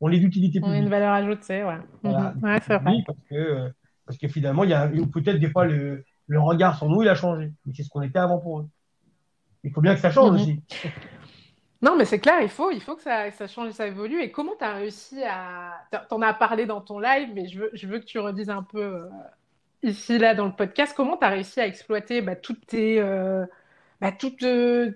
[0.00, 0.74] on est d'utilité publique.
[0.74, 1.78] On a une valeur ajoutée, ouais.
[2.02, 2.44] Voilà, mhm.
[2.44, 2.92] ouais c'est vrai.
[3.06, 3.72] Parce que,
[4.06, 7.08] parce que finalement, il y a peut-être des fois le, le, regard sur nous, il
[7.08, 7.52] a changé.
[7.66, 8.68] Mais c'est ce qu'on était avant pour eux.
[9.68, 10.36] Il faut bien que ça change mhm.
[10.36, 10.60] aussi.
[11.80, 14.20] Non, mais c'est clair, il faut, il faut que ça, ça change et ça évolue.
[14.20, 15.74] Et comment tu as réussi à.
[15.92, 18.50] Tu en as parlé dans ton live, mais je veux, je veux que tu redises
[18.50, 19.08] un peu euh,
[19.84, 23.00] ici, là, dans le podcast, comment tu as réussi à exploiter bah, toutes tes.
[23.00, 23.46] Euh,
[24.00, 24.44] bah, toutes,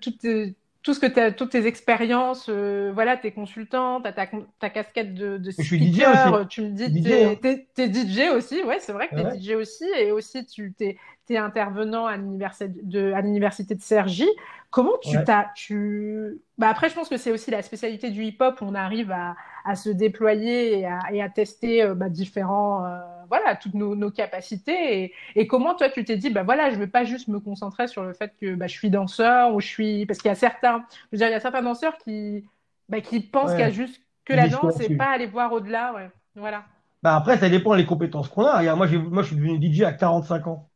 [0.00, 4.26] toutes tes, tout ce que as, toutes tes expériences, euh, voilà, t'es consultant, t'as ta,
[4.58, 9.08] ta casquette de, de speaker, tu me dis, t'es es, DJ aussi, ouais, c'est vrai
[9.08, 10.96] que t'es DJ aussi, et aussi tu t'es
[11.30, 14.28] es intervenant à l'université de, à l'université de Cergy.
[14.70, 18.58] Comment tu t'as, tu, bah après, je pense que c'est aussi la spécialité du hip-hop,
[18.62, 19.34] on arrive à,
[19.64, 24.10] à se déployer et à, et à tester euh, bah, différents, euh, voilà, toutes nos,
[24.12, 25.12] capacités.
[25.34, 27.88] Et, comment toi, tu t'es dit, bah voilà, je ne veux pas juste me concentrer
[27.88, 30.06] sur le fait que bah, je suis danseur ou je suis.
[30.06, 32.44] Parce qu'il y a certains, je veux dire, il y a certains danseurs qui,
[32.88, 35.92] bah, qui pensent qu'il y a juste que la danse et pas aller voir au-delà.
[35.94, 36.10] Ouais.
[36.36, 36.62] Voilà.
[37.02, 38.60] Bah après, ça dépend des compétences qu'on a.
[38.60, 40.68] Regarde, moi, moi, je suis devenu DJ à 45 ans.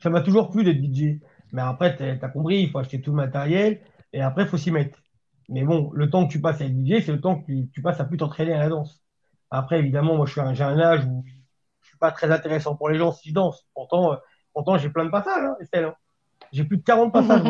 [0.00, 1.20] Ça m'a toujours plu d'être DJ.
[1.52, 3.82] Mais après, tu as compris, il faut acheter tout le matériel
[4.16, 4.98] et après, il faut s'y mettre.
[5.48, 7.82] Mais bon, le temps que tu passes à être DJ, c'est le temps que tu,
[7.82, 9.02] passes à plus t'entraîner à la danse.
[9.50, 11.24] Après, évidemment, moi, je suis j'ai un âge où
[12.00, 13.66] pas très intéressant pour les gens si je danse.
[13.74, 14.16] Pourtant, euh,
[14.52, 15.84] pourtant j'ai plein de passages, hein, Estelle.
[15.84, 15.94] Hein.
[16.52, 17.42] J'ai plus de 40 passages.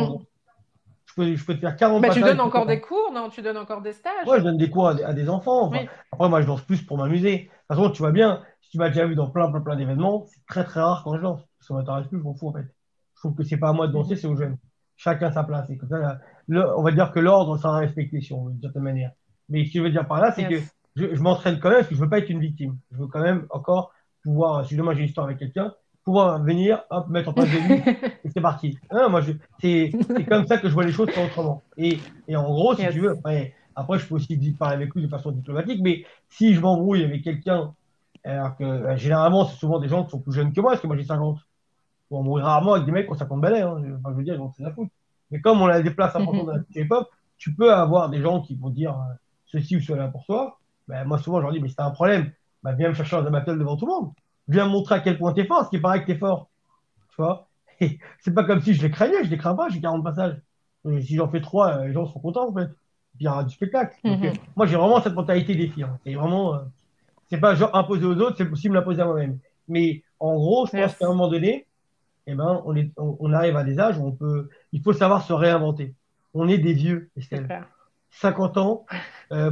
[1.06, 2.22] je, peux, je peux te faire 40 Mais passages.
[2.22, 3.28] tu donnes encore des cours, non?
[3.28, 4.26] Tu donnes encore des stages?
[4.26, 5.70] Ouais, je donne des cours à, des enfants.
[6.12, 7.36] Après, moi, je danse plus pour m'amuser.
[7.36, 9.76] De toute façon, tu vois bien, si tu m'as déjà vu dans plein, plein, plein
[9.76, 11.40] d'événements, c'est très, très rare quand je danse.
[11.60, 12.66] Ça m'intéresse plus, je m'en fous, en fait.
[13.14, 14.58] Je trouve que c'est pas à moi de danser, c'est aux jeunes.
[14.96, 15.68] Chacun sa place.
[15.70, 16.18] Et comme ça,
[16.48, 19.12] on va dire que l'ordre sera respecté, si on veut, d'une certaine manière.
[19.48, 20.58] Mais ce que je veux dire par là, c'est que
[20.96, 22.76] je, je m'entraîne quand même parce que je veux pas être une victime.
[22.92, 23.92] Je veux quand même encore
[24.22, 25.72] pouvoir, si demain j'ai une histoire avec quelqu'un,
[26.06, 27.82] pouvoir venir, hop, mettre en place de lui,
[28.24, 28.78] et c'est parti.
[28.90, 29.20] moi,
[29.60, 29.90] c'est,
[30.28, 31.62] comme ça que je vois les choses, pas autrement.
[31.76, 35.02] Et, et en gros, si tu veux, après, après, je peux aussi parler avec lui
[35.02, 37.74] de façon diplomatique, mais si je m'embrouille avec quelqu'un,
[38.24, 40.82] alors que euh, généralement, c'est souvent des gens qui sont plus jeunes que moi, parce
[40.82, 41.38] que moi j'ai 50.
[42.10, 43.82] On m'embrouille rarement avec des mecs qui ont 50 balais, hein.
[43.98, 44.88] enfin, je veux dire, c'est la faute.
[45.30, 47.08] Mais comme on a des places importantes dans la hip-hop,
[47.38, 49.14] tu peux avoir des gens qui vont dire euh,
[49.46, 50.58] ceci ou cela pour toi.
[50.88, 52.30] Ben, moi, souvent, je leur dis, mais c'est un problème
[52.66, 54.10] bah, viens me chercher un battle devant tout le monde.
[54.48, 56.18] Viens me montrer à quel point tu es fort, ce qui paraît que tu es
[56.18, 56.48] fort.
[57.10, 57.46] Tu vois?
[58.18, 60.40] C'est pas comme si je les craignais, je les crains pas, j'ai 40 passages.
[60.84, 62.66] si j'en fais 3, euh, les gens seront contents en fait.
[62.66, 63.96] Puis il y aura du spectacle.
[64.02, 64.24] Mhm.
[64.24, 65.84] Euh, moi, j'ai vraiment cette mentalité défi.
[65.84, 65.96] Hein.
[66.04, 66.54] C'est vraiment.
[66.54, 66.58] Euh,
[67.28, 69.38] c'est pas genre imposer aux autres, c'est possible l'imposer à moi-même.
[69.68, 71.66] Mais en gros, je pense qu'à un moment donné,
[72.26, 74.48] eh ben, on, est, on, arrive à des âges où on peut.
[74.72, 75.94] Il faut savoir se réinventer.
[76.34, 77.66] On est des vieux, Estelle.
[78.10, 78.86] 50 ans,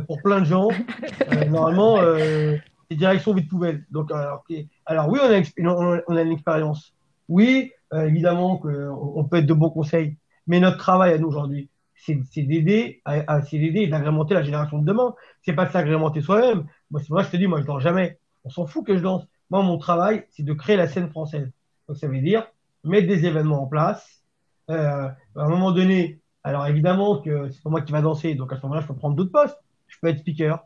[0.06, 0.68] pour plein de gens,
[1.50, 3.84] normalement, c'est direction vide poubelle.
[3.90, 4.44] Donc, alors,
[4.86, 6.94] alors oui, on a, on a une expérience.
[7.28, 10.16] Oui, euh, évidemment qu'on peut être de bons conseils.
[10.46, 14.78] Mais notre travail à nous aujourd'hui, c'est d'aider à, c'est d'aider et d'agrémenter la génération
[14.78, 15.14] de demain.
[15.42, 16.66] C'est pas de s'agrémenter soi-même.
[16.90, 18.18] Moi, c'est vrai, je te dis, moi, je dors jamais.
[18.44, 19.26] On s'en fout que je danse.
[19.48, 21.50] Moi, mon travail, c'est de créer la scène française.
[21.88, 22.46] Donc, ça veut dire
[22.84, 24.22] mettre des événements en place.
[24.70, 28.52] Euh, à un moment donné, alors évidemment que c'est pas moi qui va danser, donc
[28.52, 29.58] à ce moment-là, je peux prendre d'autres postes.
[29.88, 30.60] Je peux être speaker,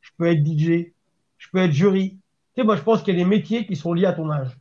[0.00, 0.92] je peux être DJ,
[1.38, 2.18] je peux être jury.
[2.54, 4.30] Tu sais, moi, je pense qu'il y a des métiers qui sont liés à ton
[4.30, 4.56] âge.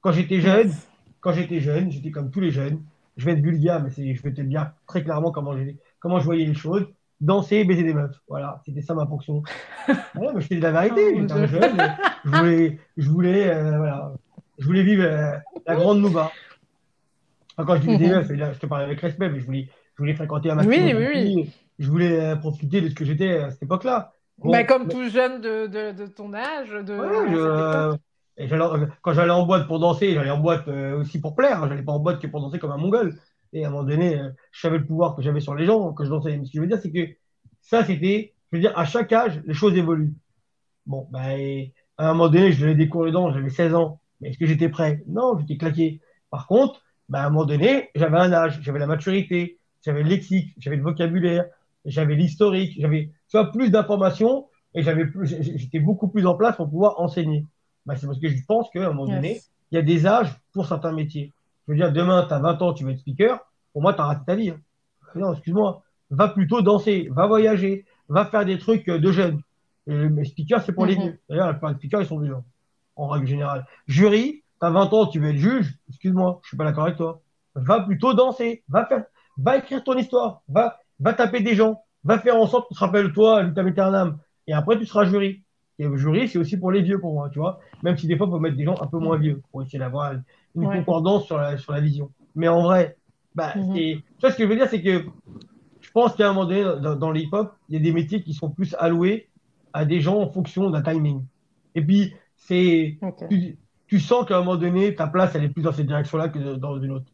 [0.00, 0.72] Quand j'étais jeune,
[1.20, 2.82] quand j'étais jeune, j'étais comme tous les jeunes.
[3.16, 5.54] Je vais être vulgaire, mais je vais te dire très clairement comment,
[6.00, 6.86] comment je voyais les choses.
[7.20, 8.20] Danser, baiser des meufs.
[8.28, 9.42] Voilà, c'était ça ma fonction.
[9.88, 11.14] ouais, mais je te dis la vérité.
[11.14, 11.96] Oh, j'étais jeune.
[12.24, 14.12] Je voulais, je voulais, euh, voilà,
[14.58, 15.32] je voulais vivre euh,
[15.66, 16.32] la grande Nouba.
[17.56, 18.52] quand je dis des mhm.
[18.52, 21.34] je te parle avec respect, mais je voulais, je voulais fréquenter un maximum oui, oui,
[21.36, 21.50] oui.
[21.78, 24.12] Je voulais euh, profiter de ce que j'étais à cette époque-là.
[24.38, 26.70] Bah, comme tout jeune de, de, de, ton âge.
[26.70, 27.96] De,
[28.36, 28.48] et
[29.02, 31.62] quand j'allais en boîte pour danser, j'allais en boîte euh, aussi pour plaire.
[31.62, 31.68] Hein.
[31.68, 33.14] J'allais pas en boîte que pour danser comme un mongol.
[33.52, 36.04] Et à un moment donné, je savais le pouvoir que j'avais sur les gens que
[36.04, 36.36] je dansais.
[36.36, 37.08] Mais ce que je veux dire, c'est que
[37.60, 40.14] ça, c'était, je veux dire, à chaque âge, les choses évoluent.
[40.86, 44.00] Bon, ben, à un moment donné, je devais des cours de danse, j'avais 16 ans.
[44.20, 45.02] Mais est-ce que j'étais prêt?
[45.06, 46.00] Non, j'étais claqué.
[46.30, 50.08] Par contre, ben, à un moment donné, j'avais un âge, j'avais la maturité, j'avais le
[50.08, 51.44] lexique, j'avais le vocabulaire,
[51.84, 53.10] j'avais l'historique, j'avais,
[53.52, 57.44] plus d'informations et j'avais plus, j'étais beaucoup plus en place pour pouvoir enseigner.
[57.84, 59.40] Bah, c'est parce que je pense qu'à un moment donné,
[59.70, 61.32] il y a des âges pour certains métiers.
[61.66, 63.40] Je veux dire, demain, tu as 20 ans, tu vas être speaker.
[63.72, 64.50] Pour moi, tu as raté ta vie.
[64.50, 64.60] Hein.
[65.14, 65.82] Non, excuse-moi.
[66.10, 69.40] Va plutôt danser, va voyager, va faire des trucs de jeunes.
[69.86, 71.02] mais speaker, c'est pour les mhm.
[71.02, 71.20] vieux.
[71.28, 72.36] D'ailleurs, la plupart des speakers, ils sont vieux,
[72.96, 73.66] en règle générale.
[73.86, 75.76] Jury, tu as 20 ans, tu veux être juge.
[75.88, 77.22] Excuse-moi, je suis pas d'accord avec toi.
[77.54, 79.04] Va plutôt danser, va faire,
[79.36, 82.80] va écrire ton histoire, va, va taper des gens, va faire en sorte qu'on se
[82.80, 84.18] rappelle toi, l'utam aeternam.
[84.46, 85.44] Et après, tu seras jury.
[85.78, 87.58] Et le jury, c'est aussi pour les vieux pour moi, tu vois.
[87.82, 89.78] Même si des fois, on peut mettre des gens un peu moins vieux pour essayer
[89.78, 90.14] d'avoir
[90.54, 92.10] une concordance sur la, sur la vision.
[92.36, 92.96] Mais en vrai,
[93.34, 93.74] bah, mhm.
[93.74, 95.04] tu vois, ce que je veux dire, c'est que
[95.80, 98.22] je pense qu'à un moment donné, dans, dans le hip-hop, il y a des métiers
[98.22, 99.28] qui sont plus alloués
[99.72, 101.24] à des gens en fonction d'un timing.
[101.74, 102.14] Et puis,
[102.46, 102.98] c'est,
[103.88, 106.56] tu, sens qu'à un moment donné, ta place, elle est plus dans cette direction-là que
[106.56, 107.06] dans une autre.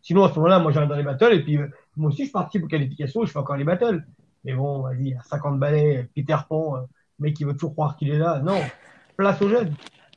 [0.00, 1.66] Sinon, à ce moment-là, moi, j'arrive dans les battles, et puis, euh,
[1.96, 4.04] moi aussi, je participe aux qualifications, je fais encore les battles.
[4.44, 6.80] Mais bon, vas-y, à 50 balais, Peter Pan, euh,
[7.18, 8.40] mec qui veut toujours croire qu'il est là.
[8.40, 8.60] Non,
[9.16, 9.74] place aux jeunes.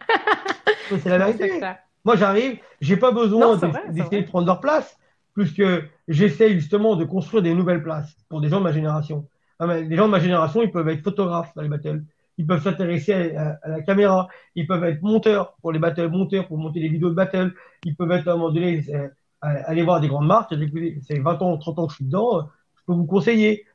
[0.90, 1.62] c'est la vérité.
[2.04, 3.58] Moi, j'arrive, j'ai pas besoin
[3.90, 4.98] d'essayer de prendre leur place,
[5.34, 5.64] puisque
[6.08, 9.28] j'essaye justement de construire des nouvelles places pour des gens de ma génération.
[9.60, 12.04] Les gens de ma génération, ils peuvent être photographes dans les battles.
[12.38, 14.28] Ils peuvent s'intéresser à, la caméra.
[14.56, 17.54] Ils peuvent être monteurs pour les battles, monteurs pour monter des vidéos de battle.
[17.84, 19.08] Ils peuvent être à un moment donné, euh,
[19.42, 20.54] aller voir des grandes marques.
[21.02, 22.48] C'est 20 ans, 30 ans que je suis dedans.
[22.76, 23.66] Je peux vous conseiller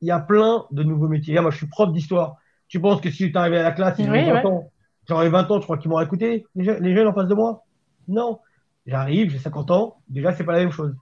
[0.00, 1.40] il y a plein de nouveaux métiers.
[1.40, 2.36] moi, je suis prof d'histoire.
[2.68, 4.70] Tu penses que si tu arrivé à la classe, j'aurais 20 ans,
[5.08, 7.64] j'aurais 20 ans, tu crois qu'ils m'auraient écouté, les, jeunes en face de moi
[8.08, 8.40] Non.
[8.86, 10.94] J'arrive, j'ai 50 ans, déjà, c'est pas la même chose.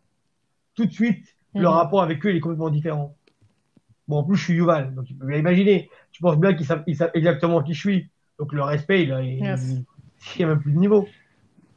[0.75, 1.67] Tout de suite, le mhm.
[1.67, 3.17] rapport avec eux, il est complètement différent.
[4.09, 5.91] Bon, en plus, je suis Yuval, donc tu peux bien imaginer.
[6.13, 6.85] Tu penses bien qu'ils savent,
[7.15, 8.11] exactement qui je suis.
[8.39, 9.85] Donc, le respect, il, il,
[10.37, 11.09] il, y a même plus de niveau.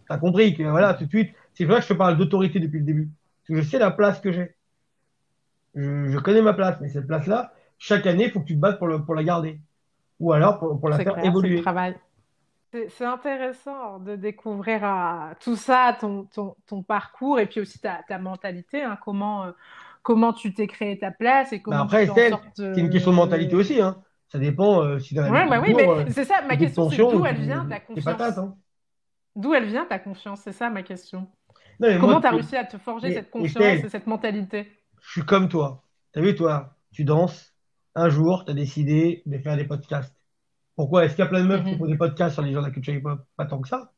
[0.08, 2.60] Tu as compris que, voilà, tout de suite, c'est vrai que je te parle d'autorité
[2.60, 3.10] depuis le début.
[3.48, 4.56] Parce que je sais la place que j'ai
[5.76, 8.78] je, connais ma place, mais cette place-là, chaque année, il faut que tu te battes
[8.78, 9.60] pour, le, pour la garder.
[10.20, 11.64] Ou alors pour, la faire évoluer.
[12.72, 18.02] C'est intéressant de découvrir euh, tout ça, ton, ton, ton, parcours et puis aussi ta,
[18.08, 19.52] ta mentalité, hein, comment, euh,
[20.02, 23.82] comment tu t'es créé ta place et comment après, c'est une question de mentalité aussi.
[23.82, 24.02] Hein.
[24.28, 26.97] Ça dépend euh, si dans la ouais, bah oui, mais c'est ça, ma question, c'est
[26.97, 28.38] d'où elle vient ta confiance?
[28.38, 28.56] hein.
[29.36, 31.28] D'où elle vient ta confiance, c'est ça ma question.
[31.80, 34.68] comment tu as réussi à te forger cette confiance et cette mentalité?
[35.02, 35.84] je suis comme toi.
[36.14, 37.54] Tu as vu, toi, tu danses.
[37.95, 40.16] Un jour, tu as décidé de faire des podcasts.
[40.76, 41.78] Pourquoi Est-ce qu'il y a plein de meufs qui mhm.
[41.78, 43.20] font des podcasts sur les gens de la culture hip-hop?
[43.36, 43.91] Pas tant que ça.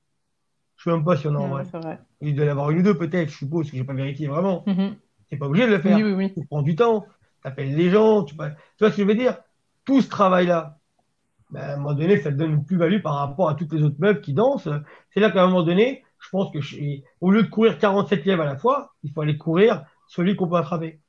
[0.77, 1.99] Je suis même pas sûr, non, vrai.
[2.21, 4.27] Il doit y en avoir une ou deux, peut-être, je suppose, que j'ai pas vérifié
[4.27, 4.63] vraiment.
[4.65, 4.73] Tu
[5.31, 5.97] n'es pas obligé de le faire.
[5.97, 7.05] Oui, oui, Tu prends du temps,
[7.41, 9.37] tu appelles les gens, tu, tu vois ce que je veux dire?
[9.85, 10.77] Tout ce travail-là,
[11.51, 13.83] ben, à un moment donné, ça te donne une plus-value par rapport à toutes les
[13.83, 14.69] autres meufs qui dansent.
[15.11, 16.59] C'est là qu'à un moment donné, je pense que
[17.19, 20.55] au lieu de courir 47e à la fois, il faut aller courir celui qu'on peut
[20.55, 21.01] attraper.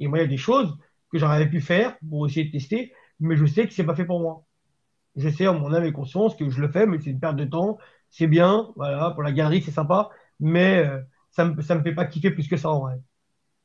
[0.00, 0.76] Et moi, il y a des choses
[1.10, 4.04] que j'aurais pu faire pour essayer de tester, mais je sais que c'est pas fait
[4.04, 4.44] pour moi.
[5.16, 7.36] Je sais en mon âme et conscience que je le fais, mais c'est une perte
[7.36, 7.78] de temps.
[8.10, 10.10] C'est bien, voilà, pour la galerie, c'est sympa,
[10.40, 12.96] mais euh, ça me, ça me fait pas kiffer plus que ça en vrai.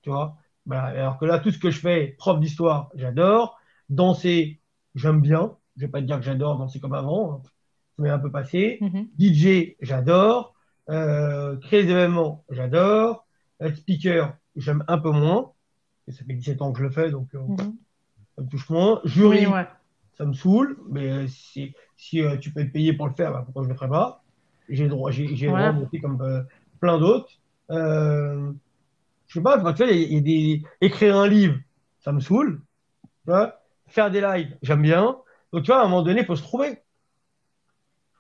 [0.02, 0.38] Tu vois?
[0.70, 3.60] Alors que là, tout ce que je fais, prof d'histoire, j'adore.
[3.90, 4.62] Danser,
[4.96, 5.58] j'aime bien.
[5.78, 7.34] Je vais pas te dire que j'adore danser comme avant.
[7.34, 7.42] Hein.
[7.96, 8.80] Ça m'est un peu passé.
[8.82, 9.08] Mm-hmm.
[9.18, 10.54] DJ, j'adore.
[10.90, 13.26] Euh, créer des événements, j'adore.
[13.60, 15.52] Être speaker, j'aime un peu moins.
[16.08, 17.76] ça fait 17 ans que je le fais, donc euh, mhm.
[18.36, 19.02] ça me touche moins.
[19.06, 19.46] Jury,
[20.18, 23.32] ça me saoule, mais euh, si, si euh, tu peux être payé pour le faire,
[23.32, 24.24] bah, pourquoi je ne le ferais pas?
[24.68, 26.46] J'ai le droit, j'ai, j'ai le droit de monter comme
[26.80, 27.30] plein d'autres.
[29.32, 31.58] Je sais pas, tu vois, il y, a des écrire un livre,
[32.02, 32.62] ça me saoule.
[33.04, 35.16] Tu vois, faire des lives, j'aime bien.
[35.54, 36.80] Donc tu vois, à un moment donné, il faut se trouver.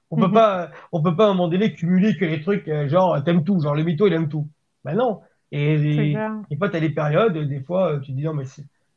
[0.10, 0.34] On peut mhm.
[0.34, 3.44] pas, on peut pas à un moment donné cumuler que les trucs euh, genre t'aimes
[3.44, 4.48] tout, genre le mytho il aime tout.
[4.86, 5.20] Ben non.
[5.52, 6.18] Et des,
[6.50, 8.46] des fois t'as des périodes, des fois tu te dis non mais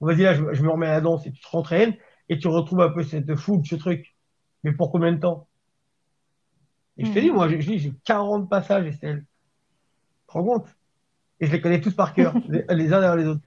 [0.01, 1.97] vas-y là je, me remets à la danse et tu te rentraînes
[2.29, 4.15] et tu retrouves un peu cette foule, ce truc.
[4.63, 5.49] Mais pour combien de temps?
[6.97, 7.35] Et je te dis mhm.
[7.35, 9.25] moi j'ai 40 passages Estelle.
[10.21, 10.77] Tu te rends compte
[11.45, 13.43] Et je les connais tous par cœur, les, uns derrière les autres.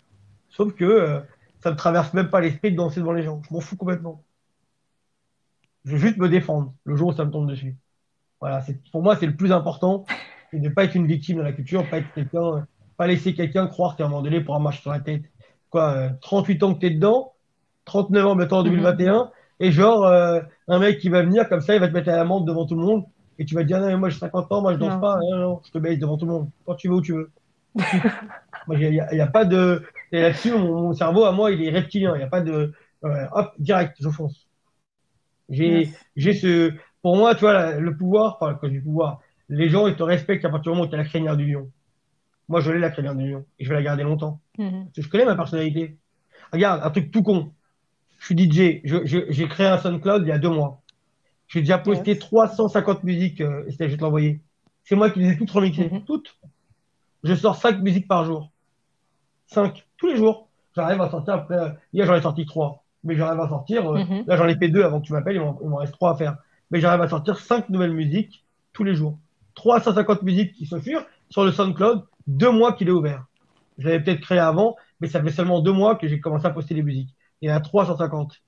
[0.49, 1.19] Sauf que euh,
[1.61, 3.41] ça me traverse même pas l'esprit de danser devant les gens.
[3.49, 4.23] Je m'en fous complètement.
[5.83, 7.75] Je veux juste me défendre le jour où ça me tombe dessus.
[8.39, 10.05] Voilà, pour moi c'est le plus important,
[10.51, 12.67] c'est de ne pas être une victime de la culture, pas être quelqu'un,
[12.97, 15.23] pas laisser quelqu'un croire qu'à un moment donné pour un marcher sur la tête.
[15.71, 17.33] Quoi, 38 euh, ans que t'es dedans,
[17.85, 19.29] 39 ans maintenant en 2021, mhm.
[19.61, 22.15] et genre euh, un mec qui va venir comme ça, il va te mettre à
[22.15, 23.05] la menthe devant tout le monde,
[23.39, 25.17] et tu vas te dire non mais moi j'ai 50 ans, moi je danse pas,
[25.31, 27.31] non, non, je te baisse devant tout le monde, quand tu veux où tu veux.
[28.67, 31.69] Moi il n'y a, a, pas de, et là-dessus mon, cerveau à moi il est
[31.69, 32.73] reptilien, il n'y a pas de,
[33.03, 34.47] hop direct, je fonce.
[35.49, 39.95] J'ai, ce, pour moi, tu vois, le pouvoir, enfin, je dis pouvoir, les gens, ils
[39.95, 41.71] te respectent à partir du moment où tu as la crinière du lion.
[42.49, 44.41] Moi, je l'ai la crinière du lion et je vais la garder longtemps.
[44.57, 44.85] Mm-hmm.
[44.85, 45.97] Parce que je connais ma personnalité.
[46.51, 47.53] Regarde, un truc tout con.
[48.19, 48.81] Je suis DJ.
[48.83, 50.81] J'ai créé un SoundCloud il y a deux mois.
[51.47, 54.41] J'ai déjà posté 350 musiques, euh, je vais te l'envoyer.
[54.83, 55.87] C'est moi qui les ai toutes remixées.
[55.87, 56.05] Mm-hmm.
[56.05, 56.37] Toutes.
[57.23, 58.51] Je sors cinq musiques par jour.
[59.47, 59.87] Cinq.
[59.97, 60.47] Tous les jours.
[60.75, 63.89] J'arrive à sortir après, euh, hier j'en ai sorti trois mais j'arrive à sortir.
[63.89, 64.23] Euh, mhm.
[64.27, 66.37] Là, j'en ai fait deux avant que tu m'appelles, il m'en reste trois à faire.
[66.69, 69.17] Mais j'arrive à sortir cinq nouvelles musiques tous les jours.
[69.55, 73.25] 350 musiques qui se furent sur le SoundCloud, deux mois qu'il est ouvert.
[73.77, 76.49] Je l'avais peut-être créé avant, mais ça fait seulement deux mois que j'ai commencé à
[76.51, 77.09] poster des musiques.
[77.41, 78.41] Il y en a 350.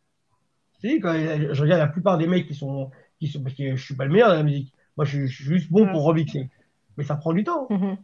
[0.81, 3.83] Si, quand je regarde la plupart des mecs qui sont, qui sont, parce que je
[3.83, 4.73] suis pas le meilleur de la musique.
[4.97, 6.49] Moi, je, suis juste bon pour remixer.
[6.97, 7.67] Mais ça prend du temps.
[7.69, 7.97] Mhm.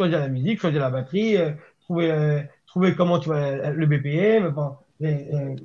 [0.00, 4.46] Choisir la musique, choisir la batterie, euh, trouver, euh, trouver comment tu vas le BPM,
[4.46, 5.56] enfin, euh,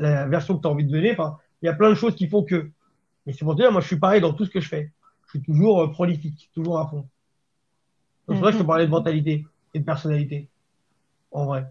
[0.00, 1.12] la, version que tu as envie de donner.
[1.12, 2.70] Enfin, il y a plein de choses qui font que.
[3.24, 4.90] Mais c'est pour dire, moi, je suis pareil dans tout ce que je fais.
[5.26, 7.06] Je suis toujours euh, prolifique, toujours à fond.
[8.28, 10.48] C'est vrai que je te parlais de mentalité et de personnalité.
[11.30, 11.66] En vrai.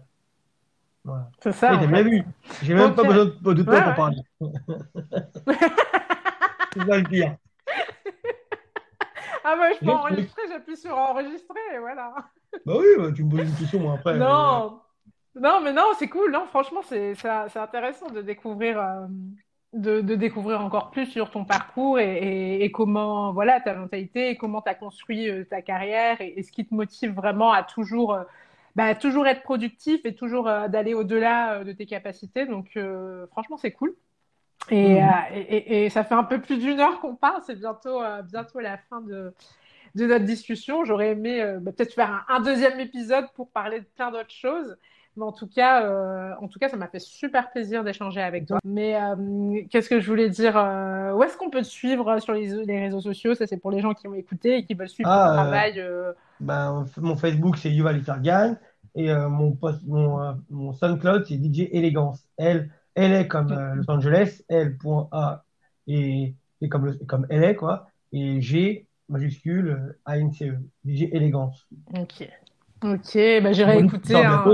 [1.40, 1.76] C'est ça.
[1.76, 2.22] T'as bien vu.
[2.62, 4.16] J'ai même pas besoin de, toi pour parler.
[6.72, 7.36] c'est ça le pire.
[9.44, 12.14] Ah bah je peux enregistrer, j'appuie sur enregistrer, voilà.
[12.66, 14.16] Bah oui, bah, tu me poses une question moi après.
[14.16, 14.80] Non,
[15.34, 16.30] non, mais non, c'est cool.
[16.30, 17.16] Non, franchement, c'est
[17.56, 19.06] intéressant de découvrir euh,
[19.72, 24.36] de, de, découvrir encore plus sur ton parcours et, et, comment voilà ta mentalité, et
[24.36, 28.12] comment tu as construit euh, ta carrière et, ce qui te motive vraiment à toujours
[28.12, 28.24] euh,
[28.76, 32.46] bah, toujours être productif et toujours d'aller au-delà de tes capacités.
[32.46, 32.78] Donc
[33.30, 33.94] franchement, c'est cool.
[34.70, 35.10] Et, mmh.
[35.34, 37.42] et, et, ça fait un peu plus d'une heure qu'on parle.
[37.46, 38.00] C'est bientôt
[38.30, 39.34] bientôt la fin de
[39.94, 40.84] de notre discussion.
[40.84, 44.76] J'aurais aimé bah, peut-être faire un, un, deuxième épisode pour parler de plein d'autres choses.
[45.16, 48.46] Mais en tout cas, euh, en tout cas, ça m'a fait super plaisir d'échanger avec
[48.46, 48.58] toi.
[48.64, 52.32] Mais euh, qu'est-ce que je voulais dire euh, Où est-ce qu'on peut te suivre sur
[52.32, 53.34] les, réseaux sociaux?
[53.34, 55.84] Ça, c'est pour les gens qui ont écouté et qui veulent suivre ah, ton travail.
[56.40, 58.56] Ben, mon Facebook, c'est Yuval Itergan.
[58.94, 62.26] Et mon, post, mon, mon SoundCloud, c'est DJ Elegance.
[62.38, 65.44] Elle, elle est comme Los Angeles, L.A
[65.86, 67.88] et, et comme, le, comme elle est, quoi.
[68.12, 70.58] Et G majuscule A-N-C-E.
[70.84, 71.66] DJ Elegance.
[71.94, 72.28] Ok.
[72.82, 74.16] Ok, bah, j'irai écouter.
[74.16, 74.44] Hein,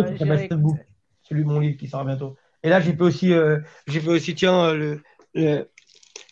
[1.23, 2.37] Celui de mon livre qui sort bientôt.
[2.63, 4.97] Et là, j'ai fait aussi, euh, j'ai fait aussi, tiens, euh,
[5.35, 5.71] le,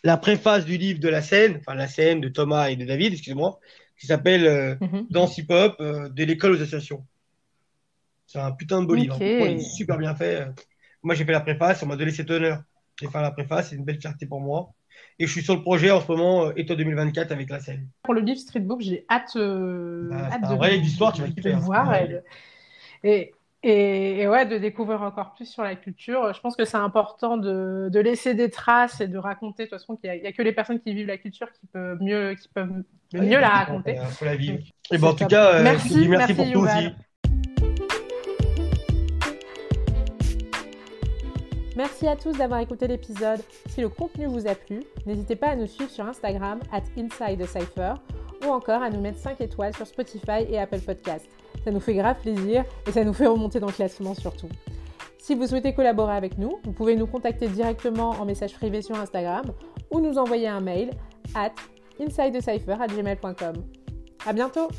[0.03, 3.13] la préface du livre de la scène, enfin la scène de Thomas et de David,
[3.13, 3.59] excusez-moi,
[3.99, 5.07] qui s'appelle euh, mhm.
[5.09, 7.05] Danse hip hop de l'école aux associations.
[8.27, 9.15] C'est un putain de beau livre.
[9.15, 9.47] Hein.
[9.49, 10.45] Il est super bien fait.
[11.07, 12.63] Moi, j'ai fait la préface, on m'a donné cet honneur.
[12.99, 14.73] J'ai fait la préface, c'est une belle fierté pour moi.
[15.17, 17.87] Et je suis sur le projet en ce moment, été 2024 avec la scène.
[18.03, 21.59] Pour le livre Streetbook, j'ai hâte, euh, bah, hâte de, vrai tu vas kiffer, hein.
[21.59, 21.95] voir.
[23.05, 23.31] Et,
[23.63, 26.33] et, ouais, de découvrir encore plus sur la culture.
[26.33, 29.63] Je pense que c'est important de, de, laisser des traces et de raconter.
[29.63, 32.01] De toute façon, il n'y a, que les personnes qui vivent la culture qui peuvent
[32.01, 33.95] mieux, qui peuvent mieux la raconter.
[33.95, 34.59] Il faut la vivre.
[34.91, 36.89] Et bon, en tout cas, euh, merci, merci, pour tout aussi.
[41.77, 43.39] Merci à tous d'avoir écouté l'épisode.
[43.69, 47.93] Si le contenu vous a plu, n'hésitez pas à nous suivre sur Instagram at InsideCypher
[48.43, 51.27] ou encore à nous mettre 5 étoiles sur Spotify et Apple Podcast.
[51.63, 54.49] Ça nous fait grave plaisir et ça nous fait remonter dans le classement surtout.
[55.19, 58.95] Si vous souhaitez collaborer avec nous, vous pouvez nous contacter directement en message privé sur
[58.95, 59.45] Instagram
[59.91, 60.89] ou nous envoyer un mail
[61.35, 61.53] at
[61.99, 63.55] insidecipher@gmail.com.
[64.25, 64.69] À bientôt!